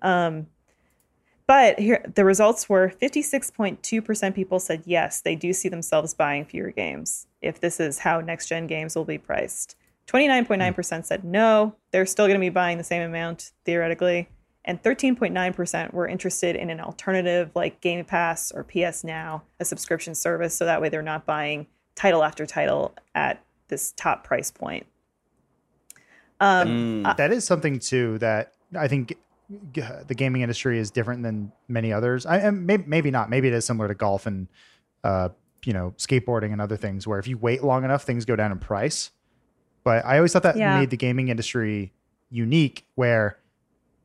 Um, 0.00 0.46
but 1.46 1.78
here, 1.78 2.04
the 2.14 2.24
results 2.24 2.68
were 2.68 2.92
56.2% 3.00 4.34
people 4.34 4.60
said 4.60 4.82
yes, 4.86 5.20
they 5.20 5.34
do 5.34 5.52
see 5.52 5.68
themselves 5.68 6.14
buying 6.14 6.44
fewer 6.44 6.70
games 6.70 7.26
if 7.40 7.60
this 7.60 7.80
is 7.80 7.98
how 7.98 8.20
next 8.20 8.48
gen 8.48 8.66
games 8.66 8.94
will 8.94 9.04
be 9.04 9.18
priced. 9.18 9.76
29.9% 10.06 11.04
said 11.04 11.24
no, 11.24 11.74
they're 11.90 12.06
still 12.06 12.26
going 12.26 12.38
to 12.38 12.40
be 12.40 12.50
buying 12.50 12.78
the 12.78 12.84
same 12.84 13.02
amount 13.02 13.52
theoretically. 13.64 14.28
And 14.64 14.80
13.9% 14.80 15.92
were 15.92 16.06
interested 16.06 16.54
in 16.54 16.70
an 16.70 16.80
alternative 16.80 17.50
like 17.54 17.80
Game 17.80 18.04
Pass 18.04 18.52
or 18.52 18.62
PS 18.62 19.02
Now, 19.02 19.42
a 19.58 19.64
subscription 19.64 20.14
service, 20.14 20.54
so 20.54 20.64
that 20.64 20.80
way 20.80 20.88
they're 20.88 21.02
not 21.02 21.26
buying 21.26 21.66
title 21.96 22.22
after 22.22 22.46
title 22.46 22.94
at 23.14 23.42
this 23.68 23.92
top 23.96 24.22
price 24.24 24.50
point. 24.50 24.86
Um, 26.38 27.04
mm. 27.04 27.16
that 27.16 27.32
is 27.32 27.44
something 27.44 27.78
too 27.78 28.18
that 28.18 28.52
I 28.78 28.88
think 28.88 29.16
the 29.48 30.14
gaming 30.14 30.42
industry 30.42 30.78
is 30.78 30.90
different 30.90 31.22
than 31.22 31.52
many 31.68 31.92
others. 31.92 32.26
I 32.26 32.50
maybe, 32.50 32.84
maybe 32.86 33.10
not. 33.10 33.30
Maybe 33.30 33.48
it 33.48 33.54
is 33.54 33.64
similar 33.64 33.88
to 33.88 33.94
golf 33.94 34.26
and 34.26 34.48
uh, 35.04 35.30
you 35.64 35.72
know 35.72 35.94
skateboarding 35.98 36.52
and 36.52 36.60
other 36.60 36.76
things 36.76 37.06
where 37.06 37.18
if 37.18 37.26
you 37.26 37.36
wait 37.36 37.62
long 37.62 37.84
enough, 37.84 38.04
things 38.04 38.24
go 38.24 38.36
down 38.36 38.52
in 38.52 38.58
price. 38.58 39.10
But 39.84 40.04
I 40.04 40.16
always 40.16 40.32
thought 40.32 40.44
that 40.44 40.56
yeah. 40.56 40.78
made 40.78 40.90
the 40.90 40.96
gaming 40.96 41.28
industry 41.28 41.92
unique. 42.30 42.86
Where 42.94 43.38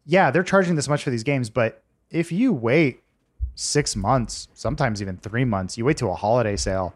yeah, 0.06 0.32
they're 0.32 0.43
charging 0.43 0.76
this 0.76 0.88
much 0.88 1.04
for 1.04 1.10
these 1.10 1.23
games, 1.23 1.50
but 1.50 1.84
if 2.10 2.32
you 2.32 2.54
wait 2.54 3.02
six 3.56 3.95
months, 3.95 4.47
sometimes 4.54 5.02
even 5.02 5.17
three 5.17 5.45
months, 5.45 5.78
you 5.78 5.86
wait 5.86 5.97
to 5.97 6.08
a 6.08 6.15
holiday 6.15 6.56
sale. 6.56 6.93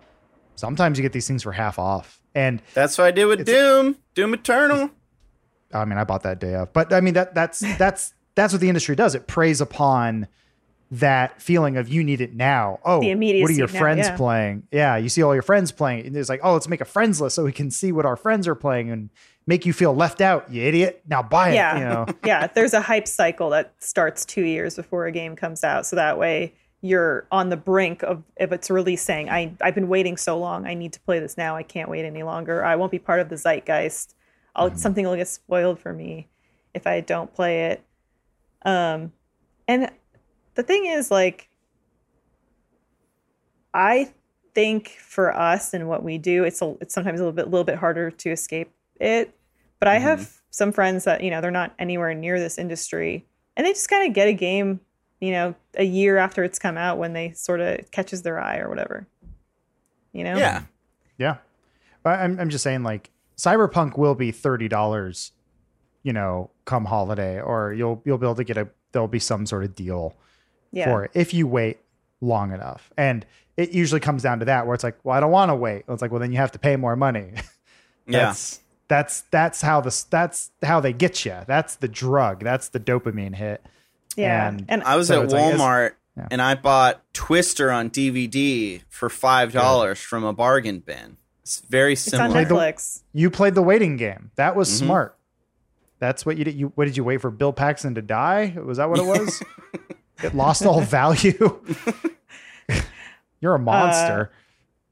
Sometimes 0.55 0.97
you 0.97 1.01
get 1.01 1.11
these 1.11 1.27
things 1.27 1.43
for 1.43 1.51
half 1.51 1.79
off, 1.79 2.21
and 2.35 2.61
that's 2.73 2.97
what 2.97 3.05
I 3.05 3.11
did 3.11 3.25
with 3.25 3.45
Doom, 3.45 3.97
Doom 4.13 4.33
Eternal. 4.33 4.91
I 5.73 5.85
mean, 5.85 5.97
I 5.97 6.03
bought 6.03 6.23
that 6.23 6.39
day 6.39 6.55
of, 6.55 6.73
but 6.73 6.91
I 6.91 7.01
mean 7.01 7.13
that 7.13 7.33
that's 7.33 7.59
that's 7.77 8.13
that's 8.35 8.53
what 8.53 8.61
the 8.61 8.69
industry 8.69 8.95
does. 8.95 9.15
It 9.15 9.27
preys 9.27 9.61
upon 9.61 10.27
that 10.91 11.41
feeling 11.41 11.77
of 11.77 11.87
you 11.87 12.03
need 12.03 12.19
it 12.19 12.35
now. 12.35 12.79
Oh, 12.83 12.97
what 12.97 13.05
are 13.05 13.51
your 13.51 13.67
friends 13.69 14.07
yeah. 14.07 14.17
playing? 14.17 14.67
Yeah, 14.71 14.97
you 14.97 15.07
see 15.07 15.23
all 15.23 15.33
your 15.33 15.41
friends 15.41 15.71
playing. 15.71 16.05
And 16.05 16.17
it's 16.17 16.27
like, 16.27 16.41
oh, 16.43 16.53
let's 16.53 16.67
make 16.67 16.81
a 16.81 16.85
friends 16.85 17.21
list 17.21 17.35
so 17.35 17.45
we 17.45 17.53
can 17.53 17.71
see 17.71 17.93
what 17.93 18.05
our 18.05 18.17
friends 18.17 18.47
are 18.47 18.55
playing 18.55 18.91
and 18.91 19.09
make 19.47 19.65
you 19.65 19.71
feel 19.71 19.95
left 19.95 20.19
out, 20.19 20.51
you 20.51 20.61
idiot. 20.63 21.01
Now 21.07 21.23
buy 21.23 21.51
it. 21.51 21.55
Yeah. 21.55 21.77
You 21.77 21.85
know? 21.85 22.05
yeah. 22.25 22.47
There's 22.47 22.73
a 22.73 22.81
hype 22.81 23.07
cycle 23.07 23.49
that 23.51 23.73
starts 23.79 24.25
two 24.25 24.43
years 24.43 24.75
before 24.75 25.05
a 25.05 25.11
game 25.11 25.35
comes 25.37 25.63
out. 25.63 25.85
So 25.85 25.95
that 25.95 26.17
way 26.17 26.53
you're 26.81 27.25
on 27.31 27.49
the 27.49 27.57
brink 27.57 28.03
of 28.03 28.23
if 28.35 28.51
it's 28.51 28.69
release 28.69 29.01
saying, 29.01 29.29
I, 29.29 29.53
I've 29.61 29.75
been 29.75 29.87
waiting 29.87 30.17
so 30.17 30.37
long. 30.37 30.65
I 30.65 30.73
need 30.73 30.93
to 30.93 30.99
play 30.99 31.19
this 31.19 31.37
now. 31.37 31.55
I 31.55 31.63
can't 31.63 31.89
wait 31.89 32.03
any 32.05 32.23
longer. 32.23 32.65
I 32.65 32.75
won't 32.75 32.91
be 32.91 32.99
part 32.99 33.21
of 33.21 33.29
the 33.29 33.37
zeitgeist. 33.37 34.13
I'll, 34.55 34.71
mm. 34.71 34.77
Something 34.77 35.05
will 35.05 35.15
get 35.15 35.29
spoiled 35.29 35.79
for 35.79 35.93
me 35.93 36.27
if 36.73 36.85
I 36.85 36.99
don't 36.99 37.33
play 37.33 37.67
it. 37.67 37.83
Um, 38.63 39.11
and 39.67 39.91
the 40.55 40.63
thing 40.63 40.85
is, 40.85 41.11
like, 41.11 41.49
I 43.73 44.11
think 44.53 44.89
for 44.99 45.35
us 45.35 45.73
and 45.73 45.87
what 45.87 46.03
we 46.03 46.17
do, 46.17 46.43
it's 46.43 46.61
a, 46.61 46.75
it's 46.81 46.93
sometimes 46.93 47.19
a 47.19 47.23
little 47.23 47.35
bit, 47.35 47.49
little 47.49 47.63
bit 47.63 47.77
harder 47.77 48.11
to 48.11 48.31
escape 48.31 48.71
it. 48.99 49.33
But 49.79 49.87
I 49.87 49.95
mm-hmm. 49.95 50.05
have 50.05 50.41
some 50.51 50.71
friends 50.71 51.05
that 51.05 51.23
you 51.23 51.31
know 51.31 51.41
they're 51.41 51.49
not 51.49 51.73
anywhere 51.79 52.13
near 52.13 52.39
this 52.39 52.57
industry, 52.57 53.25
and 53.55 53.65
they 53.65 53.71
just 53.71 53.89
kind 53.89 54.07
of 54.07 54.13
get 54.13 54.27
a 54.27 54.33
game, 54.33 54.79
you 55.19 55.31
know, 55.31 55.55
a 55.75 55.85
year 55.85 56.17
after 56.17 56.43
it's 56.43 56.59
come 56.59 56.77
out 56.77 56.97
when 56.97 57.13
they 57.13 57.31
sort 57.31 57.61
of 57.61 57.89
catches 57.91 58.21
their 58.21 58.39
eye 58.39 58.57
or 58.57 58.69
whatever. 58.69 59.07
You 60.13 60.23
know? 60.23 60.37
Yeah. 60.37 60.63
Yeah. 61.17 61.37
I'm 62.03 62.39
I'm 62.39 62.49
just 62.49 62.63
saying 62.63 62.83
like 62.83 63.11
Cyberpunk 63.37 63.97
will 63.97 64.15
be 64.15 64.31
thirty 64.31 64.67
dollars 64.67 65.31
you 66.03 66.13
know, 66.13 66.49
come 66.65 66.85
holiday, 66.85 67.41
or 67.41 67.73
you'll 67.73 68.01
you'll 68.05 68.17
be 68.17 68.25
able 68.25 68.35
to 68.35 68.43
get 68.43 68.57
a 68.57 68.67
there'll 68.91 69.07
be 69.07 69.19
some 69.19 69.45
sort 69.45 69.63
of 69.63 69.75
deal 69.75 70.15
yeah. 70.71 70.85
for 70.85 71.05
it 71.05 71.11
if 71.13 71.33
you 71.33 71.47
wait 71.47 71.79
long 72.19 72.51
enough. 72.53 72.91
And 72.97 73.25
it 73.57 73.71
usually 73.71 73.99
comes 74.01 74.23
down 74.23 74.39
to 74.39 74.45
that 74.45 74.65
where 74.65 74.75
it's 74.75 74.83
like, 74.83 74.97
well, 75.03 75.15
I 75.15 75.19
don't 75.19 75.31
want 75.31 75.49
to 75.49 75.55
wait. 75.55 75.83
It's 75.87 76.01
like, 76.01 76.11
well, 76.11 76.19
then 76.19 76.31
you 76.31 76.37
have 76.37 76.51
to 76.53 76.59
pay 76.59 76.75
more 76.75 76.95
money. 76.95 77.33
that's 78.07 78.55
yeah. 78.55 78.61
that's 78.87 79.21
that's 79.31 79.61
how 79.61 79.81
the 79.81 80.05
that's 80.09 80.51
how 80.63 80.79
they 80.79 80.93
get 80.93 81.25
you. 81.25 81.37
That's 81.47 81.75
the 81.75 81.87
drug. 81.87 82.43
That's 82.43 82.69
the 82.69 82.79
dopamine 82.79 83.35
hit. 83.35 83.65
Yeah. 84.15 84.47
And, 84.47 84.65
and 84.67 84.83
I 84.83 84.95
was 84.95 85.07
so 85.07 85.23
at 85.23 85.29
Walmart 85.29 85.83
like, 85.83 85.95
Yeah. 86.17 86.27
and 86.31 86.41
I 86.41 86.55
bought 86.55 87.01
Twister 87.13 87.71
on 87.71 87.89
DVD 87.89 88.81
for 88.89 89.09
five 89.09 89.53
dollars 89.53 89.99
from 89.99 90.23
a 90.23 90.33
bargain 90.33 90.79
bin. 90.79 91.17
It's 91.43 91.59
very 91.61 91.93
It's 91.93 92.13
on 92.13 92.31
similar. 92.31 92.45
the- 92.45 92.55
Netflix. 92.55 93.01
You 93.13 93.29
played 93.29 93.55
the 93.55 93.63
waiting 93.63 93.97
game. 93.97 94.31
That 94.35 94.55
was 94.55 94.69
Mhm. 94.69 94.77
smart. 94.85 95.17
That's 96.01 96.25
what 96.25 96.35
you 96.35 96.43
did. 96.43 96.55
You 96.55 96.71
what 96.73 96.85
did 96.85 96.97
you 96.97 97.03
wait 97.03 97.21
for 97.21 97.29
Bill 97.29 97.53
Paxton 97.53 97.93
to 97.93 98.01
die? 98.01 98.55
Was 98.57 98.79
that 98.79 98.89
what 98.89 98.99
it 98.99 99.05
was? 99.05 99.43
it 100.23 100.33
lost 100.33 100.65
all 100.65 100.81
value. 100.81 101.61
You're 103.39 103.53
a 103.53 103.59
monster. 103.59 104.31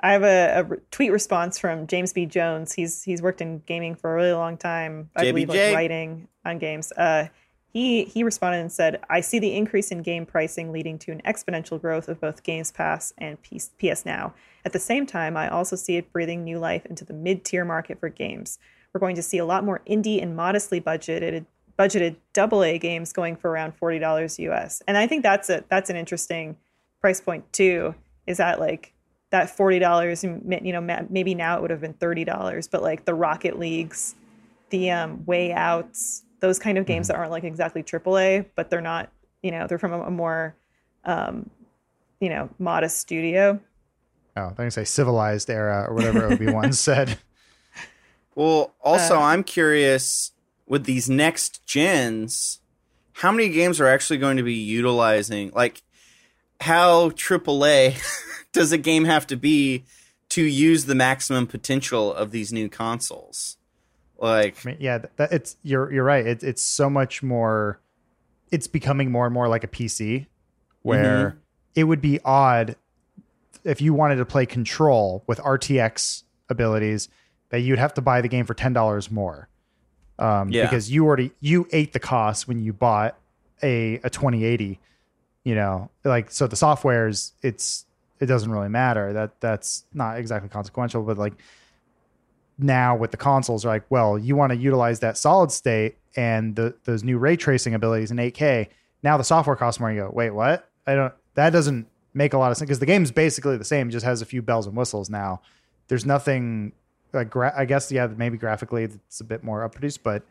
I 0.02 0.12
have 0.12 0.24
a, 0.24 0.60
a 0.60 0.78
tweet 0.92 1.12
response 1.12 1.58
from 1.58 1.88
James 1.88 2.14
B. 2.14 2.28
Jones. 2.28 2.74
He's 2.74 3.02
he's 3.02 3.24
worked 3.24 3.42
in 3.42 3.64
gaming 3.66 3.96
for 3.96 4.14
a 4.14 4.16
really 4.16 4.34
long 4.34 4.56
time. 4.56 5.10
I 5.16 5.24
believe 5.32 5.50
like 5.50 5.74
writing 5.74 6.28
on 6.46 6.60
games. 6.60 6.92
Uh, 6.92 7.30
he 7.74 8.04
he 8.04 8.24
responded 8.24 8.60
and 8.60 8.72
said, 8.72 9.02
"I 9.10 9.22
see 9.22 9.40
the 9.40 9.56
increase 9.56 9.90
in 9.92 10.04
game 10.04 10.28
pricing 10.28 10.72
leading 10.72 11.00
to 11.00 11.12
an 11.12 11.24
exponential 11.26 11.82
growth 11.82 12.08
of 12.08 12.22
both 12.22 12.44
Games 12.44 12.72
Pass 12.72 13.14
and 13.18 13.40
PS, 13.42 13.72
PS 13.80 14.06
Now. 14.06 14.36
At 14.64 14.74
the 14.74 14.80
same 14.80 15.08
time, 15.08 15.36
I 15.36 15.50
also 15.50 15.76
see 15.76 15.96
it 15.96 16.14
breathing 16.14 16.44
new 16.44 16.60
life 16.60 16.86
into 16.86 17.04
the 17.04 17.14
mid-tier 17.14 17.66
market 17.66 18.00
for 18.00 18.10
games. 18.10 18.60
We're 18.94 19.00
going 19.00 19.16
to 19.16 19.24
see 19.24 19.38
a 19.38 19.46
lot 19.46 19.64
more 19.64 19.82
indie 19.88 20.22
and 20.22 20.36
modestly 20.36 20.82
budgeted 20.82 21.46
budgeted 21.78 22.18
double 22.34 22.64
A 22.64 22.78
games 22.78 23.14
going 23.14 23.38
for 23.38 23.50
around 23.50 23.74
forty 23.74 24.00
dollars 24.00 24.38
US. 24.40 24.82
And 24.88 24.98
I 24.98 25.08
think 25.08 25.24
that's 25.24 25.50
a 25.50 25.64
that's 25.70 25.90
an 25.90 25.96
interesting 25.96 26.58
price 27.00 27.22
point 27.22 27.52
too. 27.54 27.96
Is 28.28 28.38
that 28.38 28.60
like 28.60 28.94
that 29.32 29.50
forty 29.50 29.80
dollars? 29.80 30.24
You 30.24 30.42
know, 30.46 31.06
maybe 31.10 31.34
now 31.36 31.58
it 31.58 31.62
would 31.62 31.72
have 31.72 31.82
been 31.82 31.94
thirty 31.94 32.26
dollars, 32.26 32.68
but 32.68 32.82
like 32.82 33.06
the 33.06 33.14
Rocket 33.14 33.58
Leagues, 33.58 34.16
the 34.70 34.92
um, 34.92 35.26
Way 35.26 35.54
Outs, 35.54 36.24
those 36.42 36.60
kind 36.60 36.78
of 36.78 36.86
games 36.86 37.08
that 37.08 37.16
aren't 37.16 37.32
like 37.32 37.44
exactly 37.44 37.82
AAA, 37.82 38.46
but 38.56 38.70
they're 38.70 38.82
not. 38.82 39.10
You 39.42 39.52
know, 39.52 39.68
they're 39.68 39.80
from 39.80 39.94
a, 39.94 40.02
a 40.02 40.12
more, 40.12 40.54
um, 41.06 41.50
you 42.20 42.28
know, 42.28 42.50
modest 42.60 42.98
studio. 43.00 43.58
Oh, 44.36 44.42
I'm 44.42 44.54
gonna 44.54 44.70
say 44.70 44.84
civilized 44.84 45.50
era 45.50 45.86
or 45.88 45.94
whatever 45.94 46.26
Obi 46.26 46.52
Wan 46.52 46.74
said. 46.74 47.18
Well, 48.40 48.74
also, 48.82 49.18
Uh, 49.18 49.24
I'm 49.24 49.44
curious 49.44 50.32
with 50.66 50.86
these 50.86 51.10
next 51.10 51.66
gens, 51.66 52.62
how 53.12 53.34
many 53.34 53.50
games 53.50 53.82
are 53.82 53.88
actually 53.88 54.18
going 54.18 54.38
to 54.38 54.44
be 54.44 54.54
utilizing, 54.54 55.52
like, 55.54 55.84
how 56.62 57.10
AAA 57.10 57.98
does 58.54 58.72
a 58.72 58.78
game 58.78 59.04
have 59.04 59.28
to 59.28 59.36
be 59.36 59.84
to 60.30 60.42
use 60.42 60.86
the 60.86 60.96
maximum 60.96 61.48
potential 61.48 62.14
of 62.14 62.32
these 62.32 62.54
new 62.54 62.70
consoles? 62.70 63.58
Like, 64.18 64.56
I 64.66 64.70
mean, 64.70 64.78
yeah, 64.80 65.00
that, 65.00 65.18
that- 65.18 65.34
it's 65.34 65.58
you're 65.62 65.92
you're 65.92 66.06
right. 66.06 66.26
It's 66.26 66.44
it's 66.44 66.62
so 66.62 66.90
much 66.90 67.22
more. 67.22 67.82
It's 68.52 68.68
becoming 68.68 69.12
more 69.12 69.26
and 69.26 69.34
more 69.34 69.50
like 69.50 69.66
a 69.66 69.68
PC, 69.68 70.28
where 70.84 71.38
it 71.76 71.84
would 71.84 72.00
be 72.02 72.22
odd 72.24 72.78
if 73.66 73.82
you 73.82 73.94
wanted 73.94 74.16
to 74.16 74.26
play 74.26 74.46
Control 74.46 75.24
with 75.28 75.40
RTX 75.40 76.24
abilities 76.50 77.10
that 77.50 77.60
you'd 77.62 77.80
have 77.80 77.94
to 77.96 78.02
buy 78.02 78.22
the 78.22 78.28
game 78.28 78.46
for 78.46 78.54
ten 78.54 78.74
dollars 78.74 79.10
more. 79.12 79.48
Um, 80.18 80.50
Yeah. 80.50 80.64
because 80.64 80.92
you 80.92 81.06
already 81.06 81.32
you 81.40 81.68
ate 81.72 81.94
the 81.94 82.00
cost 82.00 82.48
when 82.48 82.60
you 82.60 82.74
bought 82.74 83.18
a 83.64 83.96
a 84.04 84.10
2080. 84.10 84.80
You 85.46 85.56
know, 85.56 85.90
like 86.04 86.30
so 86.32 86.48
the 86.48 86.56
software's 86.56 87.34
it's 87.42 87.86
it 88.20 88.26
doesn't 88.26 88.52
really 88.52 88.68
matter. 88.70 89.14
That 89.14 89.40
that's 89.40 89.86
not 89.94 90.18
exactly 90.18 90.50
consequential, 90.50 91.04
but 91.04 91.18
like 91.18 91.34
now 92.58 92.96
with 92.96 93.12
the 93.12 93.18
consoles 93.18 93.66
are 93.66 93.70
like, 93.70 93.86
well, 93.90 94.18
you 94.20 94.36
want 94.36 94.52
to 94.52 94.58
utilize 94.58 95.00
that 95.00 95.18
solid 95.18 95.52
state 95.52 95.98
and 96.16 96.56
the 96.56 96.76
those 96.84 97.04
new 97.04 97.18
ray 97.18 97.36
tracing 97.38 97.74
abilities 97.74 98.12
in 98.12 98.18
8K. 98.18 98.68
Now 99.02 99.16
the 99.18 99.24
software 99.24 99.56
costs 99.56 99.80
more. 99.80 99.92
You 99.92 100.02
go, 100.02 100.10
wait, 100.14 100.32
what? 100.32 100.70
I 100.86 100.96
don't. 100.96 101.14
That 101.36 101.52
doesn't 101.52 101.88
make 102.14 102.34
a 102.34 102.38
lot 102.38 102.52
of 102.52 102.58
sense 102.58 102.68
because 102.68 102.80
the 102.80 102.86
game's 102.86 103.12
basically 103.12 103.56
the 103.56 103.64
same, 103.64 103.90
just 103.92 104.06
has 104.06 104.22
a 104.22 104.26
few 104.26 104.42
bells 104.42 104.68
and 104.68 104.76
whistles. 104.76 105.10
Now 105.10 105.42
there's 105.88 106.06
nothing 106.06 106.74
like 107.14 107.30
gra- 107.30 107.54
I 107.56 107.66
guess 107.66 107.92
yeah, 107.92 108.08
maybe 108.08 108.38
graphically 108.38 108.84
it's 108.84 109.20
a 109.20 109.24
bit 109.24 109.44
more 109.44 109.68
upproduced, 109.68 110.00
but 110.04 110.24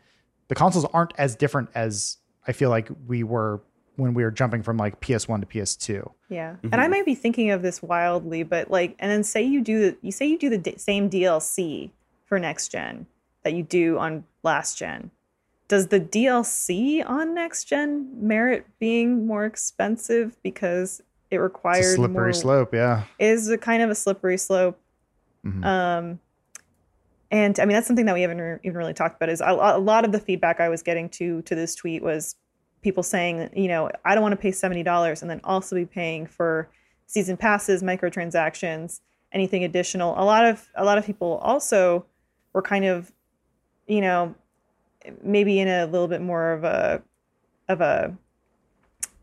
the 0.47 0.55
consoles 0.55 0.85
aren't 0.93 1.13
as 1.17 1.35
different 1.35 1.69
as 1.75 2.17
I 2.47 2.51
feel 2.51 2.69
like 2.69 2.89
we 3.07 3.23
were 3.23 3.61
when 3.95 4.13
we 4.13 4.23
were 4.23 4.31
jumping 4.31 4.63
from 4.63 4.77
like 4.77 5.01
PS1 5.01 5.41
to 5.41 5.45
PS2. 5.45 6.11
Yeah, 6.29 6.55
and 6.71 6.79
I 6.79 6.87
might 6.87 7.05
be 7.05 7.15
thinking 7.15 7.51
of 7.51 7.61
this 7.61 7.81
wildly, 7.83 8.43
but 8.43 8.71
like, 8.71 8.95
and 8.99 9.11
then 9.11 9.23
say 9.23 9.41
you 9.43 9.61
do 9.61 9.79
the 9.91 9.97
you 10.01 10.11
say 10.11 10.25
you 10.25 10.37
do 10.37 10.49
the 10.49 10.57
d- 10.57 10.77
same 10.77 11.09
DLC 11.09 11.91
for 12.25 12.39
next 12.39 12.69
gen 12.69 13.07
that 13.43 13.53
you 13.53 13.63
do 13.63 13.97
on 13.97 14.23
last 14.43 14.77
gen. 14.77 15.11
Does 15.67 15.87
the 15.87 15.99
DLC 15.99 17.07
on 17.07 17.35
next 17.35 17.65
gen 17.65 18.09
merit 18.15 18.65
being 18.79 19.27
more 19.27 19.45
expensive 19.45 20.35
because 20.41 21.01
it 21.29 21.37
requires 21.37 21.85
It's 21.85 21.95
slippery 21.95 22.13
more, 22.13 22.33
slope, 22.33 22.73
yeah. 22.73 23.03
Is 23.19 23.49
a 23.49 23.57
kind 23.57 23.83
of 23.83 23.89
a 23.89 23.95
slippery 23.95 24.37
slope. 24.37 24.79
Mhm. 25.45 25.63
Um, 25.65 26.19
and 27.31 27.59
I 27.59 27.65
mean 27.65 27.75
that's 27.75 27.87
something 27.87 28.05
that 28.05 28.15
we 28.15 28.21
haven't 28.21 28.39
re- 28.39 28.59
even 28.63 28.77
really 28.77 28.93
talked 28.93 29.15
about. 29.15 29.29
Is 29.29 29.41
a, 29.41 29.51
a 29.51 29.79
lot 29.79 30.05
of 30.05 30.11
the 30.11 30.19
feedback 30.19 30.59
I 30.59 30.69
was 30.69 30.81
getting 30.81 31.09
to 31.09 31.41
to 31.43 31.55
this 31.55 31.75
tweet 31.75 32.01
was 32.01 32.35
people 32.81 33.03
saying, 33.03 33.49
you 33.55 33.67
know, 33.67 33.89
I 34.05 34.15
don't 34.15 34.21
want 34.21 34.33
to 34.33 34.41
pay 34.41 34.51
seventy 34.51 34.83
dollars 34.83 35.21
and 35.21 35.29
then 35.29 35.41
also 35.43 35.75
be 35.75 35.85
paying 35.85 36.25
for 36.25 36.69
season 37.05 37.37
passes, 37.37 37.83
microtransactions, 37.83 39.01
anything 39.31 39.63
additional. 39.63 40.13
A 40.19 40.23
lot 40.23 40.45
of 40.45 40.67
a 40.75 40.85
lot 40.85 40.97
of 40.97 41.05
people 41.05 41.37
also 41.43 42.05
were 42.53 42.61
kind 42.61 42.85
of, 42.85 43.11
you 43.87 44.01
know, 44.01 44.35
maybe 45.23 45.59
in 45.59 45.67
a 45.67 45.85
little 45.85 46.07
bit 46.07 46.21
more 46.21 46.53
of 46.53 46.63
a 46.63 47.01
of 47.67 47.81
a 47.81 48.15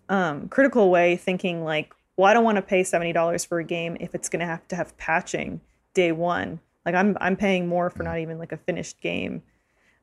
um, 0.08 0.48
critical 0.48 0.90
way, 0.90 1.16
thinking 1.16 1.64
like, 1.64 1.92
well, 2.16 2.30
I 2.30 2.34
don't 2.34 2.44
want 2.44 2.56
to 2.56 2.62
pay 2.62 2.84
seventy 2.84 3.12
dollars 3.12 3.44
for 3.44 3.58
a 3.58 3.64
game 3.64 3.96
if 4.00 4.14
it's 4.14 4.28
going 4.28 4.40
to 4.40 4.46
have 4.46 4.66
to 4.68 4.76
have 4.76 4.96
patching 4.96 5.60
day 5.94 6.12
one. 6.12 6.60
Like 6.86 6.94
I'm 6.94 7.16
I'm 7.20 7.36
paying 7.36 7.66
more 7.66 7.90
for 7.90 8.02
not 8.04 8.18
even 8.20 8.38
like 8.38 8.52
a 8.52 8.56
finished 8.56 9.00
game, 9.00 9.42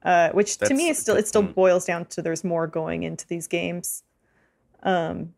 uh, 0.03 0.29
which 0.31 0.57
to 0.57 0.73
me 0.73 0.89
a 0.89 0.91
is 0.91 0.99
still 0.99 1.15
it 1.15 1.27
still 1.27 1.41
boils 1.41 1.85
down 1.85 2.05
to 2.07 2.21
there's 2.21 2.43
more 2.43 2.67
going 2.67 3.03
into 3.03 3.25
these 3.27 3.47
games. 3.47 4.03
Um, 4.83 5.33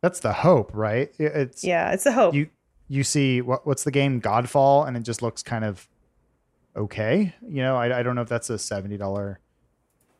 That's 0.00 0.18
the 0.20 0.32
hope, 0.32 0.70
right? 0.74 1.10
It's 1.18 1.62
yeah, 1.64 1.92
it's 1.92 2.04
a 2.06 2.12
hope. 2.12 2.34
you 2.34 2.48
you 2.88 3.04
see 3.04 3.40
what 3.40 3.66
what's 3.66 3.84
the 3.84 3.92
game 3.92 4.20
Godfall 4.20 4.86
and 4.88 4.96
it 4.96 5.04
just 5.04 5.22
looks 5.22 5.42
kind 5.42 5.64
of 5.64 5.88
okay. 6.76 7.34
You 7.48 7.62
know, 7.62 7.76
I, 7.76 8.00
I 8.00 8.02
don't 8.02 8.14
know 8.16 8.22
if 8.22 8.28
that's 8.28 8.50
a 8.50 8.58
seventy 8.58 8.96
dollar 8.96 9.38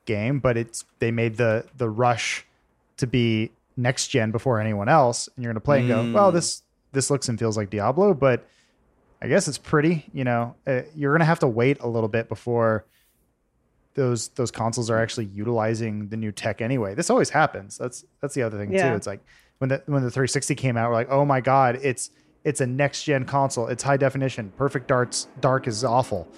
game, 0.05 0.39
but 0.39 0.57
it's 0.57 0.85
they 1.01 1.11
made 1.11 1.37
the 1.37 1.65
the 1.77 1.91
rush 1.91 2.47
to 2.99 3.07
be 3.07 3.51
next 3.77 4.09
gen 4.09 4.31
before 4.31 4.61
anyone 4.61 4.89
else, 4.89 5.29
and 5.35 5.43
you're 5.45 5.53
gonna 5.53 5.61
play 5.61 5.81
and 5.81 5.89
go, 5.89 6.13
well, 6.13 6.31
Mm. 6.31 6.35
this 6.35 6.63
this 6.93 7.11
looks 7.11 7.29
and 7.29 7.39
feels 7.39 7.57
like 7.57 7.71
Diablo, 7.71 8.15
but 8.15 8.47
I 9.21 9.29
guess 9.29 9.49
it's 9.49 9.59
pretty. 9.59 10.05
You 10.13 10.25
know, 10.25 10.55
uh, 10.67 10.83
you're 10.95 11.13
gonna 11.15 11.25
have 11.25 11.41
to 11.41 11.49
wait 11.49 11.81
a 11.81 11.89
little 11.89 12.09
bit 12.09 12.29
before 12.29 12.85
those 13.95 14.29
those 14.31 14.51
consoles 14.51 14.91
are 14.91 14.99
actually 15.01 15.27
utilizing 15.27 16.09
the 16.09 16.17
new 16.17 16.31
tech 16.33 16.61
anyway. 16.61 16.95
This 16.95 17.11
always 17.11 17.31
happens. 17.31 17.77
That's 17.79 18.05
that's 18.21 18.35
the 18.35 18.43
other 18.43 18.59
thing 18.59 18.73
Yeah. 18.73 18.91
too. 18.91 18.97
It's 18.97 19.07
like 19.07 19.21
when 19.59 19.69
the 19.69 19.83
when 19.87 20.03
the 20.03 20.11
360 20.11 20.55
came 20.55 20.77
out, 20.77 20.89
we're 20.91 20.95
like, 20.95 21.11
oh 21.11 21.25
my 21.25 21.41
god, 21.41 21.79
it's 21.83 22.11
it's 22.45 22.61
a 22.61 22.67
next 22.67 23.03
gen 23.05 23.25
console. 23.25 23.67
It's 23.67 23.83
high 23.83 23.97
definition. 23.97 24.53
Perfect 24.57 24.87
darts 24.89 25.27
dark 25.41 25.67
is 25.67 25.85
awful. 25.85 26.29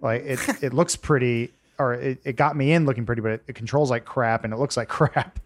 Like 0.00 0.22
it 0.24 0.38
it 0.62 0.72
looks 0.72 0.94
pretty, 0.94 1.52
or 1.78 1.94
it, 1.94 2.20
it 2.24 2.36
got 2.36 2.56
me 2.56 2.72
in 2.72 2.86
looking 2.86 3.04
pretty, 3.04 3.22
but 3.22 3.32
it, 3.32 3.42
it 3.48 3.54
controls 3.56 3.90
like 3.90 4.04
crap 4.04 4.44
and 4.44 4.52
it 4.52 4.58
looks 4.58 4.76
like 4.76 4.88
crap. 4.88 5.40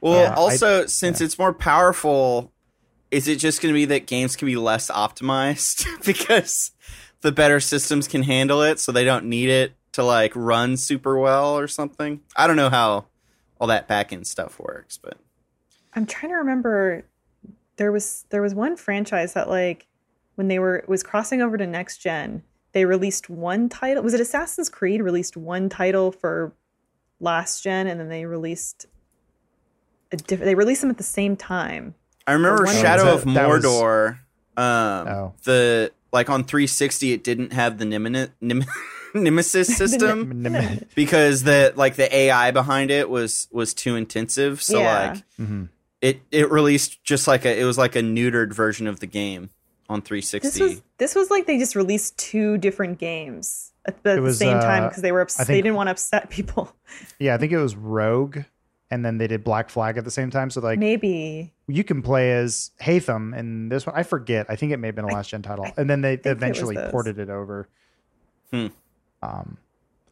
Well, 0.00 0.22
Yeah, 0.22 0.30
I- 0.30 0.34
also 0.34 0.86
since 0.86 1.20
it's 1.20 1.38
more 1.40 1.52
powerful, 1.52 2.52
is 3.10 3.28
it 3.28 3.36
just 3.36 3.62
going 3.62 3.72
to 3.72 3.76
be 3.76 3.84
that 3.86 4.06
games 4.06 4.36
can 4.36 4.46
be 4.46 4.56
less 4.56 4.90
optimized 4.90 5.86
because 6.06 6.72
the 7.20 7.32
better 7.32 7.60
systems 7.60 8.08
can 8.08 8.22
handle 8.22 8.62
it, 8.62 8.80
so 8.80 8.92
they 8.92 9.04
don't 9.04 9.26
need 9.26 9.48
it 9.48 9.72
to 9.92 10.02
like 10.02 10.32
run 10.34 10.76
super 10.76 11.18
well 11.18 11.58
or 11.58 11.68
something? 11.68 12.20
I 12.36 12.46
don't 12.46 12.56
know 12.56 12.70
how 12.70 13.06
all 13.60 13.68
that 13.68 13.88
back 13.88 14.12
end 14.12 14.26
stuff 14.26 14.58
works, 14.58 14.98
but 14.98 15.16
I'm 15.94 16.06
trying 16.06 16.32
to 16.32 16.36
remember 16.36 17.04
there 17.76 17.92
was 17.92 18.24
there 18.30 18.42
was 18.42 18.54
one 18.54 18.76
franchise 18.76 19.34
that 19.34 19.48
like 19.48 19.86
when 20.34 20.48
they 20.48 20.58
were 20.58 20.84
was 20.86 21.02
crossing 21.02 21.40
over 21.40 21.56
to 21.56 21.66
next 21.66 21.98
gen, 21.98 22.42
they 22.72 22.84
released 22.84 23.30
one 23.30 23.68
title. 23.68 24.02
Was 24.02 24.14
it 24.14 24.20
Assassin's 24.20 24.68
Creed 24.68 25.02
released 25.02 25.36
one 25.36 25.68
title 25.68 26.12
for 26.12 26.52
last 27.20 27.62
gen 27.62 27.86
and 27.86 27.98
then 27.98 28.08
they 28.08 28.26
released 28.26 28.86
a 30.12 30.16
diff- 30.16 30.40
they 30.40 30.54
released 30.54 30.82
them 30.82 30.90
at 30.90 30.98
the 30.98 31.02
same 31.02 31.36
time. 31.36 31.94
I 32.26 32.32
remember 32.32 32.64
one- 32.64 32.74
Shadow 32.76 33.14
of 33.14 33.24
that- 33.24 33.34
that 33.34 33.48
was- 33.48 33.64
Mordor. 33.64 34.18
um, 34.56 35.08
Oh. 35.08 35.34
the 35.44 35.92
like 36.12 36.30
on 36.30 36.44
360, 36.44 37.12
it 37.12 37.22
didn't 37.24 37.52
have 37.52 37.78
the 37.78 37.84
Nemesis, 37.86 38.30
Nemesis 39.14 39.76
system 39.76 40.44
because 40.94 41.42
the 41.42 41.72
like 41.76 41.96
the 41.96 42.14
AI 42.14 42.50
behind 42.50 42.90
it 42.90 43.08
was 43.08 43.48
was 43.50 43.74
too 43.74 43.96
intensive. 43.96 44.62
So 44.62 44.78
Yeah. 44.80 45.10
like 45.12 45.22
Mhm. 45.40 45.68
it 46.00 46.20
it 46.30 46.50
released 46.50 47.02
just 47.04 47.26
like 47.28 47.44
a 47.44 47.58
it 47.60 47.64
was 47.64 47.78
like 47.78 47.96
a 47.96 48.00
neutered 48.02 48.52
version 48.52 48.86
of 48.86 49.00
the 49.00 49.06
game 49.06 49.50
on 49.88 50.02
360. 50.02 50.48
This 50.48 50.60
was 50.60 50.82
this 50.98 51.14
was 51.14 51.30
like 51.30 51.46
they 51.46 51.58
just 51.58 51.76
released 51.76 52.16
two 52.18 52.58
different 52.58 52.98
games 52.98 53.72
at 53.86 54.02
the, 54.02 54.20
was, 54.20 54.38
same 54.38 54.58
time 54.60 54.84
uh, 54.84 54.88
because 54.88 55.02
they 55.02 55.12
were 55.12 55.20
ups- 55.20 55.38
I 55.40 55.44
they 55.44 55.62
didn't 55.62 55.76
want 55.76 55.86
to 55.88 55.92
upset 55.92 56.28
people. 56.30 56.74
Yeah, 57.18 57.34
I 57.34 57.38
think 57.38 57.52
it 57.52 57.58
was 57.58 57.76
Rogue 57.76 58.38
and 58.90 59.04
then 59.04 59.18
they 59.18 59.26
did 59.26 59.42
Black 59.44 59.68
Flag 59.70 59.96
at 59.98 60.04
the 60.04 60.10
same 60.10 60.30
time. 60.30 60.50
So 60.50 60.60
like 60.60 60.78
Maybe. 60.78 61.52
you 61.66 61.84
can 61.84 62.02
play 62.02 62.32
as 62.32 62.70
Haytham 62.80 63.36
in 63.36 63.68
this 63.68 63.86
one. 63.86 63.94
I 63.96 64.02
forget. 64.02 64.46
I 64.48 64.56
think 64.56 64.72
it 64.72 64.78
may 64.78 64.88
have 64.88 64.94
been 64.94 65.04
a 65.04 65.08
last 65.12 65.30
gen 65.30 65.42
title, 65.42 65.66
and 65.76 65.88
then 65.90 66.00
they 66.00 66.16
think 66.16 66.26
it 66.26 66.30
eventually 66.30 66.76
ported 66.90 67.18
it 67.18 67.28
over. 67.30 67.68
Hmm. 68.52 68.66
Um, 69.22 69.58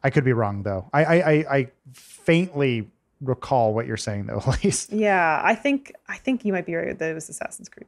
I 0.02 0.10
could 0.10 0.24
be 0.24 0.32
wrong 0.32 0.62
though. 0.62 0.88
I 0.92 1.04
I, 1.04 1.14
I, 1.14 1.32
I 1.56 1.68
faintly 1.92 2.90
recall 3.20 3.72
what 3.74 3.86
you're 3.86 3.96
saying 3.96 4.26
though, 4.26 4.42
Elise. 4.46 4.88
Yeah, 4.90 5.40
I 5.44 5.54
think 5.54 5.92
I 6.08 6.16
think 6.16 6.44
you 6.44 6.52
might 6.52 6.66
be 6.66 6.74
right 6.74 6.98
that 6.98 7.10
it 7.10 7.14
was 7.14 7.28
Assassin's 7.28 7.68
Creed. 7.68 7.86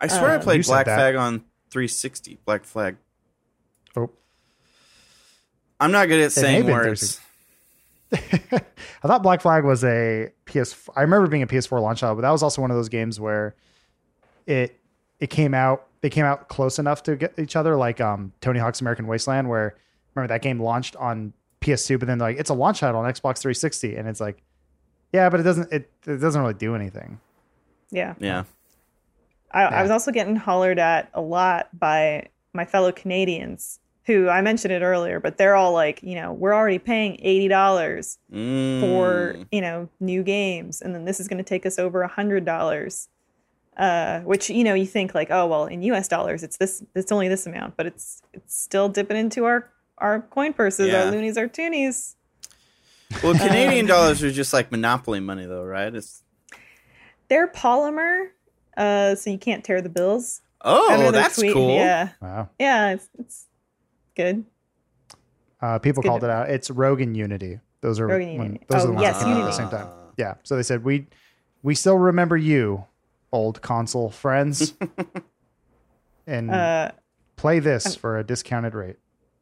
I 0.00 0.06
swear 0.08 0.30
I 0.30 0.34
Um, 0.34 0.40
You 0.40 0.44
played 0.44 0.64
Black. 0.66 0.84
Flag 0.86 1.14
on 1.16 1.40
360. 1.70 2.38
Black 2.44 2.64
Flag. 2.64 2.96
Oh. 3.96 4.10
I'm 5.80 5.90
not 5.90 6.06
good 6.08 6.20
at 6.20 6.26
It 6.26 6.30
saying 6.32 6.66
words. 6.66 7.20
360. 8.14 8.56
I 9.02 9.08
thought 9.08 9.22
Black 9.22 9.40
Flag 9.40 9.64
was 9.64 9.84
a 9.84 10.30
PS. 10.44 10.88
I 10.94 11.02
remember 11.02 11.28
being 11.28 11.42
a 11.42 11.46
PS4 11.46 11.80
launch 11.80 12.00
title, 12.00 12.16
but 12.16 12.22
that 12.22 12.30
was 12.30 12.42
also 12.42 12.62
one 12.62 12.70
of 12.70 12.76
those 12.76 12.88
games 12.88 13.18
where 13.20 13.54
it 14.46 14.78
it 15.20 15.30
came 15.30 15.54
out. 15.54 15.86
They 16.02 16.10
came 16.10 16.24
out 16.24 16.48
close 16.48 16.78
enough 16.78 17.02
to 17.04 17.16
get 17.16 17.38
each 17.38 17.56
other, 17.56 17.76
like 17.76 18.00
um, 18.00 18.32
Tony 18.40 18.58
Hawk's 18.58 18.80
American 18.80 19.06
Wasteland, 19.06 19.48
where 19.48 19.76
remember 20.14 20.32
that 20.32 20.42
game 20.42 20.60
launched 20.60 20.94
on 20.96 21.32
PS2, 21.60 21.98
but 21.98 22.06
then 22.06 22.18
like 22.18 22.38
it's 22.38 22.50
a 22.50 22.54
launch 22.54 22.80
title 22.80 23.00
on 23.00 23.12
Xbox 23.12 23.38
360, 23.38 23.96
and 23.96 24.08
it's 24.08 24.20
like, 24.20 24.42
yeah, 25.12 25.28
but 25.28 25.40
it 25.40 25.42
doesn't 25.42 25.72
it, 25.72 25.90
it 26.06 26.18
doesn't 26.18 26.40
really 26.40 26.54
do 26.54 26.74
anything. 26.74 27.20
Yeah. 27.90 28.14
Yeah. 28.18 28.44
I, 29.50 29.62
Yeah. 29.62 29.68
I 29.68 29.82
was 29.82 29.90
also 29.90 30.10
getting 30.12 30.36
hollered 30.36 30.78
at 30.78 31.10
a 31.14 31.20
lot 31.20 31.68
by 31.78 32.28
my 32.52 32.64
fellow 32.64 32.92
Canadians 32.92 33.80
who 34.06 34.28
I 34.28 34.40
mentioned 34.40 34.72
it 34.72 34.82
earlier, 34.82 35.18
but 35.20 35.36
they're 35.36 35.56
all 35.56 35.72
like, 35.72 36.00
you 36.02 36.14
know, 36.14 36.32
we're 36.32 36.54
already 36.54 36.78
paying 36.78 37.18
eighty 37.22 37.48
dollars 37.48 38.18
Mm. 38.32 38.80
for 38.80 39.36
you 39.52 39.60
know 39.60 39.88
new 40.00 40.22
games, 40.22 40.80
and 40.80 40.94
then 40.94 41.04
this 41.04 41.20
is 41.20 41.28
going 41.28 41.38
to 41.38 41.44
take 41.44 41.66
us 41.66 41.78
over 41.78 42.02
a 42.02 42.08
hundred 42.08 42.44
dollars. 42.44 43.08
Uh, 43.76 44.20
which 44.20 44.48
you 44.48 44.64
know 44.64 44.72
you 44.72 44.86
think 44.86 45.14
like, 45.14 45.30
oh 45.30 45.46
well, 45.46 45.66
in 45.66 45.82
U.S. 45.82 46.08
dollars 46.08 46.42
it's 46.42 46.56
this, 46.56 46.82
it's 46.94 47.12
only 47.12 47.28
this 47.28 47.46
amount, 47.46 47.76
but 47.76 47.84
it's 47.84 48.22
it's 48.32 48.58
still 48.58 48.88
dipping 48.88 49.18
into 49.18 49.44
our 49.44 49.68
our 49.98 50.22
coin 50.22 50.54
purses, 50.54 50.88
Yeah. 50.88 51.04
our 51.04 51.10
loonies, 51.10 51.36
our 51.36 51.46
toonies. 51.46 52.14
Well, 53.22 53.34
Canadian 53.34 53.84
Um, 53.84 53.88
dollars 53.88 54.22
are 54.22 54.30
just 54.30 54.52
like 54.54 54.70
monopoly 54.72 55.20
money, 55.20 55.44
though, 55.46 55.62
right? 55.62 55.94
It's 55.94 56.22
They're 57.28 57.48
polymer, 57.48 58.28
uh, 58.78 59.14
so 59.14 59.28
you 59.30 59.38
can't 59.38 59.62
tear 59.64 59.82
the 59.82 59.88
bills. 59.90 60.40
Oh, 60.62 61.10
that's 61.12 61.36
tweet- 61.36 61.52
cool. 61.52 61.74
Yeah, 61.76 62.08
Wow. 62.22 62.48
yeah, 62.58 62.92
it's, 62.94 63.08
it's 63.18 63.46
good. 64.16 64.44
Uh, 65.60 65.78
people 65.78 66.02
good 66.02 66.08
called 66.08 66.24
it 66.24 66.30
out. 66.30 66.50
It's 66.50 66.70
Rogue 66.70 67.00
and 67.00 67.16
Unity. 67.16 67.60
Those 67.80 68.00
are 68.00 68.06
Rogue 68.06 68.22
and 68.22 68.38
when- 68.38 68.46
Unity. 68.48 68.66
those 68.68 68.80
Oh, 68.82 68.84
are 68.84 68.86
the 68.88 68.92
ones 68.94 69.02
yes, 69.02 69.18
that 69.18 69.24
came 69.24 69.34
out 69.36 69.40
at 69.42 69.46
the 69.46 69.52
same 69.52 69.68
time. 69.68 69.88
Yeah. 70.16 70.34
So 70.42 70.56
they 70.56 70.62
said 70.62 70.82
we 70.84 71.06
we 71.62 71.74
still 71.74 71.98
remember 71.98 72.36
you, 72.36 72.84
old 73.32 73.60
console 73.62 74.10
friends, 74.10 74.74
and 76.26 76.50
Uh, 76.50 76.90
play 77.36 77.58
this 77.58 77.86
I'm- 77.86 77.94
for 77.96 78.18
a 78.18 78.24
discounted 78.24 78.74
rate. 78.74 78.96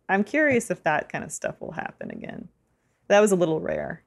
I'm 0.08 0.22
curious 0.24 0.70
if 0.70 0.82
that 0.84 1.08
kind 1.10 1.24
of 1.24 1.32
stuff 1.32 1.58
will 1.60 1.72
happen 1.72 2.10
again. 2.10 2.48
That 3.08 3.20
was 3.20 3.32
a 3.32 3.36
little 3.36 3.60
rare. 3.60 4.02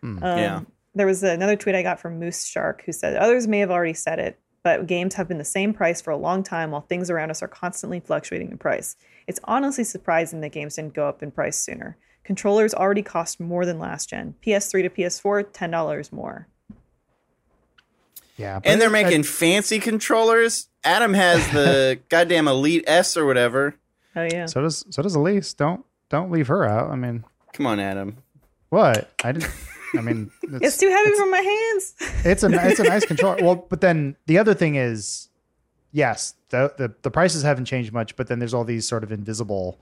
Hmm. 0.00 0.22
Um, 0.22 0.38
Yeah. 0.38 0.60
There 0.94 1.06
was 1.06 1.22
another 1.22 1.56
tweet 1.56 1.74
I 1.74 1.82
got 1.82 2.00
from 2.00 2.18
Moose 2.18 2.46
Shark 2.46 2.82
who 2.86 2.92
said 2.92 3.16
others 3.16 3.46
may 3.46 3.58
have 3.58 3.70
already 3.70 3.92
said 3.92 4.18
it, 4.18 4.38
but 4.66 4.88
games 4.88 5.14
have 5.14 5.28
been 5.28 5.38
the 5.38 5.44
same 5.44 5.72
price 5.72 6.00
for 6.00 6.10
a 6.10 6.16
long 6.16 6.42
time 6.42 6.72
while 6.72 6.80
things 6.80 7.08
around 7.08 7.30
us 7.30 7.40
are 7.40 7.46
constantly 7.46 8.00
fluctuating 8.00 8.50
in 8.50 8.58
price. 8.58 8.96
It's 9.28 9.38
honestly 9.44 9.84
surprising 9.84 10.40
that 10.40 10.48
games 10.48 10.74
didn't 10.74 10.92
go 10.92 11.06
up 11.08 11.22
in 11.22 11.30
price 11.30 11.56
sooner. 11.56 11.96
Controllers 12.24 12.74
already 12.74 13.02
cost 13.02 13.38
more 13.38 13.64
than 13.64 13.78
last 13.78 14.08
gen. 14.08 14.34
PS3 14.44 14.82
to 14.82 14.90
PS4, 14.90 15.44
ten 15.52 15.70
dollars 15.70 16.10
more. 16.10 16.48
Yeah. 18.36 18.58
And 18.64 18.80
they're 18.80 18.88
it- 18.88 19.04
uh, 19.04 19.04
making 19.04 19.22
fancy 19.22 19.78
controllers. 19.78 20.68
Adam 20.82 21.14
has 21.14 21.48
the 21.52 22.00
goddamn 22.08 22.48
Elite 22.48 22.82
S 22.88 23.16
or 23.16 23.24
whatever. 23.24 23.76
Oh 24.16 24.24
yeah. 24.24 24.46
so 24.46 24.62
does 24.62 24.84
so 24.90 25.00
does 25.00 25.14
Elise. 25.14 25.54
Don't 25.54 25.84
don't 26.10 26.32
leave 26.32 26.48
her 26.48 26.66
out. 26.66 26.90
I 26.90 26.96
mean, 26.96 27.22
Come 27.52 27.66
on, 27.66 27.78
Adam. 27.78 28.16
what? 28.70 29.12
I 29.22 29.30
didn't. 29.30 29.48
I 29.98 30.02
mean, 30.02 30.30
It's 30.42 30.66
it's 30.66 30.76
too 30.78 30.88
heavy 30.90 31.12
for 31.14 31.26
my 31.26 31.40
hands. 31.40 31.94
it's 32.24 32.42
a 32.42 32.68
it's 32.68 32.80
a 32.80 32.84
nice 32.84 33.04
controller. 33.12 33.38
Well, 33.42 33.56
but 33.68 33.80
then 33.80 34.16
the 34.26 34.38
other 34.38 34.54
thing 34.54 34.74
is, 34.76 35.28
yes, 35.92 36.34
the, 36.50 36.72
the 36.76 36.94
the 37.02 37.10
prices 37.10 37.42
haven't 37.42 37.64
changed 37.66 37.92
much, 37.92 38.16
but 38.16 38.26
then 38.28 38.38
there's 38.38 38.54
all 38.54 38.64
these 38.64 38.86
sort 38.88 39.02
of 39.04 39.12
invisible, 39.12 39.78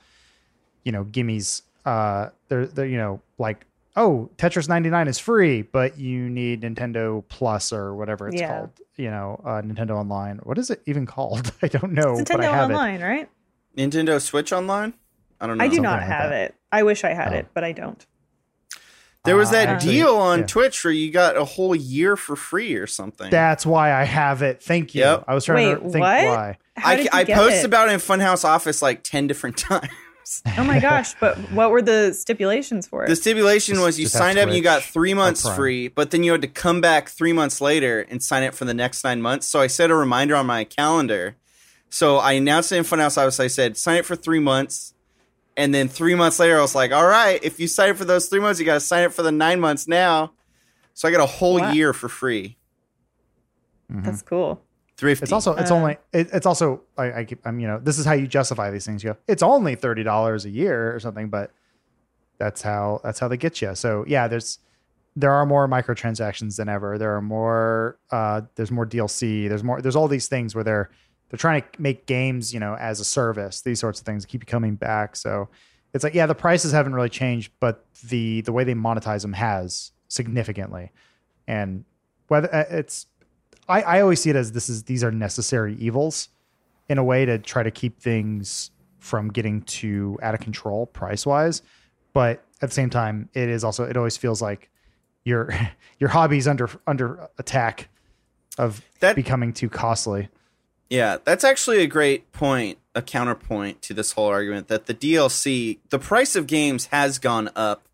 you 0.84 0.92
know, 0.92 1.04
gimmies. 1.04 1.62
Uh, 1.84 2.30
they're 2.48 2.66
they're 2.66 2.86
you 2.86 2.96
know 2.96 3.20
like 3.38 3.66
oh 3.96 4.28
Tetris 4.38 4.68
99 4.68 5.06
is 5.08 5.18
free, 5.18 5.62
but 5.62 5.98
you 5.98 6.28
need 6.30 6.62
Nintendo 6.62 7.22
Plus 7.28 7.72
or 7.72 7.94
whatever 7.94 8.28
it's 8.28 8.40
Yeah. 8.40 8.48
called. 8.58 8.70
You 8.96 9.10
know, 9.10 9.40
uh, 9.44 9.60
Nintendo 9.62 9.90
Online. 9.96 10.38
What 10.44 10.56
is 10.58 10.70
it 10.70 10.80
even 10.86 11.04
called? 11.06 11.52
I 11.62 11.68
don't 11.68 11.92
know, 11.92 12.18
It's 12.18 12.30
but 12.30 12.40
I 12.40 12.44
Nintendo 12.44 12.52
have 12.52 12.70
it. 12.70 12.74
Online, 12.74 13.00
right? 13.02 13.28
Nintendo 13.76 14.20
Switch 14.20 14.52
Online? 14.52 14.94
I 15.40 15.46
don't 15.48 15.58
know. 15.58 15.64
I 15.64 15.66
do 15.68 15.74
Something 15.76 15.82
not 15.82 15.98
like 16.00 16.06
have 16.08 16.30
that. 16.30 16.50
it. 16.50 16.54
I 16.70 16.84
wish 16.84 17.02
I 17.04 17.12
had 17.12 17.32
Oh. 17.32 17.36
it, 17.38 17.48
but 17.54 17.64
I 17.64 17.72
don't. 17.72 18.04
There 19.25 19.37
was 19.37 19.49
Uh, 19.49 19.53
that 19.53 19.68
actually, 19.68 19.93
deal 19.93 20.16
on 20.16 20.41
yeah. 20.41 20.47
Twitch 20.47 20.85
where 20.85 20.93
you 20.93 21.11
got 21.11 21.37
a 21.37 21.45
whole 21.45 21.75
year 21.75 22.16
for 22.16 22.37
free 22.37 22.75
or 22.75 22.87
something. 22.87 23.31
That's 23.31 23.64
why 23.64 23.93
I 23.93 24.05
have 24.05 24.43
it. 24.43 24.62
Thank 24.62 24.95
you. 24.95 25.01
Yep. 25.01 25.25
I 25.27 25.35
was 25.35 25.45
trying 25.47 25.68
Wait, 25.68 25.75
to 25.77 25.81
think 25.81 26.03
what? 26.03 26.25
why. 26.27 26.59
How 26.77 26.91
I, 26.91 26.97
did 26.97 27.05
you 27.05 27.11
I 27.12 27.25
get 27.25 27.37
posted 27.39 27.61
it? 27.61 27.64
about 27.64 27.89
it 27.89 27.93
in 27.93 28.01
Funhaus 28.01 28.45
Office 28.45 28.83
like 28.83 29.03
10 29.03 29.27
different 29.27 29.57
times. 29.70 29.89
Oh 30.57 30.64
my 30.64 30.81
gosh! 30.81 31.14
But 31.20 31.37
what 31.53 31.70
were 31.70 31.83
the 31.83 32.14
stipulations 32.14 32.87
for 32.87 33.05
it? 33.05 33.09
The 33.09 33.16
stipulation 33.16 33.79
was 33.83 33.99
you 33.99 34.07
just 34.07 34.16
signed 34.16 34.39
up 34.39 34.47
and 34.47 34.57
you 34.57 34.62
got 34.62 34.83
three 34.83 35.12
months 35.12 35.47
free, 35.55 35.89
but 35.89 36.12
then 36.12 36.22
you 36.22 36.33
had 36.33 36.41
to 36.41 36.49
come 36.49 36.81
back 36.81 37.11
three 37.11 37.35
months 37.35 37.61
later 37.61 38.01
and 38.09 38.22
sign 38.22 38.43
up 38.43 38.55
for 38.55 38.64
the 38.64 38.72
next 38.72 39.05
nine 39.05 39.20
months. 39.20 39.47
So 39.47 39.61
I 39.61 39.66
set 39.66 39.91
a 39.91 39.95
reminder 39.95 40.35
on 40.35 40.47
my 40.47 40.64
calendar. 40.64 41.37
So 41.91 42.16
I 42.16 42.33
announced 42.33 42.72
it 42.72 42.77
in 42.77 42.85
Funhaus 42.85 43.18
Office. 43.18 43.39
I 43.39 43.49
said, 43.49 43.77
sign 43.77 43.99
up 43.99 44.07
for 44.07 44.16
three 44.16 44.41
months. 44.41 44.93
And 45.57 45.72
then 45.72 45.88
three 45.88 46.14
months 46.16 46.38
later, 46.40 46.59
I 46.59 46.62
was 46.62 46.74
like, 46.74 46.90
all 46.92 47.07
right, 47.07 47.42
if 47.44 47.61
you 47.61 47.68
sign 47.68 47.90
up 47.90 47.96
for 47.96 48.05
those 48.05 48.28
three 48.28 48.40
months, 48.40 48.59
you 48.59 48.66
got 48.66 48.74
to 48.74 48.80
sign 48.80 49.05
up 49.05 49.12
for 49.12 49.22
the 49.22 49.30
nine 49.32 49.61
months 49.61 49.86
now. 49.86 50.32
So 50.94 51.07
I 51.09 51.12
got 51.12 51.20
a 51.20 51.26
whole 51.26 51.61
Wow. 51.61 51.72
year 51.72 51.92
for 51.92 52.09
free. 52.09 52.57
That's 53.88 54.22
cool. 54.22 54.61
Thrifty. 54.96 55.24
It's 55.24 55.32
also 55.32 55.55
it's 55.57 55.70
Uh, 55.70 55.74
only 55.74 55.96
it, 56.12 56.28
it's 56.32 56.46
also 56.46 56.82
I, 56.96 57.12
I 57.20 57.24
keep 57.24 57.44
I'm 57.46 57.59
you 57.61 57.66
know 57.66 57.80
this 57.80 57.98
is 57.98 58.07
how 58.07 58.12
you 58.12 58.26
justify 58.26 58.70
these 58.70 58.86
things. 58.86 59.02
You 59.02 59.11
go 59.11 59.16
it's 59.26 59.42
only 59.42 59.74
thirty 59.74 60.02
dollars 60.02 60.44
a 60.44 60.50
year 60.50 60.94
or 60.94 61.00
something, 61.00 61.30
but 61.30 61.50
that's 62.38 62.62
how 62.62 63.00
that's 63.02 63.18
how 63.18 63.28
they 63.28 63.36
get 63.36 63.61
you. 63.61 63.74
So 63.74 64.05
yeah, 64.07 64.28
there's 64.28 64.59
there 65.16 65.32
are 65.32 65.46
more 65.46 65.68
microtransactions 65.68 66.57
than 66.57 66.68
ever. 66.68 66.96
There 66.98 67.16
are 67.16 67.22
more 67.22 67.98
uh 68.11 68.42
there's 68.57 68.70
more 68.70 68.86
DLC. 68.86 69.48
There's 69.48 69.64
more 69.64 69.80
there's 69.82 69.96
all 69.96 70.09
these 70.09 70.28
things 70.28 70.55
where 70.55 70.64
they're 70.64 70.90
they're 71.29 71.39
trying 71.39 71.62
to 71.62 71.83
make 71.83 72.07
games 72.07 72.53
you 72.53 72.61
know 72.61 72.75
as 72.77 73.01
a 73.01 73.05
service. 73.05 73.61
These 73.61 73.81
sorts 73.81 74.01
of 74.01 74.07
things 74.07 74.25
keep 74.27 74.43
you 74.43 74.47
coming 74.47 74.75
back. 74.75 75.16
So 75.16 75.49
it's 75.93 76.05
like 76.05 76.14
yeah, 76.14 76.27
the 76.27 76.35
prices 76.35 76.72
haven't 76.72 76.95
really 76.95 77.09
changed, 77.09 77.53
but 77.61 77.85
the 78.09 78.41
the 78.43 78.53
way 78.53 78.64
they 78.64 78.75
monetize 78.75 79.22
them 79.22 79.33
has 79.35 79.93
significantly. 80.09 80.91
And 81.47 81.85
whether 82.29 82.53
uh, 82.55 82.64
it's 82.70 83.07
I, 83.68 83.83
I 83.83 84.01
always 84.01 84.20
see 84.20 84.31
it 84.31 84.37
as 84.37 84.53
this 84.53 84.68
is 84.68 84.85
these 84.85 85.03
are 85.05 85.11
necessary 85.12 85.77
evils 85.77 86.29
in 86.89 86.99
a 86.99 87.05
way 87.05 87.25
to 87.25 87.39
try 87.39 87.62
to 87.62 87.70
keep 87.70 88.01
things 88.01 88.70
from 88.99 89.29
getting 89.29 89.62
too 89.62 90.18
out 90.22 90.35
of 90.35 90.41
control 90.41 90.87
price 90.87 91.27
wise. 91.27 91.62
But 92.12 92.45
at 92.62 92.70
the 92.70 92.75
same 92.75 92.91
time, 92.91 93.29
it 93.35 93.49
is 93.49 93.64
also 93.64 93.85
it 93.85 93.97
always 93.97 94.16
feels 94.16 94.41
like 94.41 94.70
your 95.25 95.51
your 95.99 96.11
hobby's 96.11 96.47
under 96.49 96.70
under 96.87 97.29
attack 97.39 97.89
of 98.59 98.83
That- 99.01 99.16
becoming 99.16 99.53
too 99.53 99.68
costly. 99.68 100.29
Yeah, 100.91 101.18
that's 101.24 101.45
actually 101.45 101.82
a 101.82 101.87
great 101.87 102.30
point, 102.32 102.78
a 102.95 103.03
counterpoint 103.03 103.82
to 103.82 103.95
this 103.95 104.12
whole 104.12 104.28
argument 104.28 104.68
that 104.68 104.87
the 104.87 104.95
DLC, 104.95 105.78
the 105.91 105.99
price 105.99 106.37
of 106.37 106.47
games 106.47 106.87
has 106.87 107.18
gone 107.18 107.51
up 107.57 107.89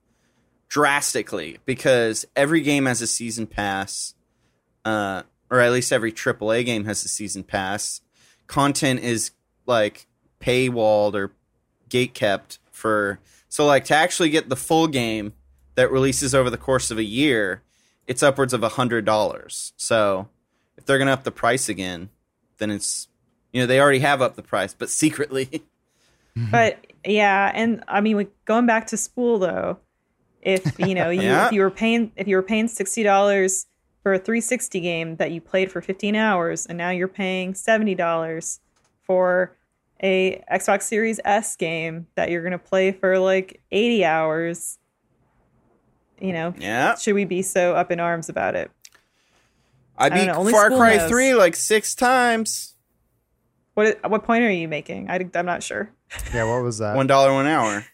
drastically 0.69 1.59
because 1.65 2.27
every 2.35 2.61
game 2.61 2.87
has 2.87 3.01
a 3.01 3.07
season 3.07 3.47
pass, 3.47 4.15
uh, 4.85 5.23
or 5.51 5.61
at 5.61 5.73
least 5.73 5.93
every 5.93 6.13
AAA 6.13 6.65
game 6.65 6.85
has 6.85 7.05
a 7.05 7.09
season 7.09 7.43
pass. 7.43 8.01
Content 8.47 9.01
is 9.01 9.33
like 9.67 10.07
paywalled 10.41 11.15
or 11.15 11.33
gate 11.89 12.15
kept 12.15 12.59
for 12.71 13.21
so 13.49 13.67
like 13.67 13.85
to 13.87 13.95
actually 13.95 14.31
get 14.31 14.49
the 14.49 14.57
full 14.57 14.87
game 14.87 15.33
that 15.75 15.91
releases 15.91 16.35
over 16.35 16.51
the 16.51 16.57
course 16.57 16.91
of 16.91 16.99
a 16.99 17.05
year, 17.05 17.63
it's 18.07 18.23
upwards 18.23 18.53
of 18.55 18.63
a 18.63 18.71
hundred 18.71 19.05
dollars. 19.05 19.73
So 19.77 20.29
if 20.77 20.87
they're 20.87 20.99
gonna 20.99 21.13
up 21.13 21.25
the 21.25 21.33
price 21.33 21.69
again, 21.69 22.11
then 22.61 22.71
it's 22.71 23.09
you 23.53 23.61
know 23.61 23.67
they 23.67 23.81
already 23.81 23.99
have 23.99 24.23
up 24.23 24.37
the 24.37 24.43
price, 24.43 24.73
but 24.73 24.89
secretly. 24.89 25.65
But 26.53 26.87
yeah, 27.05 27.51
and 27.55 27.83
I 27.89 28.01
mean, 28.01 28.17
like, 28.17 28.31
going 28.45 28.65
back 28.65 28.87
to 28.89 28.97
Spoole 28.97 29.41
though, 29.41 29.79
if 30.43 30.79
you 30.79 30.95
know, 30.95 31.11
you 31.11 31.23
Yeah. 31.23 31.47
if 31.47 31.53
you 31.53 31.61
were 31.61 31.71
paying 31.73 32.13
if 32.15 32.29
you 32.29 32.37
were 32.37 32.43
paying 32.43 32.69
sixty 32.69 33.03
dollars 33.03 33.67
for 34.05 34.15
a 34.15 34.19
360 34.19 34.81
game 34.81 35.17
that 35.17 35.33
you 35.33 35.41
played 35.41 35.71
for 35.73 35.83
15 35.83 36.15
hours, 36.15 36.67
and 36.67 36.79
now 36.79 36.91
you're 36.91 37.09
paying 37.09 37.53
seventy 37.55 37.97
dollars 37.97 38.61
for 39.03 39.57
a 40.03 40.43
Xbox 40.51 40.83
Series 40.83 41.19
S 41.25 41.57
game 41.57 42.07
that 42.15 42.31
you're 42.31 42.43
gonna 42.45 42.59
play 42.59 42.93
for 42.93 43.19
like 43.19 43.61
80 43.73 44.05
hours. 44.05 44.79
You 46.21 46.33
know, 46.33 46.55
Yeah. 46.59 46.95
should 46.95 47.15
we 47.17 47.25
be 47.25 47.43
so 47.43 47.75
up 47.75 47.91
in 47.91 47.99
arms 47.99 48.29
about 48.29 48.55
it? 48.55 48.71
I 50.01 50.09
don't 50.09 50.19
beat 50.19 50.27
know, 50.27 50.45
Far 50.51 50.71
Cry 50.71 50.97
knows. 50.97 51.09
3 51.09 51.35
like 51.35 51.55
six 51.57 51.95
times. 51.95 52.75
What 53.75 53.99
what 54.11 54.25
point 54.25 54.45
are 54.45 54.51
you 54.51 54.69
making? 54.69 55.11
I, 55.11 55.29
I'm 55.35 55.47
not 55.47 55.63
sure. 55.63 55.91
Yeah, 56.35 56.45
what 56.45 56.63
was 56.63 56.79
that? 56.79 56.97
One 56.97 57.07
dollar 57.07 57.33
one 57.33 57.47
hour. 57.47 57.85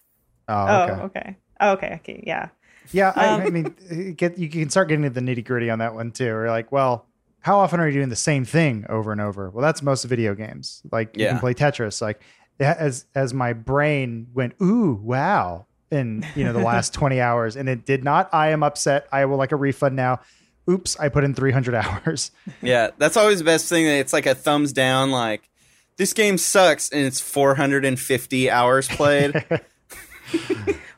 oh, 0.48 0.54
Oh, 0.66 0.82
okay. 0.82 0.92
okay. 1.02 1.36
Oh, 1.60 1.72
okay. 1.72 1.94
Okay. 1.96 2.24
Yeah. 2.26 2.48
Yeah, 2.92 3.12
I, 3.14 3.28
Um, 3.28 3.40
I 3.40 3.50
mean, 3.50 4.14
get 4.16 4.38
you 4.38 4.48
can 4.48 4.70
start 4.70 4.88
getting 4.88 5.02
to 5.04 5.10
the 5.10 5.20
nitty 5.20 5.44
gritty 5.44 5.68
on 5.70 5.80
that 5.80 5.94
one 5.94 6.12
too. 6.12 6.26
We're 6.32 6.48
like, 6.50 6.72
well, 6.72 7.06
how 7.40 7.58
often 7.58 7.78
are 7.80 7.86
you 7.86 7.94
doing 7.94 8.08
the 8.08 8.16
same 8.16 8.44
thing 8.44 8.86
over 8.88 9.12
and 9.12 9.20
over? 9.20 9.50
Well, 9.50 9.62
that's 9.62 9.82
most 9.82 10.04
video 10.04 10.34
games. 10.34 10.82
Like 10.90 11.16
you 11.16 11.24
Yeah. 11.24 11.30
can 11.32 11.40
play 11.40 11.54
Tetris. 11.54 12.00
Like 12.00 12.22
as 12.58 13.04
as 13.14 13.34
my 13.34 13.52
brain 13.52 14.28
went, 14.34 14.54
ooh, 14.62 14.98
wow, 15.02 15.66
in 15.90 16.24
you 16.34 16.44
know 16.44 16.52
the 16.52 16.60
last 16.60 16.94
twenty 16.98 17.20
hours, 17.20 17.54
and 17.56 17.68
it 17.68 17.84
did 17.84 18.02
not. 18.02 18.30
I 18.32 18.48
am 18.50 18.62
upset. 18.62 19.06
I 19.12 19.24
will 19.26 19.36
like 19.36 19.52
a 19.52 19.56
refund 19.56 19.94
now. 19.94 20.20
Oops, 20.68 20.98
I 20.98 21.08
put 21.08 21.24
in 21.24 21.34
three 21.34 21.52
hundred 21.52 21.74
hours. 21.82 22.30
Yeah, 22.62 22.90
that's 22.98 23.16
always 23.16 23.38
the 23.38 23.44
best 23.44 23.68
thing. 23.68 23.86
It's 23.86 24.12
like 24.12 24.26
a 24.26 24.34
thumbs 24.34 24.72
down. 24.72 25.10
Like 25.10 25.48
this 25.96 26.12
game 26.12 26.36
sucks, 26.38 26.90
and 26.90 27.04
it's 27.04 27.20
450 27.20 28.50
hours 28.50 28.88
played. 28.88 29.44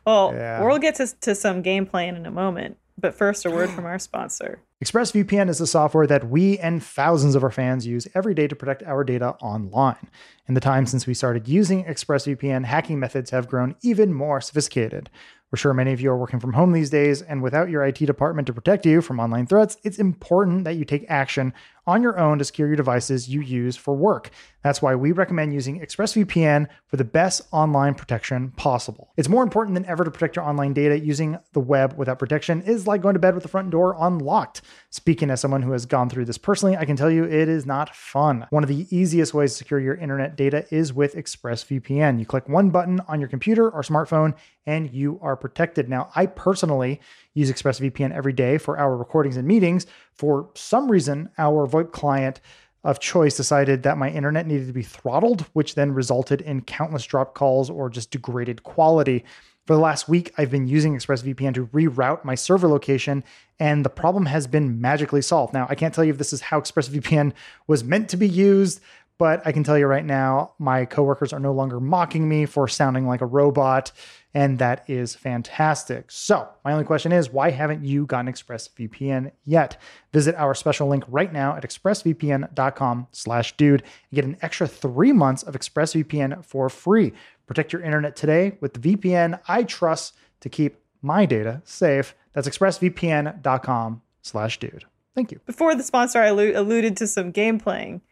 Well, 0.07 0.33
Yeah. 0.35 0.65
we'll 0.65 0.79
get 0.79 0.95
to, 0.97 1.07
to 1.21 1.35
some 1.35 1.63
gameplay 1.63 2.09
in 2.09 2.25
a 2.25 2.31
moment. 2.31 2.79
But 2.97 3.15
first, 3.15 3.45
a 3.45 3.51
word 3.51 3.69
from 3.69 3.85
our 3.85 3.99
sponsor. 3.99 4.61
ExpressVPN 4.83 5.49
is 5.51 5.59
the 5.59 5.67
software 5.67 6.07
that 6.07 6.31
we 6.31 6.59
and 6.59 6.83
thousands 6.83 7.35
of 7.35 7.45
our 7.45 7.51
fans 7.51 7.87
use 7.87 8.09
every 8.15 8.33
day 8.35 8.49
to 8.49 8.57
protect 8.57 8.83
our 8.85 9.05
data 9.05 9.35
online. 9.43 10.09
In 10.49 10.55
the 10.55 10.61
time 10.61 10.87
since 10.87 11.07
we 11.07 11.13
started 11.15 11.47
using 11.47 11.85
ExpressVPN, 11.85 12.65
hacking 12.65 12.99
methods 12.99 13.31
have 13.31 13.49
grown 13.49 13.77
even 13.83 14.15
more 14.15 14.41
sophisticated. 14.41 15.11
We're 15.51 15.57
sure 15.57 15.73
many 15.73 15.95
of 15.95 16.01
you 16.01 16.11
are 16.11 16.17
working 16.17 16.41
from 16.41 16.53
home 16.53 16.73
these 16.73 16.91
days, 16.91 17.23
and 17.23 17.43
without 17.43 17.71
your 17.71 17.83
IT 17.83 17.99
department 17.99 18.47
to 18.49 18.53
protect 18.53 18.85
you 18.85 19.01
from 19.01 19.19
online 19.19 19.47
threats, 19.47 19.79
it's 19.83 19.99
important 19.99 20.65
that 20.65 20.77
you 20.77 20.85
take 20.85 21.07
action 21.09 21.55
on 21.89 22.03
your 22.03 22.19
own 22.19 22.39
to 22.39 22.45
secure 22.45 22.69
your 22.69 22.77
devices 22.77 23.31
you 23.31 23.41
use 23.41 23.75
for 23.75 23.95
work. 23.95 24.31
That's 24.63 24.83
why 24.83 24.95
we 24.95 25.13
recommend 25.13 25.55
using 25.55 25.81
ExpressVPN 25.81 26.67
for 26.87 26.97
the 26.99 27.05
best 27.05 27.43
online 27.53 27.95
protection 27.95 28.51
possible. 28.51 29.13
It's 29.17 29.29
more 29.29 29.43
important 29.43 29.75
than 29.75 29.87
ever 29.87 30.05
to 30.05 30.11
protect 30.11 30.37
your 30.37 30.45
online 30.45 30.75
data. 30.75 30.99
Using 30.99 31.39
the 31.53 31.61
web 31.61 31.95
without 31.97 32.19
protection 32.19 32.61
is 32.63 32.87
like 32.87 33.01
going 33.01 33.15
to 33.15 33.21
bed 33.21 33.35
with 33.35 33.45
the 33.45 33.49
front 33.49 33.71
door 33.71 33.97
unlocked. 33.99 34.61
Speaking 34.91 35.31
as 35.31 35.41
someone 35.41 35.63
who 35.63 35.73
has 35.73 35.87
gone 35.87 36.11
through 36.11 36.27
this 36.27 36.37
personally, 36.37 36.77
I 36.77 36.85
can 36.85 36.97
tell 36.97 37.11
you 37.11 37.25
it 37.25 37.49
is 37.49 37.65
not 37.65 37.95
fun. 37.95 38.47
One 38.51 38.63
of 38.63 38.69
the 38.69 38.87
easiest 38.91 39.33
ways 39.33 39.53
to 39.53 39.59
secure 39.59 39.81
your 39.81 39.95
internet 39.95 40.37
data 40.37 40.67
is 40.71 40.93
with 40.93 41.15
ExpressVPN. 41.15 42.19
You 42.19 42.27
click 42.27 42.49
one 42.49 42.69
button 42.69 43.01
on 43.09 43.21
your 43.21 43.29
computer 43.31 43.71
or 43.71 43.83
smartphone 43.83 44.35
and 44.67 44.93
you 44.93 45.19
are 45.23 45.37
protected. 45.37 45.89
Now, 45.89 46.11
I 46.15 46.27
personally 46.27 47.01
use 47.39 47.51
ExpressVPN 47.51 48.13
every 48.13 48.33
day 48.33 48.59
for 48.59 48.79
our 48.79 48.97
recordings 48.97 49.37
and 49.37 49.47
meetings. 49.47 49.87
For 50.13 50.51
some 50.55 50.91
reason, 50.91 51.31
our 51.39 51.67
VoIP 51.67 51.93
client 51.93 52.41
of 52.85 53.01
choice 53.01 53.37
decided 53.37 53.83
that 53.83 53.99
my 53.99 54.11
internet 54.11 54.47
needed 54.47 54.67
to 54.67 54.73
be 54.73 54.83
throttled, 54.83 55.43
which 55.53 55.75
then 55.75 55.93
resulted 55.93 56.41
in 56.41 56.63
countless 56.63 57.05
drop 57.05 57.35
calls 57.35 57.71
or 57.71 57.91
just 57.91 58.11
degraded 58.11 58.63
quality. 58.63 59.25
For 59.67 59.75
the 59.75 59.81
last 59.81 60.09
week, 60.09 60.33
I've 60.39 60.51
been 60.51 60.67
using 60.67 60.97
ExpressVPN 60.97 61.55
to 61.55 61.67
reroute 61.67 62.25
my 62.25 62.35
server 62.35 62.69
location, 62.69 63.23
and 63.61 63.85
the 63.85 63.91
problem 63.91 64.27
has 64.27 64.47
been 64.47 64.81
magically 64.81 65.21
solved. 65.21 65.53
Now, 65.53 65.67
I 65.69 65.75
can't 65.75 65.93
tell 65.93 66.05
you 66.05 66.13
if 66.13 66.19
this 66.19 66.33
is 66.33 66.41
how 66.41 66.61
ExpressVPN 66.61 67.35
was 67.67 67.85
meant 67.85 68.09
to 68.09 68.17
be 68.17 68.29
used, 68.29 68.81
but 69.19 69.45
I 69.45 69.53
can 69.53 69.65
tell 69.65 69.77
you 69.77 69.87
right 69.87 70.05
now, 70.05 70.53
my 70.59 70.85
coworkers 70.85 71.33
are 71.33 71.41
no 71.41 71.53
longer 71.53 71.81
mocking 71.81 72.29
me 72.29 72.47
for 72.47 72.69
sounding 72.69 73.07
like 73.07 73.21
a 73.21 73.27
robot, 73.27 73.91
and 74.33 74.59
that 74.61 74.89
is 74.89 75.15
fantastic. 75.15 76.11
So, 76.11 76.49
my 76.65 76.73
only 76.73 76.85
question 76.85 77.13
is, 77.13 77.31
why 77.31 77.51
haven't 77.51 77.85
you 77.85 78.07
gotten 78.07 78.33
ExpressVPN 78.33 79.33
yet? 79.45 79.77
Visit 80.13 80.37
our 80.37 80.55
special 80.55 80.89
link 80.89 81.05
right 81.09 81.33
now 81.33 81.57
at 81.57 81.65
expressvpn.com/dude 81.65 83.83
and 83.83 84.15
get 84.15 84.25
an 84.25 84.37
extra 84.41 84.69
three 84.69 85.13
months 85.13 85.43
of 85.43 85.55
ExpressVPN 85.55 86.45
for 86.45 86.69
free. 86.69 87.13
Protect 87.47 87.73
your 87.73 87.83
internet 87.83 88.15
today 88.15 88.57
with 88.61 88.75
the 88.75 88.81
VPN 88.81 89.41
I 89.49 89.65
trust 89.65 90.15
to 90.41 90.49
keep 90.49 90.77
my 91.03 91.27
data 91.27 91.61
safe. 91.65 92.15
That's 92.33 92.49
expressvpn.com/dude. 92.49 94.85
Thank 95.15 95.33
you. 95.33 95.41
Before 95.47 95.75
the 95.75 95.83
sponsor, 95.83 96.21
I 96.21 96.27
alluded 96.27 96.97
to 96.99 97.07
some 97.09 97.33
game 97.33 97.59
playing, 97.59 98.03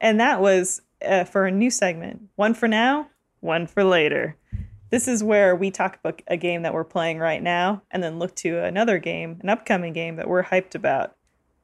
and 0.00 0.20
that 0.20 0.40
was 0.40 0.82
uh, 1.06 1.24
for 1.24 1.46
a 1.46 1.50
new 1.50 1.70
segment. 1.70 2.22
One 2.36 2.54
for 2.54 2.68
now, 2.68 3.08
one 3.40 3.66
for 3.66 3.84
later. 3.84 4.36
This 4.90 5.06
is 5.06 5.22
where 5.22 5.54
we 5.54 5.70
talk 5.70 5.98
about 6.02 6.20
a 6.26 6.36
game 6.36 6.62
that 6.62 6.74
we're 6.74 6.84
playing 6.84 7.18
right 7.18 7.42
now, 7.42 7.82
and 7.90 8.02
then 8.02 8.18
look 8.18 8.34
to 8.36 8.62
another 8.64 8.98
game, 8.98 9.38
an 9.42 9.48
upcoming 9.48 9.92
game 9.92 10.16
that 10.16 10.28
we're 10.28 10.44
hyped 10.44 10.74
about. 10.74 11.14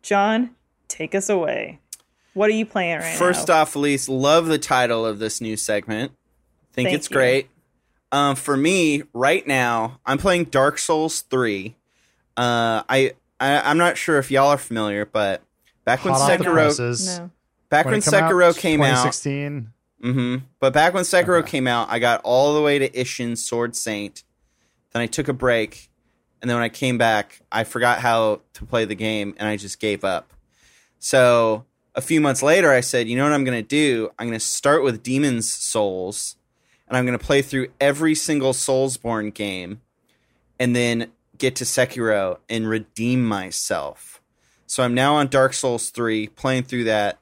John, 0.03 0.51
take 0.87 1.14
us 1.14 1.28
away. 1.28 1.80
What 2.34 2.51
are 2.51 2.55
you 2.55 2.66
playing 2.66 2.99
right 2.99 3.16
First 3.16 3.49
now? 3.49 3.62
off, 3.62 3.74
Elise, 3.74 4.09
love 4.09 4.47
the 4.47 4.59
title 4.59 5.05
of 5.05 5.18
this 5.18 5.41
new 5.41 5.57
segment. 5.57 6.12
Think 6.72 6.89
Thank 6.89 6.99
it's 6.99 7.11
you. 7.11 7.16
great. 7.16 7.49
Um, 8.12 8.37
for 8.37 8.57
me, 8.57 9.03
right 9.12 9.45
now, 9.47 9.99
I'm 10.07 10.18
playing 10.18 10.45
Dark 10.45 10.78
Souls 10.78 11.22
3. 11.22 11.74
Uh, 12.37 12.82
I, 12.89 13.14
I 13.41 13.61
I'm 13.62 13.78
not 13.78 13.97
sure 13.97 14.18
if 14.18 14.30
y'all 14.30 14.51
are 14.51 14.59
familiar, 14.59 15.07
but 15.07 15.43
back 15.84 16.05
when 16.05 16.12
Hot 16.14 16.30
off 16.30 16.39
the 16.39 16.45
Sekiro 16.45 17.18
no. 17.18 17.30
Back 17.69 17.87
when, 17.87 17.95
it 17.95 18.05
come 18.05 18.14
out, 18.14 18.31
Sekiro 18.31 18.57
came 18.57 18.83
out, 18.83 19.12
2016. 19.12 19.73
hmm 20.01 20.37
But 20.61 20.73
back 20.73 20.95
when 20.95 21.05
Sekiro 21.05 21.41
Okay. 21.41 21.51
came 21.51 21.67
out, 21.67 21.89
I 21.91 21.99
got 21.99 22.21
all 22.23 22.55
the 22.55 22.62
way 22.62 22.79
to 22.79 22.89
Isshin 22.91 23.37
Sword 23.37 23.75
Saint. 23.75 24.23
Then 24.93 25.03
I 25.03 25.07
took 25.07 25.29
a 25.29 25.33
break, 25.33 25.91
and 26.41 26.49
then 26.49 26.57
when 26.57 26.64
I 26.64 26.69
came 26.69 26.97
back, 26.97 27.41
I 27.51 27.64
forgot 27.64 28.01
how 28.01 28.41
to 28.55 28.64
play 28.64 28.85
the 28.85 28.95
game, 28.95 29.35
and 29.39 29.49
I 29.49 29.57
just 29.57 29.81
gave 29.81 30.05
up. 30.05 30.33
So 30.99 31.64
a 31.95 32.01
few 32.01 32.21
months 32.21 32.43
later, 32.43 32.71
I 32.71 32.81
said, 32.81 33.09
"You 33.09 33.17
know 33.17 33.25
what 33.25 33.33
I'm 33.33 33.45
going 33.45 33.59
to 33.62 33.67
do? 33.69 34.11
I'm 34.19 34.29
going 34.29 34.39
to 34.39 34.45
start 34.45 34.83
with 34.83 35.03
Demon's 35.03 35.53
Souls, 35.53 36.37
and 36.89 36.97
I'm 36.97 37.05
going 37.05 37.19
to 37.19 37.25
play 37.25 37.43
through 37.43 37.69
every 37.81 38.14
single 38.14 38.53
Soulsborne 38.53 39.35
game, 39.35 39.81
and 40.59 40.75
then 40.75 41.11
get 41.37 41.57
to 41.57 41.64
Sekiro 41.64 42.39
and 42.49 42.69
redeem 42.69 43.25
myself." 43.25 44.23
So 44.67 44.83
I'm 44.83 44.95
now 44.95 45.14
on 45.17 45.29
Dark 45.29 45.53
Souls 45.53 45.91
3, 45.91 46.29
playing 46.29 46.64
through 46.64 46.85
that 46.85 47.19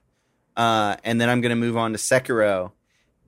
uh, 0.56 0.96
and 1.04 1.20
then 1.20 1.28
I'm 1.28 1.40
going 1.40 1.50
to 1.50 1.56
move 1.56 1.76
on 1.76 1.92
to 1.92 1.98
Sekiro 1.98 2.72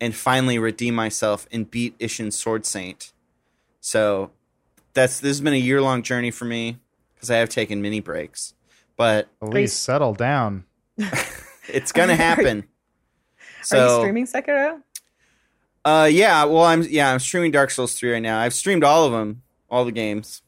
and 0.01 0.15
finally 0.15 0.59
redeem 0.59 0.95
myself 0.95 1.47
and 1.51 1.71
beat 1.71 1.99
Isshin 1.99 2.33
Sword 2.33 2.67
Saint. 2.67 3.13
So 3.81 4.31
that's 4.95 5.21
this 5.21 5.31
has 5.31 5.41
been 5.41 5.55
a 5.55 5.59
year 5.59 5.81
long 5.81 6.03
journey 6.03 6.31
for 6.31 6.45
me 6.45 6.79
because 7.15 7.31
I 7.31 7.37
have 7.37 7.49
taken 7.49 7.81
mini 7.83 8.01
breaks, 8.01 8.55
but 8.97 9.29
Elise, 9.41 9.73
settle 9.73 10.15
down. 10.15 10.65
it's 11.69 11.93
going 11.93 12.09
to 12.09 12.17
happen. 12.17 12.61
Are 13.39 13.65
So 13.65 13.97
you 13.97 14.03
streaming 14.03 14.27
Sekiro? 14.27 14.83
uh, 15.85 16.09
yeah, 16.11 16.45
well, 16.45 16.65
I'm 16.65 16.83
yeah, 16.83 17.13
I'm 17.13 17.19
streaming 17.19 17.51
Dark 17.53 17.71
Souls 17.71 17.95
3 17.95 18.13
right 18.13 18.23
now. 18.23 18.39
I've 18.39 18.55
streamed 18.55 18.85
all 18.85 19.05
of 19.05 19.13
them, 19.13 19.43
all 19.71 19.85
the 19.85 19.93
games. 19.93 20.43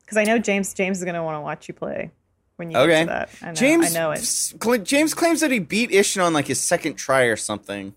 Because 0.00 0.16
I 0.18 0.24
know 0.24 0.38
James 0.38 0.72
James 0.74 0.98
is 0.98 1.04
going 1.04 1.14
to 1.16 1.22
want 1.22 1.36
to 1.36 1.40
watch 1.40 1.68
you 1.68 1.74
play 1.74 2.10
when 2.56 2.70
you 2.70 2.76
Okay. 2.78 2.88
get 2.88 3.00
to 3.00 3.06
that. 3.06 3.28
I 3.42 3.46
know, 3.46 3.52
James, 3.54 3.94
I 3.96 3.98
know 3.98 4.10
it. 4.12 4.18
cl- 4.24 4.78
James 4.78 5.14
claims 5.14 5.40
that 5.40 5.50
he 5.50 5.58
beat 5.58 5.90
Isshin 5.90 6.24
on 6.24 6.32
like 6.32 6.46
his 6.46 6.60
second 6.60 6.94
try 6.94 7.22
or 7.24 7.36
something. 7.36 7.94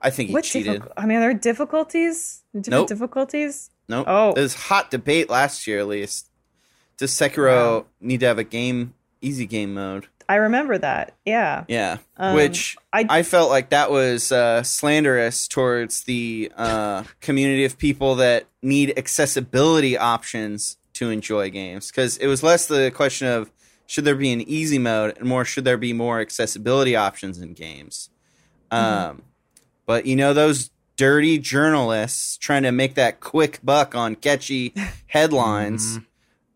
I 0.00 0.10
think 0.10 0.28
he 0.28 0.32
What 0.34 0.44
cheated. 0.44 0.82
I 0.96 1.06
mean, 1.06 1.18
are 1.18 1.20
there 1.20 1.34
difficulties? 1.34 2.42
Different 2.54 2.68
Nope. 2.70 2.88
difficulties? 2.88 3.70
Nope. 3.88 4.04
Oh. 4.08 4.32
There 4.32 4.42
was 4.42 4.54
hot 4.54 4.90
debate 4.90 5.30
last 5.30 5.66
year, 5.66 5.78
at 5.80 5.86
least. 5.88 6.28
Does 6.98 7.12
Sekiro 7.12 7.46
Wow. 7.80 7.86
need 8.00 8.20
to 8.20 8.26
have 8.26 8.38
a 8.38 8.44
game, 8.44 8.94
easy 9.20 9.46
game 9.46 9.74
mode? 9.74 10.06
I 10.28 10.36
remember 10.36 10.78
that. 10.78 11.14
Yeah. 11.26 11.64
Yeah. 11.68 11.98
Um, 12.16 12.34
Which 12.34 12.76
I- 12.92 13.06
I, 13.08 13.22
felt 13.22 13.50
like 13.50 13.70
that 13.70 13.90
was 13.90 14.32
uh, 14.32 14.62
slanderous 14.62 15.46
towards 15.48 16.04
the 16.04 16.50
uh, 16.56 17.02
community 17.20 17.64
of 17.64 17.76
people 17.76 18.14
that 18.16 18.46
need 18.62 18.94
accessibility 18.96 19.96
options 19.98 20.78
to 20.94 21.10
enjoy 21.10 21.50
games. 21.50 21.88
Because 21.88 22.16
it 22.18 22.28
was 22.28 22.42
less 22.42 22.66
the 22.66 22.90
question 22.94 23.28
of 23.28 23.50
should 23.86 24.04
there 24.04 24.14
be 24.14 24.32
an 24.32 24.40
easy 24.42 24.78
mode 24.78 25.16
and 25.18 25.28
more 25.28 25.44
should 25.44 25.64
there 25.64 25.76
be 25.76 25.92
more 25.92 26.20
accessibility 26.20 26.96
options 26.96 27.38
in 27.38 27.52
games. 27.54 28.10
Mm-hmm. 28.70 29.10
Um, 29.10 29.22
but 29.86 30.06
you 30.06 30.16
know, 30.16 30.32
those 30.32 30.70
dirty 30.96 31.38
journalists 31.38 32.36
trying 32.36 32.62
to 32.62 32.72
make 32.72 32.94
that 32.94 33.20
quick 33.20 33.58
buck 33.62 33.94
on 33.94 34.14
catchy 34.14 34.72
headlines, 35.08 35.98
Mhm. 35.98 36.06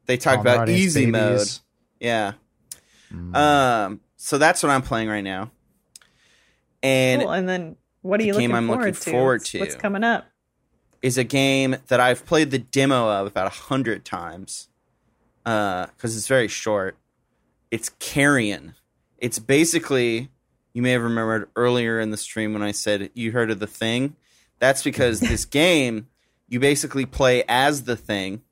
they 0.06 0.16
talk 0.16 0.40
about 0.40 0.68
easy 0.68 1.06
mode. 1.06 1.48
Yeah. 2.00 2.32
Mm. 3.12 3.34
Um, 3.36 4.00
so 4.16 4.38
that's 4.38 4.62
what 4.62 4.70
I'm 4.70 4.82
playing 4.82 5.08
right 5.08 5.24
now. 5.24 5.50
And 6.82 7.22
cool. 7.22 7.32
And 7.32 7.48
then 7.48 7.76
what 8.02 8.20
are 8.20 8.24
you 8.24 8.32
game 8.34 8.50
looking 8.52 8.56
I'm 8.56 8.66
forward 8.66 8.80
looking 8.86 8.94
to? 8.94 9.10
forward 9.10 9.44
to 9.46 9.60
What's 9.60 9.74
coming 9.74 10.04
up? 10.04 10.26
is 11.02 11.18
a 11.18 11.24
game 11.24 11.76
that 11.88 12.00
I've 12.00 12.24
played 12.26 12.50
the 12.50 12.58
demo 12.58 13.08
of 13.08 13.26
about 13.26 13.46
a 13.46 13.50
hundred 13.50 14.04
times 14.04 14.68
because 15.44 16.16
it's 16.16 16.26
very 16.28 16.48
short. 16.48 16.96
It's 17.70 17.90
Carrion. 17.98 18.74
It's 19.18 19.38
basically 19.38 20.30
you 20.72 20.82
may 20.82 20.92
have 20.92 21.02
remembered 21.02 21.48
earlier 21.56 21.98
in 22.00 22.10
the 22.10 22.16
stream 22.16 22.52
when 22.52 22.62
I 22.62 22.72
said 22.72 23.10
you 23.14 23.32
heard 23.32 23.50
of 23.50 23.60
the 23.60 23.66
thing. 23.66 24.16
That's 24.58 24.82
because 24.82 25.20
this 25.32 25.44
game 25.44 26.08
you 26.48 26.60
basically 26.60 27.06
play 27.06 27.44
as 27.48 27.84
the 27.84 27.96
thing, 27.96 28.42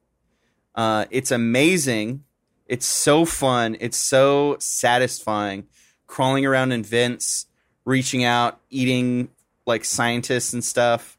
Uh, 0.75 1.05
it's 1.11 1.31
amazing. 1.31 2.25
It's 2.67 2.87
so 2.87 3.25
fun. 3.25 3.77
It's 3.79 3.97
so 3.97 4.57
satisfying. 4.59 5.69
Crawling 6.09 6.45
around 6.45 6.73
in 6.73 6.83
vents, 6.83 7.47
reaching 7.85 8.25
out, 8.25 8.59
eating 8.71 9.29
like 9.67 9.85
scientists 9.85 10.53
and 10.53 10.65
stuff. 10.65 11.17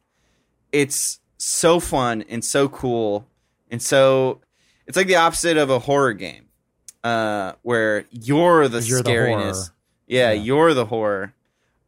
It's 0.72 1.20
so 1.38 1.80
fun 1.80 2.24
and 2.28 2.44
so 2.44 2.68
cool. 2.68 3.28
And 3.72 3.82
so 3.82 4.42
it's 4.88 4.98
like 4.98 5.08
the 5.08 5.16
opposite 5.16 5.56
of 5.58 5.70
a 5.70 5.80
horror 5.80 6.14
game, 6.14 6.45
uh, 7.06 7.54
where 7.62 8.06
you're 8.12 8.68
the 8.68 8.82
You're 8.82 9.02
the 9.04 9.10
scariness. 9.12 9.52
horror. 9.54 9.74
yeah, 10.08 10.32
Yeah. 10.32 10.42
you're 10.42 10.74
the 10.74 10.86
horror. 10.86 11.34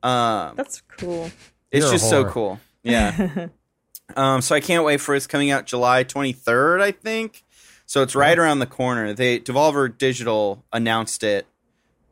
Um, 0.04 0.56
That's 0.56 0.82
cool. 0.98 1.32
it's 1.72 1.84
You're 1.86 1.94
just 1.94 2.10
so 2.10 2.26
cool. 2.26 2.60
Yeah. 2.84 3.48
um, 4.16 4.42
so 4.42 4.56
I 4.56 4.60
can't 4.62 4.84
wait 4.86 5.02
for 5.02 5.14
it. 5.14 5.18
It's 5.18 5.28
coming 5.28 5.50
out 5.52 5.66
July 5.66 6.04
23rd, 6.04 6.82
I 6.82 6.92
think. 6.92 7.44
So 7.88 8.04
it's 8.04 8.16
right 8.16 8.38
around 8.38 8.60
the 8.60 8.66
corner. 8.68 9.14
They 9.14 9.40
Devolver 9.40 9.96
Digital 9.98 10.64
announced 10.72 11.24
it. 11.24 11.48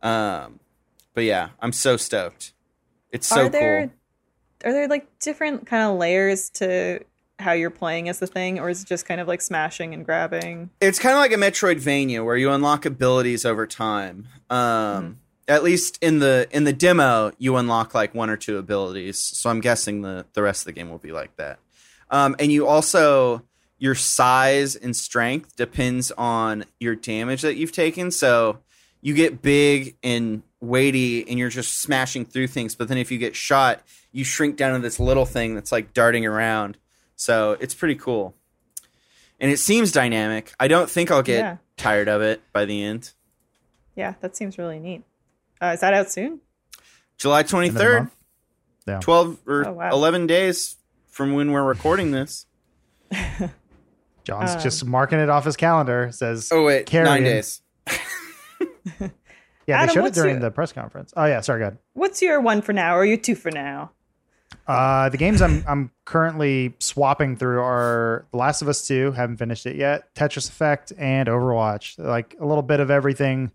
Um, 0.01 0.59
but 1.13 1.25
yeah, 1.25 1.49
I'm 1.59 1.71
so 1.73 1.97
stoked. 1.97 2.53
It's 3.11 3.27
so 3.27 3.45
are 3.45 3.49
there 3.49 3.87
cool. 3.87 4.69
are 4.69 4.73
there 4.73 4.87
like 4.87 5.07
different 5.19 5.67
kind 5.67 5.83
of 5.83 5.97
layers 5.97 6.49
to 6.51 7.01
how 7.39 7.51
you're 7.51 7.69
playing 7.69 8.09
as 8.09 8.19
the 8.19 8.27
thing, 8.27 8.59
or 8.59 8.69
is 8.69 8.81
it 8.81 8.88
just 8.88 9.05
kind 9.05 9.19
of 9.19 9.27
like 9.27 9.41
smashing 9.41 9.93
and 9.93 10.05
grabbing? 10.05 10.69
It's 10.79 10.99
kind 10.99 11.13
of 11.13 11.19
like 11.19 11.31
a 11.31 11.36
Metroidvania 11.36 12.23
where 12.23 12.38
you 12.38 12.51
unlock 12.51 12.86
abilities 12.86 13.45
over 13.45 13.67
time. 13.67 14.27
Um, 14.49 15.19
At 15.47 15.63
least 15.63 15.99
in 16.01 16.19
the 16.19 16.47
in 16.49 16.63
the 16.63 16.73
demo, 16.73 17.31
you 17.38 17.55
unlock 17.55 17.93
like 17.93 18.15
one 18.15 18.29
or 18.29 18.38
two 18.38 18.57
abilities. 18.57 19.19
So 19.19 19.49
I'm 19.49 19.59
guessing 19.59 20.01
the 20.01 20.25
the 20.33 20.41
rest 20.41 20.61
of 20.61 20.65
the 20.65 20.71
game 20.71 20.89
will 20.89 20.97
be 20.97 21.11
like 21.11 21.36
that. 21.36 21.59
Um, 22.09 22.36
and 22.39 22.51
you 22.51 22.65
also 22.67 23.43
your 23.77 23.93
size 23.93 24.75
and 24.75 24.95
strength 24.95 25.55
depends 25.55 26.11
on 26.11 26.65
your 26.79 26.95
damage 26.95 27.41
that 27.41 27.57
you've 27.57 27.73
taken. 27.73 28.09
So 28.09 28.59
you 29.01 29.13
get 29.13 29.41
big 29.41 29.97
and 30.01 30.41
weighty, 30.61 31.27
and 31.29 31.38
you're 31.38 31.49
just 31.49 31.79
smashing 31.79 32.25
through 32.25 32.47
things. 32.47 32.73
But 32.73 32.88
then 32.88 32.97
if 32.97 33.11
you 33.11 33.19
get 33.19 33.36
shot, 33.36 33.83
you 34.11 34.23
shrink 34.23 34.55
down 34.55 34.73
to 34.73 34.79
this 34.79 34.99
little 34.99 35.25
thing 35.25 35.53
that's 35.53 35.71
like 35.71 35.93
darting 35.93 36.25
around. 36.25 36.77
So 37.16 37.57
it's 37.59 37.74
pretty 37.74 37.95
cool. 37.95 38.36
And 39.39 39.51
it 39.51 39.57
seems 39.57 39.91
dynamic. 39.91 40.53
I 40.59 40.68
don't 40.68 40.89
think 40.89 41.11
I'll 41.11 41.22
get 41.24 41.39
Yeah. 41.39 41.57
tired 41.78 42.07
of 42.07 42.22
it 42.22 42.41
by 42.53 42.66
the 42.66 42.84
end. 42.84 43.11
Yeah, 43.95 44.13
that 44.22 44.36
seems 44.36 44.57
really 44.57 44.80
neat. 44.80 45.03
Uh, 45.61 45.68
is 45.68 45.80
that 45.82 45.93
out 45.93 46.11
soon? 46.11 46.41
July 47.18 47.39
End 47.39 47.45
of 47.45 47.51
the 47.51 47.57
23rd. 47.57 48.11
Yeah. 48.88 48.99
12 48.99 49.39
or 49.47 49.68
Oh, 49.68 49.74
wow. 49.74 49.89
11 49.91 50.28
days 50.28 50.76
from 51.09 51.34
when 51.34 51.51
we're 51.51 51.63
recording 51.63 52.11
this. 52.11 52.45
John's 54.24 54.51
Um, 54.55 54.59
just 54.61 54.86
marking 54.86 55.20
it 55.20 55.30
off 55.30 55.45
his 55.45 55.55
calendar. 55.55 56.09
Says, 56.11 56.49
Oh, 56.51 56.63
wait, 56.63 56.86
Carrion. 56.86 57.05
nine 57.13 57.24
days. 57.24 57.61
yeah, 59.68 59.86
they 59.86 59.93
showed 59.93 60.05
it 60.05 60.13
during 60.13 60.32
your- 60.36 60.39
the 60.41 60.51
press 60.51 60.72
conference. 60.72 61.13
Oh 61.16 61.26
yeah, 61.26 61.41
sorry, 61.41 61.59
go 61.59 61.66
ahead. 61.68 61.78
What's 61.93 62.22
your 62.22 62.41
one 62.41 62.61
for 62.61 62.74
now, 62.74 62.95
or 62.95 63.05
your 63.05 63.18
two 63.18 63.36
for 63.36 63.51
now? 63.51 63.91
Uh, 64.68 65.09
the 65.09 65.18
games 65.18 65.41
I'm 65.41 65.63
I'm 65.68 65.91
currently 66.05 66.74
swapping 66.80 67.36
through 67.36 67.59
are 67.61 68.26
The 68.32 68.38
Last 68.38 68.61
of 68.61 68.68
Us 68.68 68.88
2, 68.88 69.11
haven't 69.11 69.38
finished 69.38 69.66
it 69.66 69.76
yet, 69.76 70.13
Tetris 70.16 70.49
Effect, 70.49 70.91
and 70.97 71.28
Overwatch. 71.30 71.97
Like 71.99 72.36
a 72.39 72.45
little 72.45 72.63
bit 72.63 72.80
of 72.80 72.89
everything 72.89 73.51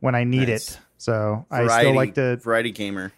when 0.00 0.14
I 0.14 0.24
need 0.24 0.48
Nice. 0.48 0.72
it. 0.72 0.78
So 0.98 1.44
I 1.50 1.66
still 1.80 1.94
like 1.94 2.14
to 2.14 2.36
variety 2.36 2.70
gamer. 2.70 3.12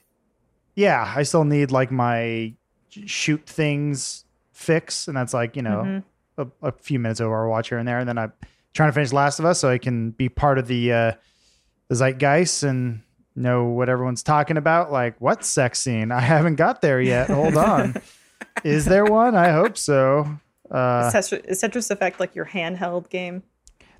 yeah, 0.74 1.12
I 1.16 1.22
still 1.22 1.44
need 1.44 1.70
like 1.70 1.90
my 1.90 2.54
shoot 2.90 3.44
things 3.46 4.24
fix, 4.52 5.06
and 5.08 5.16
that's 5.16 5.34
like, 5.34 5.56
you 5.56 5.62
know, 5.62 5.82
Mhm. 5.84 6.02
a, 6.62 6.68
a 6.68 6.72
few 6.72 6.98
minutes 6.98 7.20
of 7.20 7.28
Overwatch 7.28 7.68
here 7.68 7.78
and 7.78 7.86
there, 7.86 7.98
and 7.98 8.08
then 8.08 8.18
I'm 8.18 8.32
trying 8.72 8.88
to 8.88 8.92
finish 8.92 9.12
Last 9.12 9.38
of 9.38 9.44
Us 9.44 9.58
so 9.60 9.68
I 9.68 9.78
can 9.78 10.10
be 10.10 10.28
part 10.28 10.58
of 10.58 10.66
the 10.66 10.92
uh, 10.92 11.12
the 11.88 11.94
zeitgeist 11.96 12.62
and 12.64 13.02
know 13.36 13.64
what 13.64 13.88
everyone's 13.88 14.22
talking 14.22 14.56
about. 14.56 14.92
Like, 14.92 15.20
what 15.20 15.44
sex 15.44 15.80
scene? 15.80 16.12
I 16.12 16.20
haven't 16.20 16.56
got 16.56 16.80
there 16.80 17.00
yet. 17.00 17.30
Hold 17.30 17.56
on, 17.56 17.94
is 18.64 18.84
there 18.84 19.04
one? 19.04 19.34
I 19.34 19.50
hope 19.50 19.76
so. 19.76 20.38
Uh, 20.70 21.10
is, 21.12 21.14
Tetris, 21.14 21.44
is 21.44 21.62
Tetris 21.62 21.90
Effect 21.90 22.20
like 22.20 22.34
your 22.34 22.46
handheld 22.46 23.10
game? 23.10 23.42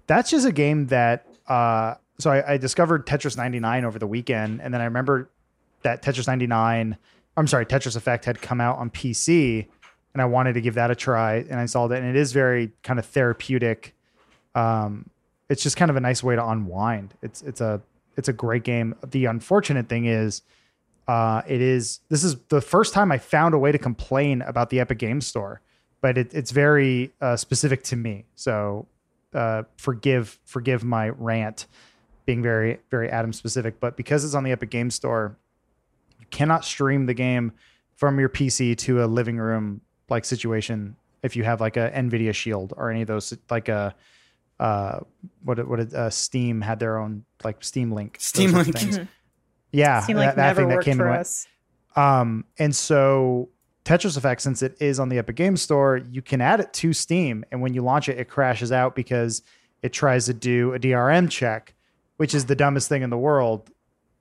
that's 0.07 0.31
just 0.31 0.47
a 0.47 0.53
game 0.53 0.87
that 0.87 1.27
uh 1.49 1.95
so 2.19 2.31
I, 2.31 2.55
I 2.55 2.57
discovered 2.57 3.07
tetris 3.07 3.37
99 3.37 3.85
over 3.85 3.99
the 3.99 4.07
weekend 4.07 4.61
and 4.61 4.73
then 4.73 4.81
i 4.81 4.85
remember 4.85 5.31
that 5.83 6.03
tetris 6.03 6.27
99 6.27 6.97
i'm 7.37 7.47
sorry 7.47 7.67
tetris 7.67 7.97
effect 7.97 8.25
had 8.25 8.41
come 8.41 8.61
out 8.61 8.79
on 8.79 8.91
pc 8.91 9.67
and 10.13 10.23
i 10.23 10.25
wanted 10.25 10.55
to 10.55 10.61
give 10.61 10.75
that 10.75 10.91
a 10.91 10.95
try 10.95 11.37
and 11.37 11.55
i 11.55 11.63
installed 11.63 11.93
it 11.93 11.99
and 11.99 12.07
it 12.07 12.17
is 12.17 12.33
very 12.33 12.73
kind 12.83 12.99
of 12.99 13.07
therapeutic 13.07 13.95
um 14.55 15.09
it's 15.49 15.63
just 15.63 15.77
kind 15.77 15.91
of 15.91 15.97
a 15.97 16.01
nice 16.01 16.23
way 16.23 16.37
to 16.37 16.47
unwind 16.47 17.15
it's 17.23 17.43
it's 17.43 17.61
a 17.61 17.81
it's 18.17 18.29
a 18.29 18.33
great 18.33 18.65
game. 18.65 18.95
The 19.07 19.27
unfortunate 19.27 19.89
thing 19.89 20.07
is 20.07 20.43
uh 21.07 21.43
it 21.47 21.61
is 21.61 22.01
this 22.09 22.25
is 22.25 22.37
the 22.49 22.63
first 22.63 22.95
time 22.95 23.13
i 23.13 23.19
found 23.19 23.53
a 23.53 23.59
way 23.59 23.71
to 23.71 23.77
complain 23.77 24.41
about 24.41 24.71
the 24.71 24.81
epic 24.81 24.99
game 24.99 25.21
store 25.21 25.61
but 26.05 26.19
it, 26.19 26.35
it's 26.35 26.51
very 26.51 27.15
uh, 27.23 27.35
specific 27.35 27.83
to 27.83 27.97
me. 27.97 28.27
So 28.35 28.87
uh, 29.33 29.63
forgive 29.79 30.39
forgive 30.45 30.85
my 30.85 31.09
rant 31.09 31.67
being 32.27 32.43
very 32.43 32.79
very 32.91 33.09
Adam 33.09 33.33
specific, 33.33 33.81
but 33.81 33.97
because 33.97 34.23
it's 34.23 34.35
on 34.35 34.45
the 34.45 34.53
Epic 34.53 34.69
Game 34.69 34.91
Store, 34.91 35.39
you 36.21 36.27
cannot 36.31 36.63
stream 36.63 37.07
the 37.07 37.15
game 37.15 37.53
from 37.97 38.21
your 38.21 38.29
PC 38.29 38.77
to 38.81 39.03
a 39.03 39.07
living 39.07 39.39
room 39.39 39.81
like 40.11 40.27
situation 40.27 40.95
if 41.23 41.37
you 41.37 41.45
have 41.45 41.63
like 41.63 41.79
a 41.79 41.91
Nvidia 41.91 42.35
Shield 42.35 42.75
or 42.77 42.91
any 42.91 43.01
of 43.01 43.09
those 43.09 43.35
like 43.49 43.71
a 43.71 43.95
uh 44.61 45.01
what 45.43 45.67
what 45.69 45.77
did 45.79 45.95
uh, 45.95 46.11
Steam 46.11 46.61
had 46.61 46.79
their 46.79 46.99
own 46.99 47.25
like 47.43 47.63
Steam 47.65 47.91
Link 47.93 48.17
Steam 48.21 48.53
Link. 48.53 48.77
things. 48.77 48.99
Mhm. 48.99 49.09
yeah 49.73 50.01
Seemed 50.01 50.19
like 50.19 50.37
that, 50.37 50.37
that 50.37 50.57
thing 50.57 50.69
that 50.69 50.85
came 50.85 50.97
for 50.97 51.05
and 51.05 51.11
went. 51.11 51.21
us. 51.21 51.47
Um, 51.97 52.45
and 52.59 52.75
so 52.75 53.49
Tetris 53.85 54.17
Effect, 54.17 54.41
since 54.41 54.63
it 54.63 54.77
is 54.81 54.99
on 54.99 55.09
the 55.11 55.19
Epic 55.19 55.37
Game 55.37 55.57
Store, 55.57 55.99
you 56.11 56.23
can 56.23 56.41
add 56.41 56.59
it 56.61 56.73
to 56.75 56.93
Steam, 56.93 57.45
and 57.53 57.61
when 57.61 57.75
you 57.75 57.83
launch 57.83 58.09
it, 58.09 58.19
it 58.19 58.29
crashes 58.31 58.73
out 58.73 58.95
because 58.97 59.43
it 59.83 59.93
tries 59.93 60.25
to 60.27 60.33
do 60.35 60.73
a 60.73 60.79
DRM 60.79 61.29
check, 61.31 61.75
which 62.17 62.35
is 62.35 62.47
the 62.47 62.57
dumbest 62.57 62.89
thing 62.89 63.03
in 63.03 63.11
the 63.11 63.19
world. 63.19 63.71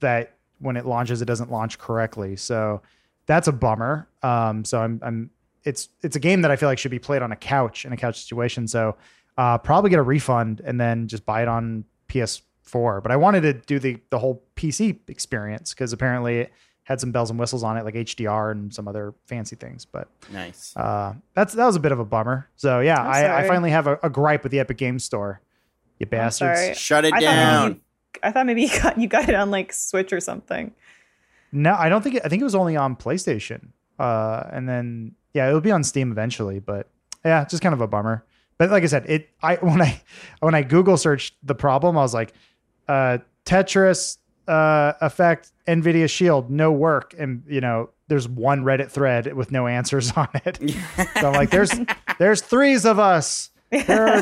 That 0.02 0.36
when 0.60 0.76
it 0.76 0.86
launches, 0.86 1.22
it 1.22 1.26
doesn't 1.26 1.50
launch 1.50 1.80
correctly. 1.80 2.36
So 2.36 2.82
that's 3.26 3.48
a 3.48 3.54
bummer. 3.54 4.08
Um, 4.22 4.66
so 4.66 4.82
I'm, 4.82 5.00
I'm, 5.02 5.30
it's, 5.64 5.88
it's 6.02 6.18
a 6.18 6.20
game 6.20 6.42
that 6.42 6.52
I 6.52 6.58
feel 6.58 6.68
like 6.68 6.78
should 6.78 6.92
be 6.92 7.00
played 7.00 7.22
on 7.22 7.32
a 7.32 7.36
couch 7.38 7.86
in 7.86 7.94
a 7.94 7.98
couch 7.98 8.22
situation. 8.22 8.68
So 8.68 8.98
uh, 9.38 9.58
probably 9.58 9.90
get 9.90 10.00
a 10.00 10.04
refund 10.04 10.62
and 10.64 10.80
then 10.80 11.08
just 11.08 11.26
buy 11.26 11.42
it 11.42 11.48
on 11.48 11.86
PS4. 12.10 13.02
But 13.04 13.12
I 13.12 13.16
wanted 13.18 13.42
to 13.42 13.54
do 13.54 13.80
the 13.80 13.98
the 14.10 14.20
whole 14.20 14.44
PC 14.56 15.00
experience 15.08 15.74
because 15.74 15.94
apparently 15.94 16.40
it 16.40 16.54
had 16.84 17.00
some 17.00 17.12
bells 17.12 17.30
and 17.30 17.40
whistles 17.40 17.64
on 17.64 17.78
it, 17.78 17.86
like 17.86 17.94
HDR 17.96 18.52
and 18.52 18.74
some 18.74 18.88
other 18.88 19.14
fancy 19.26 19.56
things. 19.56 19.86
But 19.86 20.08
Nice. 20.32 20.76
uh, 20.76 21.14
that's 21.34 21.54
that 21.54 21.66
was 21.66 21.76
a 21.76 21.80
bit 21.80 21.92
of 21.92 22.00
a 22.00 22.06
bummer. 22.06 22.50
So 22.56 22.80
yeah, 22.82 23.02
I'm 23.02 23.26
I, 23.32 23.38
I 23.44 23.48
finally 23.48 23.70
have 23.72 23.88
a, 23.88 23.98
a 24.04 24.10
gripe 24.10 24.44
with 24.44 24.52
the 24.52 24.60
Epic 24.60 24.78
Games 24.78 25.04
Store. 25.04 25.42
You 26.00 26.06
bastards! 26.08 26.78
Shut 26.78 27.06
it 27.06 27.14
I 27.14 27.18
thought 27.20 27.22
down. 27.22 27.70
you- 27.74 27.80
I 28.22 28.32
thought 28.32 28.46
maybe 28.46 28.62
you 28.68 28.82
got 28.82 28.98
you 29.00 29.08
got 29.08 29.28
it 29.30 29.36
on 29.36 29.50
like 29.52 29.74
Switch 29.74 30.14
or 30.14 30.20
something. 30.20 30.74
No, 31.52 31.74
I 31.76 31.88
don't 31.90 32.02
think. 32.02 32.16
It, 32.16 32.22
I 32.26 32.30
think 32.30 32.42
it 32.42 32.46
was 32.46 32.56
only 32.56 32.76
on 32.76 32.96
PlayStation. 32.96 33.68
Uh, 34.00 34.44
and 34.52 34.68
then 34.68 35.14
yeah, 35.34 35.48
it'll 35.48 35.62
be 35.62 35.72
on 35.72 35.84
Steam 35.84 36.12
eventually. 36.12 36.60
But 36.60 36.90
yeah, 37.24 37.46
just 37.46 37.62
kind 37.64 37.74
of 37.74 37.82
a 37.82 37.88
bummer. 37.88 38.24
But 38.58 38.72
like 38.72 38.84
I 38.84 38.88
said, 38.88 39.06
it. 39.08 39.30
I 39.42 39.56
when 39.62 39.82
I 39.82 40.02
when 40.40 40.56
I 40.56 40.64
Google 40.64 40.98
searched 40.98 41.36
the 41.44 41.56
problem, 41.56 41.98
I 41.98 42.02
was 42.02 42.14
like, 42.14 42.34
uh, 42.88 43.20
Tetris 43.46 44.18
uh, 44.48 44.94
effect 45.02 45.52
Nvidia 45.68 46.10
Shield 46.10 46.50
no 46.50 46.72
work, 46.72 47.16
and 47.18 47.44
you 47.48 47.62
know 47.62 47.90
there's 48.08 48.28
one 48.28 48.64
Reddit 48.64 48.92
thread 48.92 49.34
with 49.34 49.52
no 49.52 49.68
answers 49.68 50.12
on 50.16 50.30
it. 50.46 50.60
So 51.20 51.28
I'm 51.28 51.34
like, 51.34 51.50
there's 51.50 51.72
there's 52.20 52.42
threes 52.42 52.86
of 52.86 53.00
us. 53.00 53.50
There 53.72 54.08
are, 54.08 54.22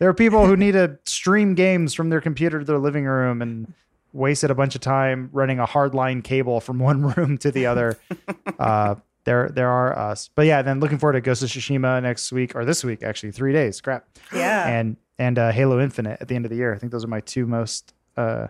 there, 0.00 0.08
are 0.08 0.14
people 0.14 0.44
who 0.44 0.56
need 0.56 0.72
to 0.72 0.98
stream 1.04 1.54
games 1.54 1.94
from 1.94 2.10
their 2.10 2.20
computer 2.20 2.58
to 2.58 2.64
their 2.64 2.80
living 2.80 3.04
room 3.04 3.40
and 3.40 3.72
wasted 4.12 4.50
a 4.50 4.56
bunch 4.56 4.74
of 4.74 4.80
time 4.80 5.30
running 5.32 5.60
a 5.60 5.66
hardline 5.66 6.24
cable 6.24 6.60
from 6.60 6.80
one 6.80 7.02
room 7.02 7.38
to 7.38 7.52
the 7.52 7.66
other. 7.66 7.96
uh, 8.58 8.96
there 9.26 9.50
there 9.50 9.68
are 9.68 9.96
us. 9.98 10.30
But 10.34 10.46
yeah, 10.46 10.62
then 10.62 10.80
looking 10.80 10.96
forward 10.98 11.12
to 11.12 11.20
Ghost 11.20 11.42
of 11.42 11.50
Tsushima 11.50 12.02
next 12.02 12.32
week 12.32 12.56
or 12.56 12.64
this 12.64 12.82
week 12.82 13.02
actually, 13.02 13.32
three 13.32 13.52
days. 13.52 13.80
Crap. 13.82 14.06
Yeah. 14.34 14.66
And 14.66 14.96
and 15.18 15.38
uh, 15.38 15.50
Halo 15.52 15.78
Infinite 15.80 16.18
at 16.22 16.28
the 16.28 16.34
end 16.34 16.46
of 16.46 16.50
the 16.50 16.56
year. 16.56 16.74
I 16.74 16.78
think 16.78 16.92
those 16.92 17.04
are 17.04 17.08
my 17.08 17.20
two 17.20 17.44
most 17.46 17.92
uh, 18.16 18.46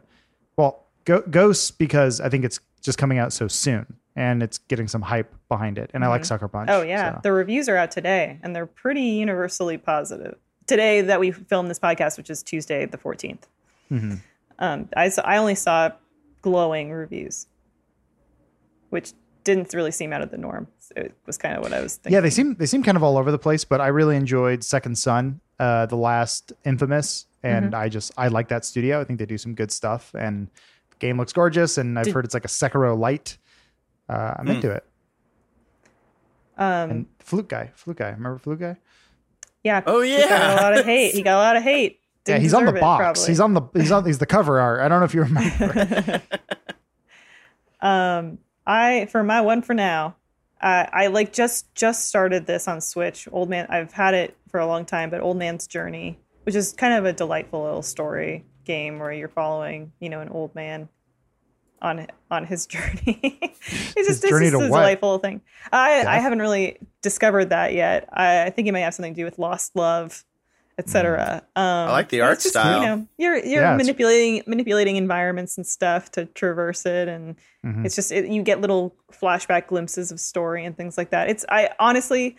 well 0.56 0.84
Go- 1.04 1.22
Ghosts 1.28 1.70
because 1.72 2.20
I 2.20 2.28
think 2.28 2.44
it's 2.44 2.60
just 2.82 2.98
coming 2.98 3.18
out 3.18 3.32
so 3.32 3.48
soon 3.48 3.86
and 4.14 4.42
it's 4.42 4.58
getting 4.58 4.88
some 4.88 5.02
hype 5.02 5.34
behind 5.48 5.76
it. 5.78 5.90
And 5.92 6.04
I 6.04 6.08
like 6.08 6.22
Mhm. 6.22 6.26
Sucker 6.26 6.48
Punch. 6.48 6.70
Oh 6.70 6.82
yeah, 6.82 7.14
so. 7.16 7.20
the 7.24 7.32
reviews 7.32 7.68
are 7.68 7.76
out 7.76 7.90
today, 7.90 8.38
and 8.42 8.54
they're 8.56 8.66
pretty 8.66 9.02
universally 9.02 9.76
positive. 9.78 10.36
Today 10.66 11.00
that 11.02 11.20
we 11.20 11.30
filmed 11.32 11.68
this 11.70 11.78
podcast, 11.78 12.16
which 12.16 12.30
is 12.30 12.42
Tuesday 12.42 12.86
the 12.86 12.98
fourteenth, 12.98 13.46
Mhm. 13.90 14.20
um, 14.58 14.88
I 14.96 15.10
I 15.24 15.36
only 15.36 15.54
saw 15.54 15.90
glowing 16.42 16.92
reviews, 16.92 17.46
which 18.90 19.12
didn't 19.46 19.72
really 19.72 19.90
seem 19.92 20.12
out 20.12 20.20
of 20.20 20.30
the 20.30 20.36
norm. 20.36 20.66
It 20.94 21.14
was 21.24 21.38
kind 21.38 21.56
of 21.56 21.62
what 21.62 21.72
I 21.72 21.80
was 21.80 21.96
thinking. 21.96 22.12
Yeah, 22.12 22.20
they 22.20 22.28
seem 22.30 22.54
they 22.56 22.66
seem 22.66 22.82
kind 22.82 22.96
of 22.98 23.02
all 23.02 23.16
over 23.16 23.30
the 23.30 23.38
place, 23.38 23.64
but 23.64 23.80
I 23.80 23.86
really 23.88 24.16
enjoyed 24.16 24.62
Second 24.62 24.98
Son, 24.98 25.40
uh, 25.58 25.86
the 25.86 25.96
last 25.96 26.52
Infamous, 26.64 27.26
and 27.42 27.74
I 27.74 27.88
just 27.88 28.12
I 28.18 28.28
like 28.28 28.48
that 28.48 28.64
studio. 28.66 29.00
I 29.00 29.04
think 29.04 29.18
they 29.18 29.26
do 29.26 29.38
some 29.38 29.54
good 29.54 29.70
stuff, 29.72 30.14
and 30.14 30.48
the 30.90 30.96
game 30.98 31.16
looks 31.16 31.32
gorgeous. 31.32 31.78
And 31.78 31.98
I've 31.98 32.04
Did- 32.06 32.14
heard 32.14 32.24
it's 32.26 32.34
like 32.34 32.44
a 32.44 32.48
Sekiro 32.48 32.98
light. 32.98 33.38
Uh, 34.08 34.34
I'm 34.38 34.46
Hmm. 34.46 34.52
into 34.52 34.70
it. 34.72 34.84
Um, 36.58 36.90
And 36.90 37.06
Flute 37.18 37.48
guy, 37.48 37.70
Flute 37.74 37.96
guy, 37.98 38.10
remember 38.10 38.38
Flute 38.38 38.60
guy? 38.60 38.76
yeah. 39.64 39.82
Oh, 39.86 40.00
yeah. 40.02 40.16
He 40.16 40.22
got 40.28 40.30
yeah. 40.30 40.54
a 40.54 40.62
lot 40.62 40.78
of 40.78 40.84
hate. 40.92 41.14
He 41.14 41.22
got 41.22 41.34
a 41.34 41.42
lot 41.42 41.56
of 41.56 41.62
hate. 41.62 42.00
yeah, 42.26 42.34
Didn't 42.34 42.42
he's 42.42 42.54
on 42.54 42.64
the 42.64 42.72
deserve 42.72 42.76
it, 42.78 42.80
box. 42.80 43.00
probably. 43.02 43.26
He's 43.32 43.40
on 43.40 43.54
the 43.54 43.62
he's 43.74 43.92
on 43.92 44.04
he's 44.06 44.18
the 44.18 44.26
cover 44.26 44.58
art. 44.60 44.80
I 44.80 44.88
don't 44.88 45.00
know 45.00 45.04
if 45.04 45.14
you 45.14 45.22
remember. 45.28 46.22
Um, 47.80 48.38
I 48.66 49.06
for 49.06 49.22
my 49.22 49.40
one 49.40 49.62
for 49.62 49.74
now, 49.74 50.16
uh, 50.60 50.86
I 50.92 51.06
like 51.08 51.32
just 51.32 51.72
just 51.74 52.08
started 52.08 52.46
this 52.46 52.66
on 52.68 52.80
Switch. 52.80 53.28
Old 53.30 53.48
man, 53.48 53.66
I've 53.68 53.92
had 53.92 54.14
it 54.14 54.36
for 54.48 54.60
a 54.60 54.66
long 54.66 54.84
time, 54.84 55.10
but 55.10 55.20
Old 55.20 55.36
Man's 55.36 55.66
Journey, 55.66 56.18
which 56.44 56.54
is 56.54 56.72
kind 56.72 56.94
of 56.94 57.04
a 57.04 57.12
delightful 57.12 57.62
little 57.62 57.82
story 57.82 58.44
game 58.64 58.98
where 58.98 59.12
you're 59.12 59.28
following, 59.28 59.92
you 60.00 60.08
know, 60.08 60.20
an 60.20 60.28
old 60.28 60.54
man 60.54 60.88
on 61.82 62.06
on 62.30 62.46
his 62.46 62.66
journey. 62.66 63.38
it's 63.42 63.94
His 63.94 64.06
just 64.06 64.24
it's 64.24 64.30
journey 64.30 64.46
just 64.50 64.58
to 64.60 64.66
a 64.66 64.70
what? 64.70 64.78
delightful 64.80 65.18
thing. 65.18 65.40
I 65.72 66.04
I 66.06 66.18
haven't 66.18 66.40
really 66.40 66.78
discovered 67.02 67.50
that 67.50 67.74
yet. 67.74 68.08
I, 68.12 68.44
I 68.44 68.50
think 68.50 68.66
it 68.68 68.72
might 68.72 68.80
have 68.80 68.94
something 68.94 69.14
to 69.14 69.20
do 69.20 69.24
with 69.24 69.38
lost 69.38 69.76
love, 69.76 70.24
etc. 70.78 71.42
Um, 71.56 71.62
I 71.64 71.90
like 71.92 72.08
the 72.10 72.20
art 72.20 72.38
just, 72.38 72.50
style. 72.50 72.80
You 72.82 72.86
know, 72.86 73.08
you're 73.18 73.36
you're 73.36 73.62
Yeah, 73.62 73.74
it's- 73.74 73.78
manipulating 73.78 74.42
manipulating 74.46 74.96
environments 74.96 75.56
and 75.56 75.66
stuff 75.66 76.10
to 76.12 76.26
traverse 76.26 76.84
it, 76.86 77.08
and 77.08 77.36
Mhm. 77.64 77.84
it's 77.86 77.94
just 77.96 78.12
it, 78.12 78.26
you 78.26 78.42
get 78.42 78.60
little 78.60 78.94
flashback 79.12 79.68
glimpses 79.68 80.10
of 80.12 80.20
story 80.20 80.64
and 80.64 80.76
things 80.76 80.96
like 80.98 81.10
that. 81.10 81.28
It's 81.30 81.44
I 81.48 81.70
honestly, 81.78 82.36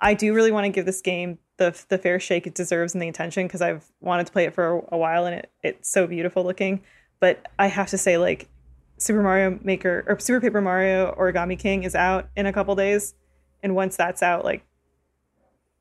I 0.00 0.14
do 0.14 0.34
really 0.34 0.52
want 0.52 0.64
to 0.66 0.70
give 0.70 0.86
this 0.86 1.00
game 1.00 1.38
the 1.56 1.76
the 1.88 1.98
fair 1.98 2.20
shake 2.20 2.46
it 2.46 2.54
deserves 2.54 2.94
and 2.94 3.02
the 3.02 3.08
attention 3.08 3.46
because 3.46 3.62
I've 3.62 3.84
wanted 4.00 4.26
to 4.26 4.32
play 4.32 4.44
it 4.44 4.54
for 4.54 4.66
a, 4.78 4.94
a 4.94 4.98
while 4.98 5.24
and 5.26 5.34
it 5.34 5.50
it's 5.62 5.90
so 5.90 6.06
beautiful 6.06 6.44
looking. 6.44 6.82
But 7.20 7.46
I 7.58 7.66
have 7.66 7.88
to 7.88 7.98
say, 7.98 8.16
like 8.18 8.48
Super 8.98 9.22
Mario 9.22 9.58
Maker 9.62 10.04
or 10.06 10.18
Super 10.20 10.40
Paper 10.40 10.60
Mario 10.60 11.14
Origami 11.18 11.58
King 11.58 11.82
is 11.84 11.94
out 11.94 12.28
in 12.36 12.46
a 12.46 12.52
couple 12.52 12.76
days, 12.76 13.14
and 13.62 13.74
once 13.74 13.96
that's 13.96 14.22
out, 14.22 14.44
like 14.44 14.62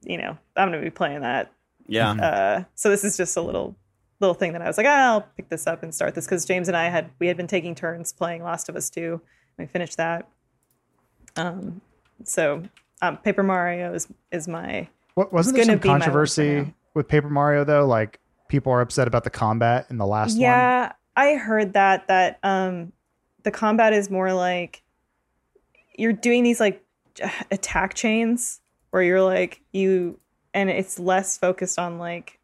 you 0.03 0.17
know, 0.17 0.37
I'm 0.55 0.69
gonna 0.71 0.81
be 0.81 0.89
playing 0.89 1.21
that 1.21 1.51
Yeah. 1.87 2.11
uh, 2.11 2.63
so 2.75 2.89
this 2.89 3.03
is 3.03 3.17
just 3.17 3.37
a 3.37 3.41
little 3.41 3.75
little 4.19 4.33
thing 4.33 4.53
that 4.53 4.61
I 4.61 4.67
was 4.67 4.77
like, 4.77 4.87
ah, 4.87 5.11
I'll 5.11 5.21
pick 5.21 5.49
this 5.49 5.67
up 5.67 5.83
and 5.83 5.93
start 5.93 6.15
this 6.15 6.25
because 6.25 6.45
James 6.45 6.67
and 6.67 6.75
I 6.75 6.89
had 6.89 7.11
we 7.19 7.27
had 7.27 7.37
been 7.37 7.47
taking 7.47 7.75
turns 7.75 8.13
playing 8.13 8.43
Last 8.43 8.69
of 8.69 8.75
Us 8.75 8.89
2. 8.89 9.21
We 9.57 9.65
finished 9.65 9.97
that. 9.97 10.27
Um, 11.35 11.81
so 12.23 12.63
um, 13.01 13.17
Paper 13.17 13.43
Mario 13.43 13.93
is 13.93 14.07
is 14.31 14.47
my 14.47 14.87
What 15.15 15.31
wasn't 15.31 15.55
there 15.55 15.65
gonna 15.65 15.73
some 15.73 15.79
be 15.79 15.87
my 15.87 15.93
one 15.93 16.01
for 16.01 16.05
controversy 16.05 16.73
with 16.93 17.07
Paper 17.07 17.29
Mario 17.29 17.63
though? 17.63 17.85
Like 17.85 18.19
people 18.47 18.71
are 18.71 18.81
upset 18.81 19.07
about 19.07 19.23
the 19.23 19.29
combat 19.29 19.87
in 19.89 19.97
the 19.97 20.07
last 20.07 20.33
one. 20.33 20.41
yeah. 20.41 20.93
I 21.15 21.33
heard 21.35 21.73
that 21.73 22.07
that 22.07 22.39
um, 22.43 22.93
the 23.43 23.51
combat 23.51 23.93
is 23.93 24.09
more 24.09 24.33
like 24.33 24.83
you're 25.97 26.13
doing 26.13 26.43
these 26.43 26.59
like 26.59 26.83
attack 27.51 27.95
chains 27.95 28.61
where 28.91 29.01
you're 29.01 29.21
like 29.21 29.61
you 29.71 30.19
and 30.57 30.71
it's 30.71 30.97
less 30.97 31.37
focused 31.37 31.77
on 31.77 31.99
like 31.99 32.39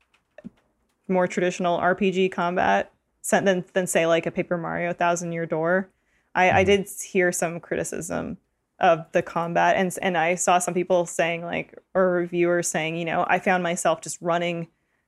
more 1.07 1.27
traditional 1.27 1.79
RPG 1.79 2.31
combat 2.31 2.91
than 3.31 3.65
than 3.73 3.87
say 3.87 4.05
like 4.05 4.27
a 4.27 4.31
Paper 4.31 4.55
Mario 4.55 4.93
Thousand 4.93 5.31
Year 5.31 5.47
Door. 5.47 5.89
I, 6.35 6.51
I 6.51 6.63
did 6.63 6.87
hear 7.03 7.31
some 7.31 7.59
criticism 7.59 8.37
of 8.79 9.11
the 9.13 9.23
combat 9.23 9.75
and 9.77 9.97
and 10.01 10.15
I 10.15 10.35
saw 10.35 10.59
some 10.59 10.75
people 10.75 11.07
saying 11.07 11.43
like 11.43 11.75
or 11.95 12.11
reviewers 12.11 12.67
saying, 12.67 12.97
you 12.97 13.05
know, 13.05 13.25
I 13.27 13.39
found 13.39 13.63
myself 13.63 14.01
just 14.01 14.21
running 14.21 14.67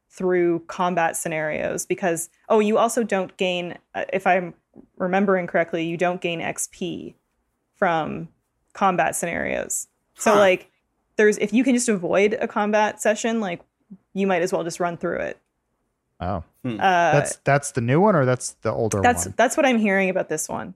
through 0.09 0.59
combat 0.61 1.15
scenarios 1.15 1.85
because 1.85 2.29
oh, 2.49 2.59
you 2.59 2.79
also 2.79 3.03
don't 3.03 3.37
gain 3.37 3.77
uh, 3.93 4.05
if 4.11 4.25
I'm 4.25 4.55
remembering 4.97 5.45
correctly, 5.45 5.85
you 5.85 5.95
don't 5.95 6.21
gain 6.21 6.39
XP 6.41 7.13
from 7.75 8.29
combat 8.73 9.15
scenarios. 9.15 9.87
So 10.15 10.33
Huh. 10.33 10.39
like 10.39 10.71
there's 11.18 11.38
if 11.38 11.53
you 11.53 11.63
can 11.63 11.74
just 11.76 11.89
avoid 11.89 12.34
a 12.39 12.47
combat 12.47 13.01
session, 13.01 13.39
like 13.39 13.61
you 14.13 14.28
might 14.28 14.41
as 14.41 14.51
well 14.51 14.63
just 14.63 14.80
run 14.80 14.97
through 14.97 15.18
it. 15.20 15.39
Oh, 16.20 16.43
Uh, 16.63 16.78
that's 16.78 17.36
that's 17.43 17.72
the 17.72 17.82
new 17.82 17.99
one 17.99 18.16
or 18.16 18.26
that's 18.26 18.53
the 18.61 18.72
older 18.72 19.01
that's 19.01 19.26
one? 19.26 19.34
that's 19.38 19.57
what 19.57 19.66
I'm 19.66 19.78
hearing 19.78 20.09
about 20.09 20.30
this 20.30 20.47
one. 20.47 20.74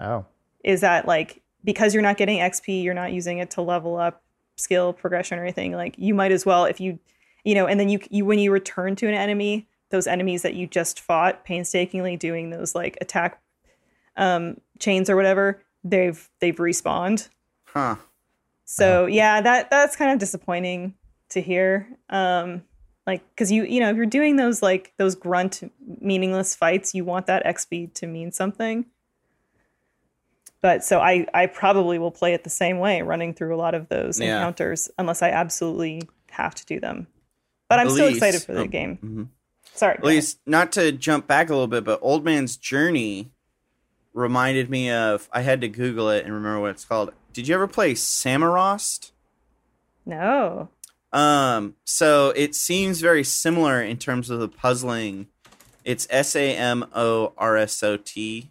Oh, 0.00 0.26
Is 0.64 0.80
that 0.82 1.06
like 1.06 1.40
because 1.64 1.94
you're 1.94 2.02
not 2.02 2.16
getting 2.16 2.38
XP, 2.40 2.82
you're 2.82 2.92
not 2.94 3.12
using 3.12 3.38
it 3.38 3.50
to 3.52 3.62
level 3.62 3.96
up 3.96 4.22
skill 4.56 4.92
progression 4.92 5.38
or 5.38 5.42
anything. 5.42 5.72
Like 5.72 5.94
you 5.96 6.14
might 6.14 6.30
as 6.32 6.44
well 6.44 6.64
if 6.66 6.80
you 6.80 6.98
you 7.44 7.54
know, 7.54 7.66
and 7.66 7.80
then 7.80 7.88
you 7.88 8.00
you 8.10 8.24
when 8.24 8.38
you 8.38 8.52
return 8.52 8.94
to 8.96 9.08
an 9.08 9.14
enemy, 9.14 9.66
those 9.90 10.06
enemies 10.06 10.42
that 10.42 10.54
you 10.54 10.66
just 10.66 11.00
fought 11.00 11.44
painstakingly 11.44 12.16
doing 12.16 12.50
those 12.50 12.74
like 12.74 12.98
attack 13.00 13.40
um 14.16 14.58
chains 14.78 15.08
or 15.08 15.16
whatever, 15.16 15.62
they've 15.84 16.28
they've 16.40 16.56
respawned. 16.56 17.28
Huh. 17.64 17.96
So 18.64 19.06
yeah, 19.06 19.40
that 19.40 19.70
that's 19.70 19.96
kind 19.96 20.12
of 20.12 20.18
disappointing 20.18 20.94
to 21.30 21.40
hear. 21.40 21.88
Um, 22.08 22.62
like 23.06 23.28
because 23.30 23.50
you 23.50 23.64
you 23.64 23.80
know 23.80 23.90
if 23.90 23.96
you're 23.96 24.06
doing 24.06 24.36
those 24.36 24.62
like 24.62 24.92
those 24.96 25.14
grunt 25.14 25.62
meaningless 26.00 26.54
fights, 26.54 26.94
you 26.94 27.04
want 27.04 27.26
that 27.26 27.44
XP 27.44 27.92
to 27.94 28.06
mean 28.06 28.32
something. 28.32 28.86
But 30.60 30.84
so 30.84 31.00
I 31.00 31.26
I 31.34 31.46
probably 31.46 31.98
will 31.98 32.12
play 32.12 32.34
it 32.34 32.44
the 32.44 32.50
same 32.50 32.78
way, 32.78 33.02
running 33.02 33.34
through 33.34 33.54
a 33.54 33.58
lot 33.58 33.74
of 33.74 33.88
those 33.88 34.20
Yeah. 34.20 34.36
encounters 34.36 34.90
unless 34.98 35.20
I 35.22 35.30
absolutely 35.30 36.02
have 36.30 36.54
to 36.54 36.64
do 36.66 36.78
them. 36.80 37.08
But 37.68 37.80
I'm 37.80 37.90
still 37.90 38.08
excited 38.08 38.42
for 38.42 38.52
the 38.52 38.60
oh, 38.62 38.66
game. 38.66 38.98
mhm. 39.02 39.28
Sorry, 39.74 39.94
At 39.96 40.04
least, 40.04 40.38
not 40.44 40.70
to 40.72 40.92
jump 40.92 41.26
back 41.26 41.48
a 41.48 41.52
little 41.54 41.66
bit, 41.66 41.82
but 41.82 41.98
Old 42.02 42.24
Man's 42.24 42.58
Journey 42.58 43.32
reminded 44.12 44.68
me 44.68 44.90
of. 44.90 45.28
I 45.32 45.40
had 45.40 45.62
to 45.62 45.68
Google 45.68 46.10
it 46.10 46.24
and 46.26 46.34
remember 46.34 46.60
what 46.60 46.70
it's 46.72 46.84
called. 46.84 47.12
Did 47.32 47.48
you 47.48 47.54
ever 47.54 47.66
play 47.66 47.94
Samorost? 47.94 49.10
no. 50.04 50.68
Um, 51.12 51.74
so 51.84 52.30
it 52.30 52.54
seems 52.54 53.02
very 53.02 53.22
similar 53.22 53.82
in 53.82 53.98
terms 53.98 54.30
of 54.30 54.40
the 54.40 54.48
puzzling. 54.48 55.26
It's 55.84 56.06
S 56.08 56.34
A 56.34 56.56
M 56.56 56.86
O 56.94 57.34
R 57.36 57.58
S 57.58 57.82
O 57.82 57.98
T. 57.98 58.50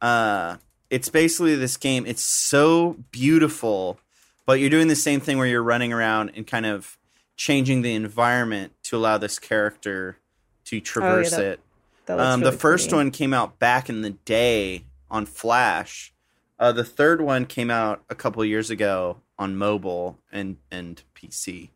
Uh, 0.00 0.56
it's 0.90 1.08
basically 1.08 1.54
this 1.54 1.76
game. 1.76 2.04
It's 2.04 2.24
so 2.24 2.96
beautiful, 3.12 4.00
but 4.44 4.58
you're 4.58 4.70
doing 4.70 4.88
the 4.88 4.96
same 4.96 5.20
thing 5.20 5.38
where 5.38 5.46
you're 5.46 5.62
running 5.62 5.92
around 5.92 6.32
and 6.34 6.48
kind 6.48 6.66
of 6.66 6.98
changing 7.36 7.82
the 7.82 7.94
environment 7.94 8.72
to 8.84 8.96
allow 8.96 9.16
this 9.18 9.38
character 9.38 10.18
to 10.64 10.80
traverse 10.80 11.30
that- 11.30 11.44
it. 11.44 11.60
That 12.06 12.18
Um, 12.18 12.40
really 12.40 12.52
the 12.52 12.58
first 12.58 12.90
one 12.92 13.10
came 13.12 13.32
out 13.32 13.60
back 13.60 13.88
in 13.88 14.00
the 14.02 14.10
day 14.10 14.84
on 15.10 15.26
Flash. 15.26 16.12
Uh, 16.58 16.72
the 16.72 16.84
third 16.84 17.20
one 17.20 17.46
came 17.46 17.70
out 17.70 18.02
a 18.10 18.14
couple 18.14 18.44
years 18.44 18.70
ago 18.70 19.18
on 19.38 19.56
mobile 19.56 20.18
and 20.32 20.56
and 20.70 21.02
PC. 21.14 21.70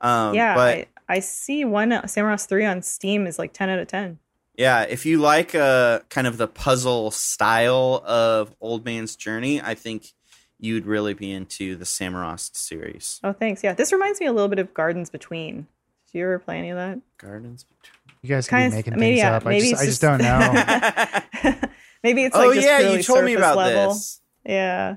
Um, 0.00 0.34
yeah, 0.34 0.54
but 0.54 0.76
I, 1.08 1.16
I 1.16 1.20
see 1.20 1.64
one 1.64 1.92
uh, 1.92 2.06
Samurai's 2.06 2.44
three 2.46 2.64
on 2.66 2.82
Steam 2.82 3.26
is 3.26 3.38
like 3.38 3.52
ten 3.54 3.70
out 3.70 3.78
of 3.78 3.88
ten. 3.88 4.18
yeah, 4.58 4.82
if 4.82 5.06
you 5.06 5.18
like 5.18 5.54
uh, 5.54 6.00
kind 6.10 6.26
of 6.26 6.36
the 6.36 6.46
puzzle 6.48 7.10
style 7.10 8.02
of 8.04 8.54
Old 8.60 8.84
Man's 8.84 9.16
Journey, 9.16 9.60
I 9.62 9.74
think 9.74 10.12
you'd 10.58 10.84
really 10.86 11.14
be 11.14 11.32
into 11.32 11.74
the 11.76 11.84
Samorost 11.86 12.56
series. 12.56 13.20
Oh, 13.24 13.32
thanks. 13.32 13.64
Yeah, 13.64 13.72
this 13.72 13.92
reminds 13.92 14.20
me 14.20 14.26
a 14.26 14.32
little 14.32 14.48
bit 14.48 14.58
of 14.58 14.74
Gardens 14.74 15.08
Between. 15.10 15.66
Did 16.12 16.18
you 16.18 16.24
ever 16.24 16.38
play 16.38 16.58
any 16.58 16.70
of 16.70 16.76
that? 16.76 16.98
Gardens. 17.18 17.64
Between. 17.64 18.16
You 18.22 18.28
guys 18.28 18.48
can 18.48 18.58
Kind 18.58 18.72
be 18.72 18.78
of- 18.78 18.84
making 18.86 18.98
maybe, 19.00 19.06
things 19.16 19.18
yeah, 19.18 19.36
up. 19.36 19.46
I 19.46 19.50
maybe 19.50 19.70
just, 19.70 19.82
I 19.82 19.86
just 19.86 20.00
just- 20.00 20.02
don't 20.02 21.52
know. 21.52 21.60
Maybe 22.02 22.22
it's 22.24 22.36
oh 22.36 22.46
like 22.46 22.54
just 22.54 22.66
yeah, 22.66 22.78
really 22.78 22.96
you 22.98 23.02
told 23.02 23.24
me 23.24 23.34
about 23.34 23.56
level. 23.56 23.94
this. 23.94 24.20
Yeah. 24.46 24.96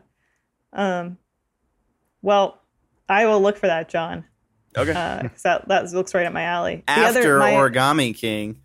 Um. 0.73 1.17
Well, 2.21 2.61
I 3.07 3.25
will 3.25 3.41
look 3.41 3.57
for 3.57 3.67
that, 3.67 3.89
John, 3.89 4.25
Okay. 4.77 5.19
because 5.23 5.41
that 5.43 5.67
that 5.69 5.91
looks 5.93 6.13
right 6.13 6.25
up 6.25 6.33
my 6.33 6.43
alley. 6.43 6.83
The 6.87 6.91
After 6.93 7.19
other, 7.19 7.39
my- 7.39 7.53
Origami 7.53 8.15
King. 8.15 8.61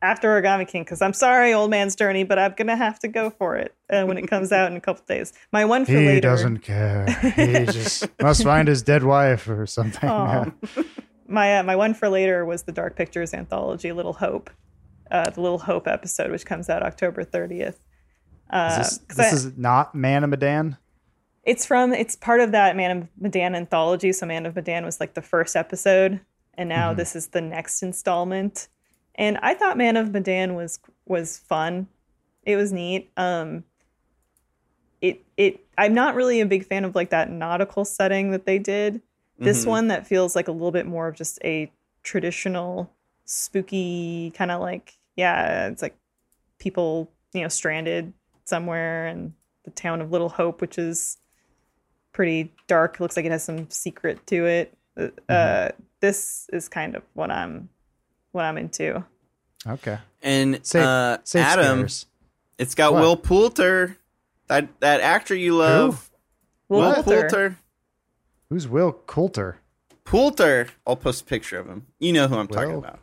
after 0.00 0.28
Origami 0.40 0.68
King, 0.68 0.84
because 0.84 1.02
I'm 1.02 1.12
sorry, 1.14 1.52
Old 1.52 1.70
Man's 1.70 1.96
Journey, 1.96 2.22
but 2.22 2.38
I'm 2.38 2.54
gonna 2.56 2.76
have 2.76 2.98
to 3.00 3.08
go 3.08 3.30
for 3.30 3.56
it 3.56 3.74
uh, 3.90 4.04
when 4.04 4.18
it 4.18 4.28
comes 4.28 4.52
out 4.52 4.70
in 4.70 4.76
a 4.76 4.80
couple 4.80 5.04
days. 5.08 5.32
My 5.52 5.64
one 5.64 5.84
for 5.84 5.92
he 5.92 5.98
later. 5.98 6.14
He 6.14 6.20
doesn't 6.20 6.58
care. 6.58 7.06
He 7.34 7.64
just 7.66 8.06
must 8.22 8.44
find 8.44 8.68
his 8.68 8.82
dead 8.82 9.02
wife 9.02 9.48
or 9.48 9.66
something. 9.66 10.08
Aw. 10.08 10.52
my 11.26 11.58
uh, 11.58 11.62
my 11.64 11.74
one 11.74 11.94
for 11.94 12.08
later 12.08 12.44
was 12.44 12.62
the 12.64 12.72
Dark 12.72 12.94
Pictures 12.94 13.34
anthology, 13.34 13.90
Little 13.90 14.12
Hope, 14.12 14.50
uh, 15.10 15.30
the 15.30 15.40
Little 15.40 15.58
Hope 15.58 15.88
episode, 15.88 16.30
which 16.30 16.46
comes 16.46 16.68
out 16.70 16.82
October 16.84 17.24
30th. 17.24 17.76
Uh, 18.50 18.78
Is 18.80 18.88
this, 18.88 18.98
'cause 19.08 19.16
this 19.16 19.32
I- 19.32 19.36
is 19.36 19.56
not 19.58 19.94
Man 19.94 20.24
of 20.24 20.30
Medan. 20.30 20.76
It's 21.44 21.64
from 21.64 21.92
it's 21.92 22.14
part 22.16 22.40
of 22.40 22.52
that 22.52 22.76
Man 22.76 22.96
of 22.96 23.08
Medan 23.18 23.54
anthology. 23.54 24.12
So 24.12 24.26
Man 24.26 24.46
of 24.46 24.54
Medan 24.56 24.84
was 24.84 25.00
like 25.00 25.14
the 25.14 25.22
first 25.22 25.56
episode, 25.56 26.20
and 26.54 26.68
now 26.68 26.92
this 26.92 27.16
is 27.16 27.28
the 27.28 27.40
next 27.40 27.82
installment. 27.82 28.68
And 29.14 29.38
I 29.42 29.54
thought 29.54 29.76
Man 29.78 29.96
of 29.96 30.12
Medan 30.12 30.54
was 30.54 30.78
was 31.06 31.38
fun. 31.38 31.88
It 32.44 32.56
was 32.56 32.72
neat. 32.72 33.10
Um 33.16 33.64
it 35.00 35.24
it 35.36 35.64
I'm 35.76 35.94
not 35.94 36.14
really 36.14 36.40
a 36.40 36.46
big 36.46 36.66
fan 36.66 36.84
of 36.84 36.94
like 36.94 37.10
that 37.10 37.30
nautical 37.30 37.84
setting 37.84 38.30
that 38.32 38.46
they 38.46 38.58
did. 38.58 39.00
This 39.38 39.64
Mhm. 39.64 39.68
one 39.68 39.88
that 39.88 40.06
feels 40.06 40.34
like 40.34 40.48
a 40.48 40.52
little 40.52 40.72
bit 40.72 40.86
more 40.86 41.06
of 41.08 41.14
just 41.14 41.38
a 41.44 41.70
traditional 42.02 42.90
spooky 43.24 44.32
kind 44.34 44.50
of 44.50 44.60
like 44.60 44.98
yeah, 45.16 45.66
it's 45.68 45.82
like 45.82 45.96
people, 46.58 47.10
you 47.32 47.42
know, 47.42 47.48
stranded 47.48 48.12
somewhere 48.48 49.06
and 49.06 49.32
the 49.64 49.70
town 49.70 50.00
of 50.00 50.10
Little 50.10 50.28
Hope 50.28 50.60
which 50.60 50.78
is 50.78 51.18
pretty 52.12 52.52
dark. 52.66 52.98
Looks 53.00 53.16
like 53.16 53.26
it 53.26 53.32
has 53.32 53.44
some 53.44 53.70
secret 53.70 54.26
to 54.28 54.46
it. 54.46 54.76
Uh, 54.98 55.32
uh 55.32 55.68
this 56.00 56.48
is 56.52 56.68
kind 56.68 56.96
of 56.96 57.02
what 57.14 57.30
I'm 57.30 57.68
what 58.32 58.44
I'm 58.44 58.58
into. 58.58 59.04
Okay. 59.66 59.98
And 60.22 60.64
Safe, 60.64 60.82
uh, 60.82 61.18
safe 61.24 61.44
Adam, 61.44 61.78
scares. 61.78 62.06
it's 62.58 62.74
got 62.74 62.92
What? 62.92 63.02
Will 63.02 63.16
Poulter, 63.16 63.96
that 64.48 64.80
that 64.80 65.00
actor 65.00 65.34
you 65.34 65.56
love. 65.56 66.10
Will 66.68 66.80
Will 66.80 66.94
Poulter. 66.94 67.20
Poulter. 67.20 67.58
Who's 68.50 68.66
Will 68.68 68.92
Coulter? 68.92 69.58
Poulter. 70.04 70.68
I'll 70.86 70.96
post 70.96 71.22
a 71.22 71.24
picture 71.24 71.58
of 71.58 71.66
him. 71.66 71.86
You 71.98 72.12
know 72.12 72.28
who 72.28 72.36
I'm 72.36 72.48
talking 72.48 72.76
about. 72.76 73.00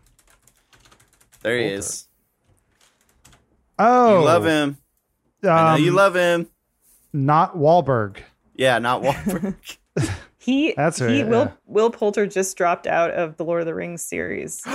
There 1.42 1.58
he 1.58 1.66
is. 1.66 2.08
Oh, 3.78 4.20
You 4.20 4.26
love 4.26 4.46
him. 4.46 4.78
I 5.46 5.72
know 5.78 5.84
you 5.84 5.92
um, 5.92 5.96
love 5.96 6.16
him. 6.16 6.48
Not 7.14 7.56
Wahlberg. 7.56 8.18
Yeah, 8.56 8.80
not 8.80 9.02
Wahlberg. 9.02 9.56
He 10.38 10.76
That's 10.78 11.00
he 11.00 11.24
right, 11.24 11.28
Will 11.28 11.46
yeah. 11.46 11.52
Will 11.66 11.90
Poulter 11.90 12.28
just 12.28 12.56
dropped 12.56 12.86
out 12.86 13.10
of 13.10 13.36
the 13.38 13.44
Lord 13.44 13.62
of 13.62 13.66
the 13.66 13.74
Rings 13.74 14.04
series, 14.04 14.62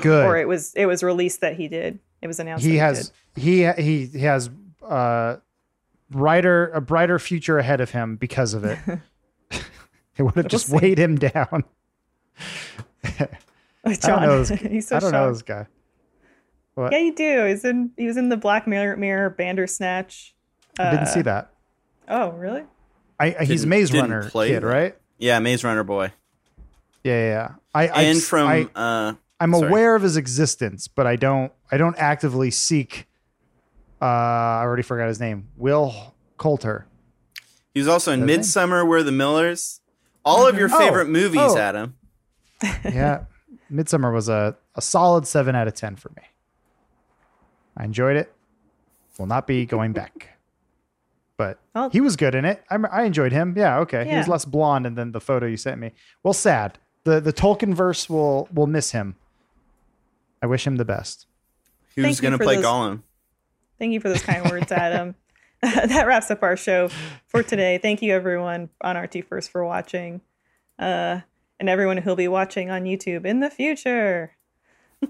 Good. 0.00 0.26
or 0.26 0.36
it 0.36 0.48
was 0.48 0.74
it 0.74 0.86
was 0.86 1.04
released 1.04 1.40
that 1.40 1.54
he 1.54 1.68
did. 1.68 2.00
It 2.20 2.26
was 2.26 2.40
announced. 2.40 2.64
he 2.64 2.72
that 2.72 2.96
has 2.96 3.12
he 3.36 3.64
he 3.78 4.06
he 4.06 4.18
has 4.18 4.50
uh 4.82 5.36
brighter 6.10 6.66
a 6.70 6.80
brighter 6.80 7.20
future 7.20 7.58
ahead 7.60 7.80
of 7.80 7.90
him 7.90 8.16
because 8.16 8.54
of 8.54 8.64
it. 8.64 8.76
it 9.52 9.62
would 10.18 10.34
have 10.34 10.36
We'll 10.36 10.44
just 10.48 10.66
see. 10.66 10.78
weighed 10.78 10.98
him 10.98 11.14
down. 11.14 11.62
did. 13.04 13.28
I 13.84 13.94
don't 13.94 14.22
know 14.22 14.42
this, 14.42 14.60
he's 14.62 14.88
so 14.88 14.96
I 14.96 14.98
don't 14.98 15.12
know 15.12 15.26
shocked. 15.28 15.34
this 15.34 15.42
guy. 15.42 15.66
What? 16.74 16.92
Yeah, 16.92 16.98
you 16.98 17.14
do. 17.14 17.44
He's 17.44 17.64
in. 17.64 17.90
He 17.96 18.06
was 18.06 18.16
in 18.16 18.28
the 18.28 18.36
Black 18.36 18.66
Mirror, 18.66 18.96
Mirror 18.96 19.30
Bandersnatch. 19.30 20.34
I 20.78 20.90
didn't 20.90 21.06
see 21.06 21.20
Uh, 21.20 21.24
that. 21.24 21.50
Oh, 22.08 22.30
really? 22.30 22.64
I, 23.20 23.36
I 23.40 23.44
he's 23.44 23.64
Maze 23.64 23.92
Runner 23.92 24.28
play 24.28 24.48
kid, 24.48 24.62
that. 24.62 24.66
right? 24.66 24.98
yeah, 25.18 25.38
Maze 25.38 25.62
Runner 25.62 25.84
boy. 25.84 26.12
Yeah, 27.04 27.12
yeah. 27.12 27.28
yeah. 27.28 27.48
I, 27.74 27.88
I 27.88 28.02
and 28.02 28.16
just- 28.16 28.28
from 28.28 28.48
I, 28.48 28.68
uh 28.74 29.14
I'm 29.40 29.52
sorry. 29.52 29.68
aware 29.68 29.94
of 29.94 30.02
his 30.02 30.16
existence, 30.16 30.88
but 30.88 31.06
I 31.06 31.16
don't 31.16 31.52
I 31.70 31.76
don't 31.76 31.96
actively 31.96 32.50
seek. 32.50 33.06
Uh, 34.02 34.04
I 34.06 34.60
already 34.62 34.82
forgot 34.82 35.06
his 35.08 35.20
name. 35.20 35.48
Will 35.56 36.14
Coulter. 36.38 36.86
he 37.72 37.80
was 37.80 37.88
also 37.88 38.10
in 38.12 38.26
Does? 38.26 38.38
Midsommar, 38.48 38.86
We're 38.86 39.02
the 39.02 39.12
Millers. 39.12 39.80
All 40.24 40.46
of 40.46 40.58
your 40.58 40.68
Oh, 40.72 40.78
favorite 40.78 41.08
movies, 41.08 41.40
oh. 41.42 41.56
Adam. 41.56 41.94
Yeah, 42.84 43.24
Midsommar 43.72 44.12
was 44.12 44.28
a, 44.28 44.56
a 44.74 44.80
solid 44.82 45.26
seven 45.26 45.54
out 45.54 45.68
of 45.68 45.74
ten 45.74 45.96
for 45.96 46.10
me. 46.16 46.22
I 47.76 47.84
enjoyed 47.84 48.16
it. 48.16 48.32
Will 49.18 49.26
not 49.26 49.46
be 49.46 49.64
going 49.66 49.92
back. 49.92 50.36
But 51.36 51.58
Well- 51.74 51.90
he 51.90 52.00
was 52.00 52.16
good 52.16 52.34
in 52.34 52.44
it. 52.44 52.62
I, 52.70 52.76
I 52.90 53.02
enjoyed 53.04 53.32
him. 53.32 53.54
Yeah, 53.56 53.78
okay. 53.80 54.08
He 54.08 54.16
was 54.16 54.28
less 54.28 54.44
blonde 54.44 54.86
than 54.96 55.12
the 55.12 55.20
photo 55.20 55.46
you 55.46 55.56
sent 55.56 55.80
me. 55.80 55.92
Well, 56.22 56.34
sad. 56.34 56.78
The 57.04 57.20
the 57.20 57.32
Tolkien 57.32 57.74
verse 57.74 58.08
will 58.08 58.48
will 58.52 58.66
miss 58.66 58.92
him. 58.92 59.16
I 60.42 60.46
wish 60.46 60.66
him 60.66 60.76
the 60.76 60.84
best. 60.84 61.26
Who's 61.96 62.20
gonna 62.20 62.38
play 62.38 62.56
those- 62.56 62.64
Gollum? 62.64 63.02
Thank 63.78 63.92
you 63.92 64.00
for 64.00 64.08
those 64.08 64.22
kind 64.22 64.48
words, 64.50 64.70
Adam. 64.70 65.14
that 65.62 66.06
wraps 66.06 66.30
up 66.30 66.42
our 66.42 66.56
show 66.56 66.88
for 67.26 67.42
today. 67.42 67.78
Thank 67.78 68.02
you, 68.02 68.12
everyone 68.12 68.68
on 68.82 68.96
RT 68.98 69.26
First 69.26 69.50
for 69.50 69.64
watching, 69.64 70.20
uh, 70.78 71.20
and 71.58 71.68
everyone 71.68 71.96
who'll 71.96 72.16
be 72.16 72.28
watching 72.28 72.70
on 72.70 72.84
YouTube 72.84 73.24
in 73.24 73.40
the 73.40 73.48
future. 73.48 74.33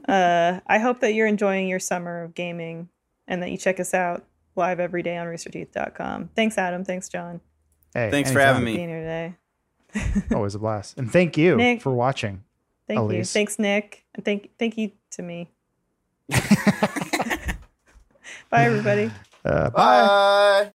Uh, 0.08 0.60
I 0.66 0.78
hope 0.78 1.00
that 1.00 1.14
you're 1.14 1.26
enjoying 1.26 1.68
your 1.68 1.78
summer 1.78 2.22
of 2.22 2.34
gaming 2.34 2.88
and 3.26 3.42
that 3.42 3.50
you 3.50 3.56
check 3.56 3.80
us 3.80 3.94
out 3.94 4.24
live 4.56 4.80
every 4.80 5.02
day 5.02 5.16
on 5.16 5.26
roosterteeth.com. 5.26 6.30
Thanks, 6.36 6.58
Adam. 6.58 6.84
Thanks, 6.84 7.08
John. 7.08 7.40
Hey, 7.92 8.10
Thanks 8.10 8.32
for 8.32 8.40
having 8.40 8.64
me. 8.64 8.76
Being 8.76 8.88
here 8.88 9.00
today. 9.00 9.34
Always 10.34 10.54
a 10.54 10.58
blast. 10.58 10.98
And 10.98 11.10
thank 11.10 11.36
you 11.36 11.56
Nick. 11.56 11.82
for 11.82 11.92
watching. 11.92 12.42
Thank 12.86 13.12
you. 13.12 13.24
Thanks, 13.24 13.58
Nick. 13.58 14.04
And 14.14 14.24
thank 14.24 14.50
thank 14.58 14.76
you 14.76 14.92
to 15.12 15.22
me. 15.22 15.50
Bye, 16.28 17.56
everybody. 18.52 19.10
Uh, 19.44 19.70
Bye. 19.70 20.72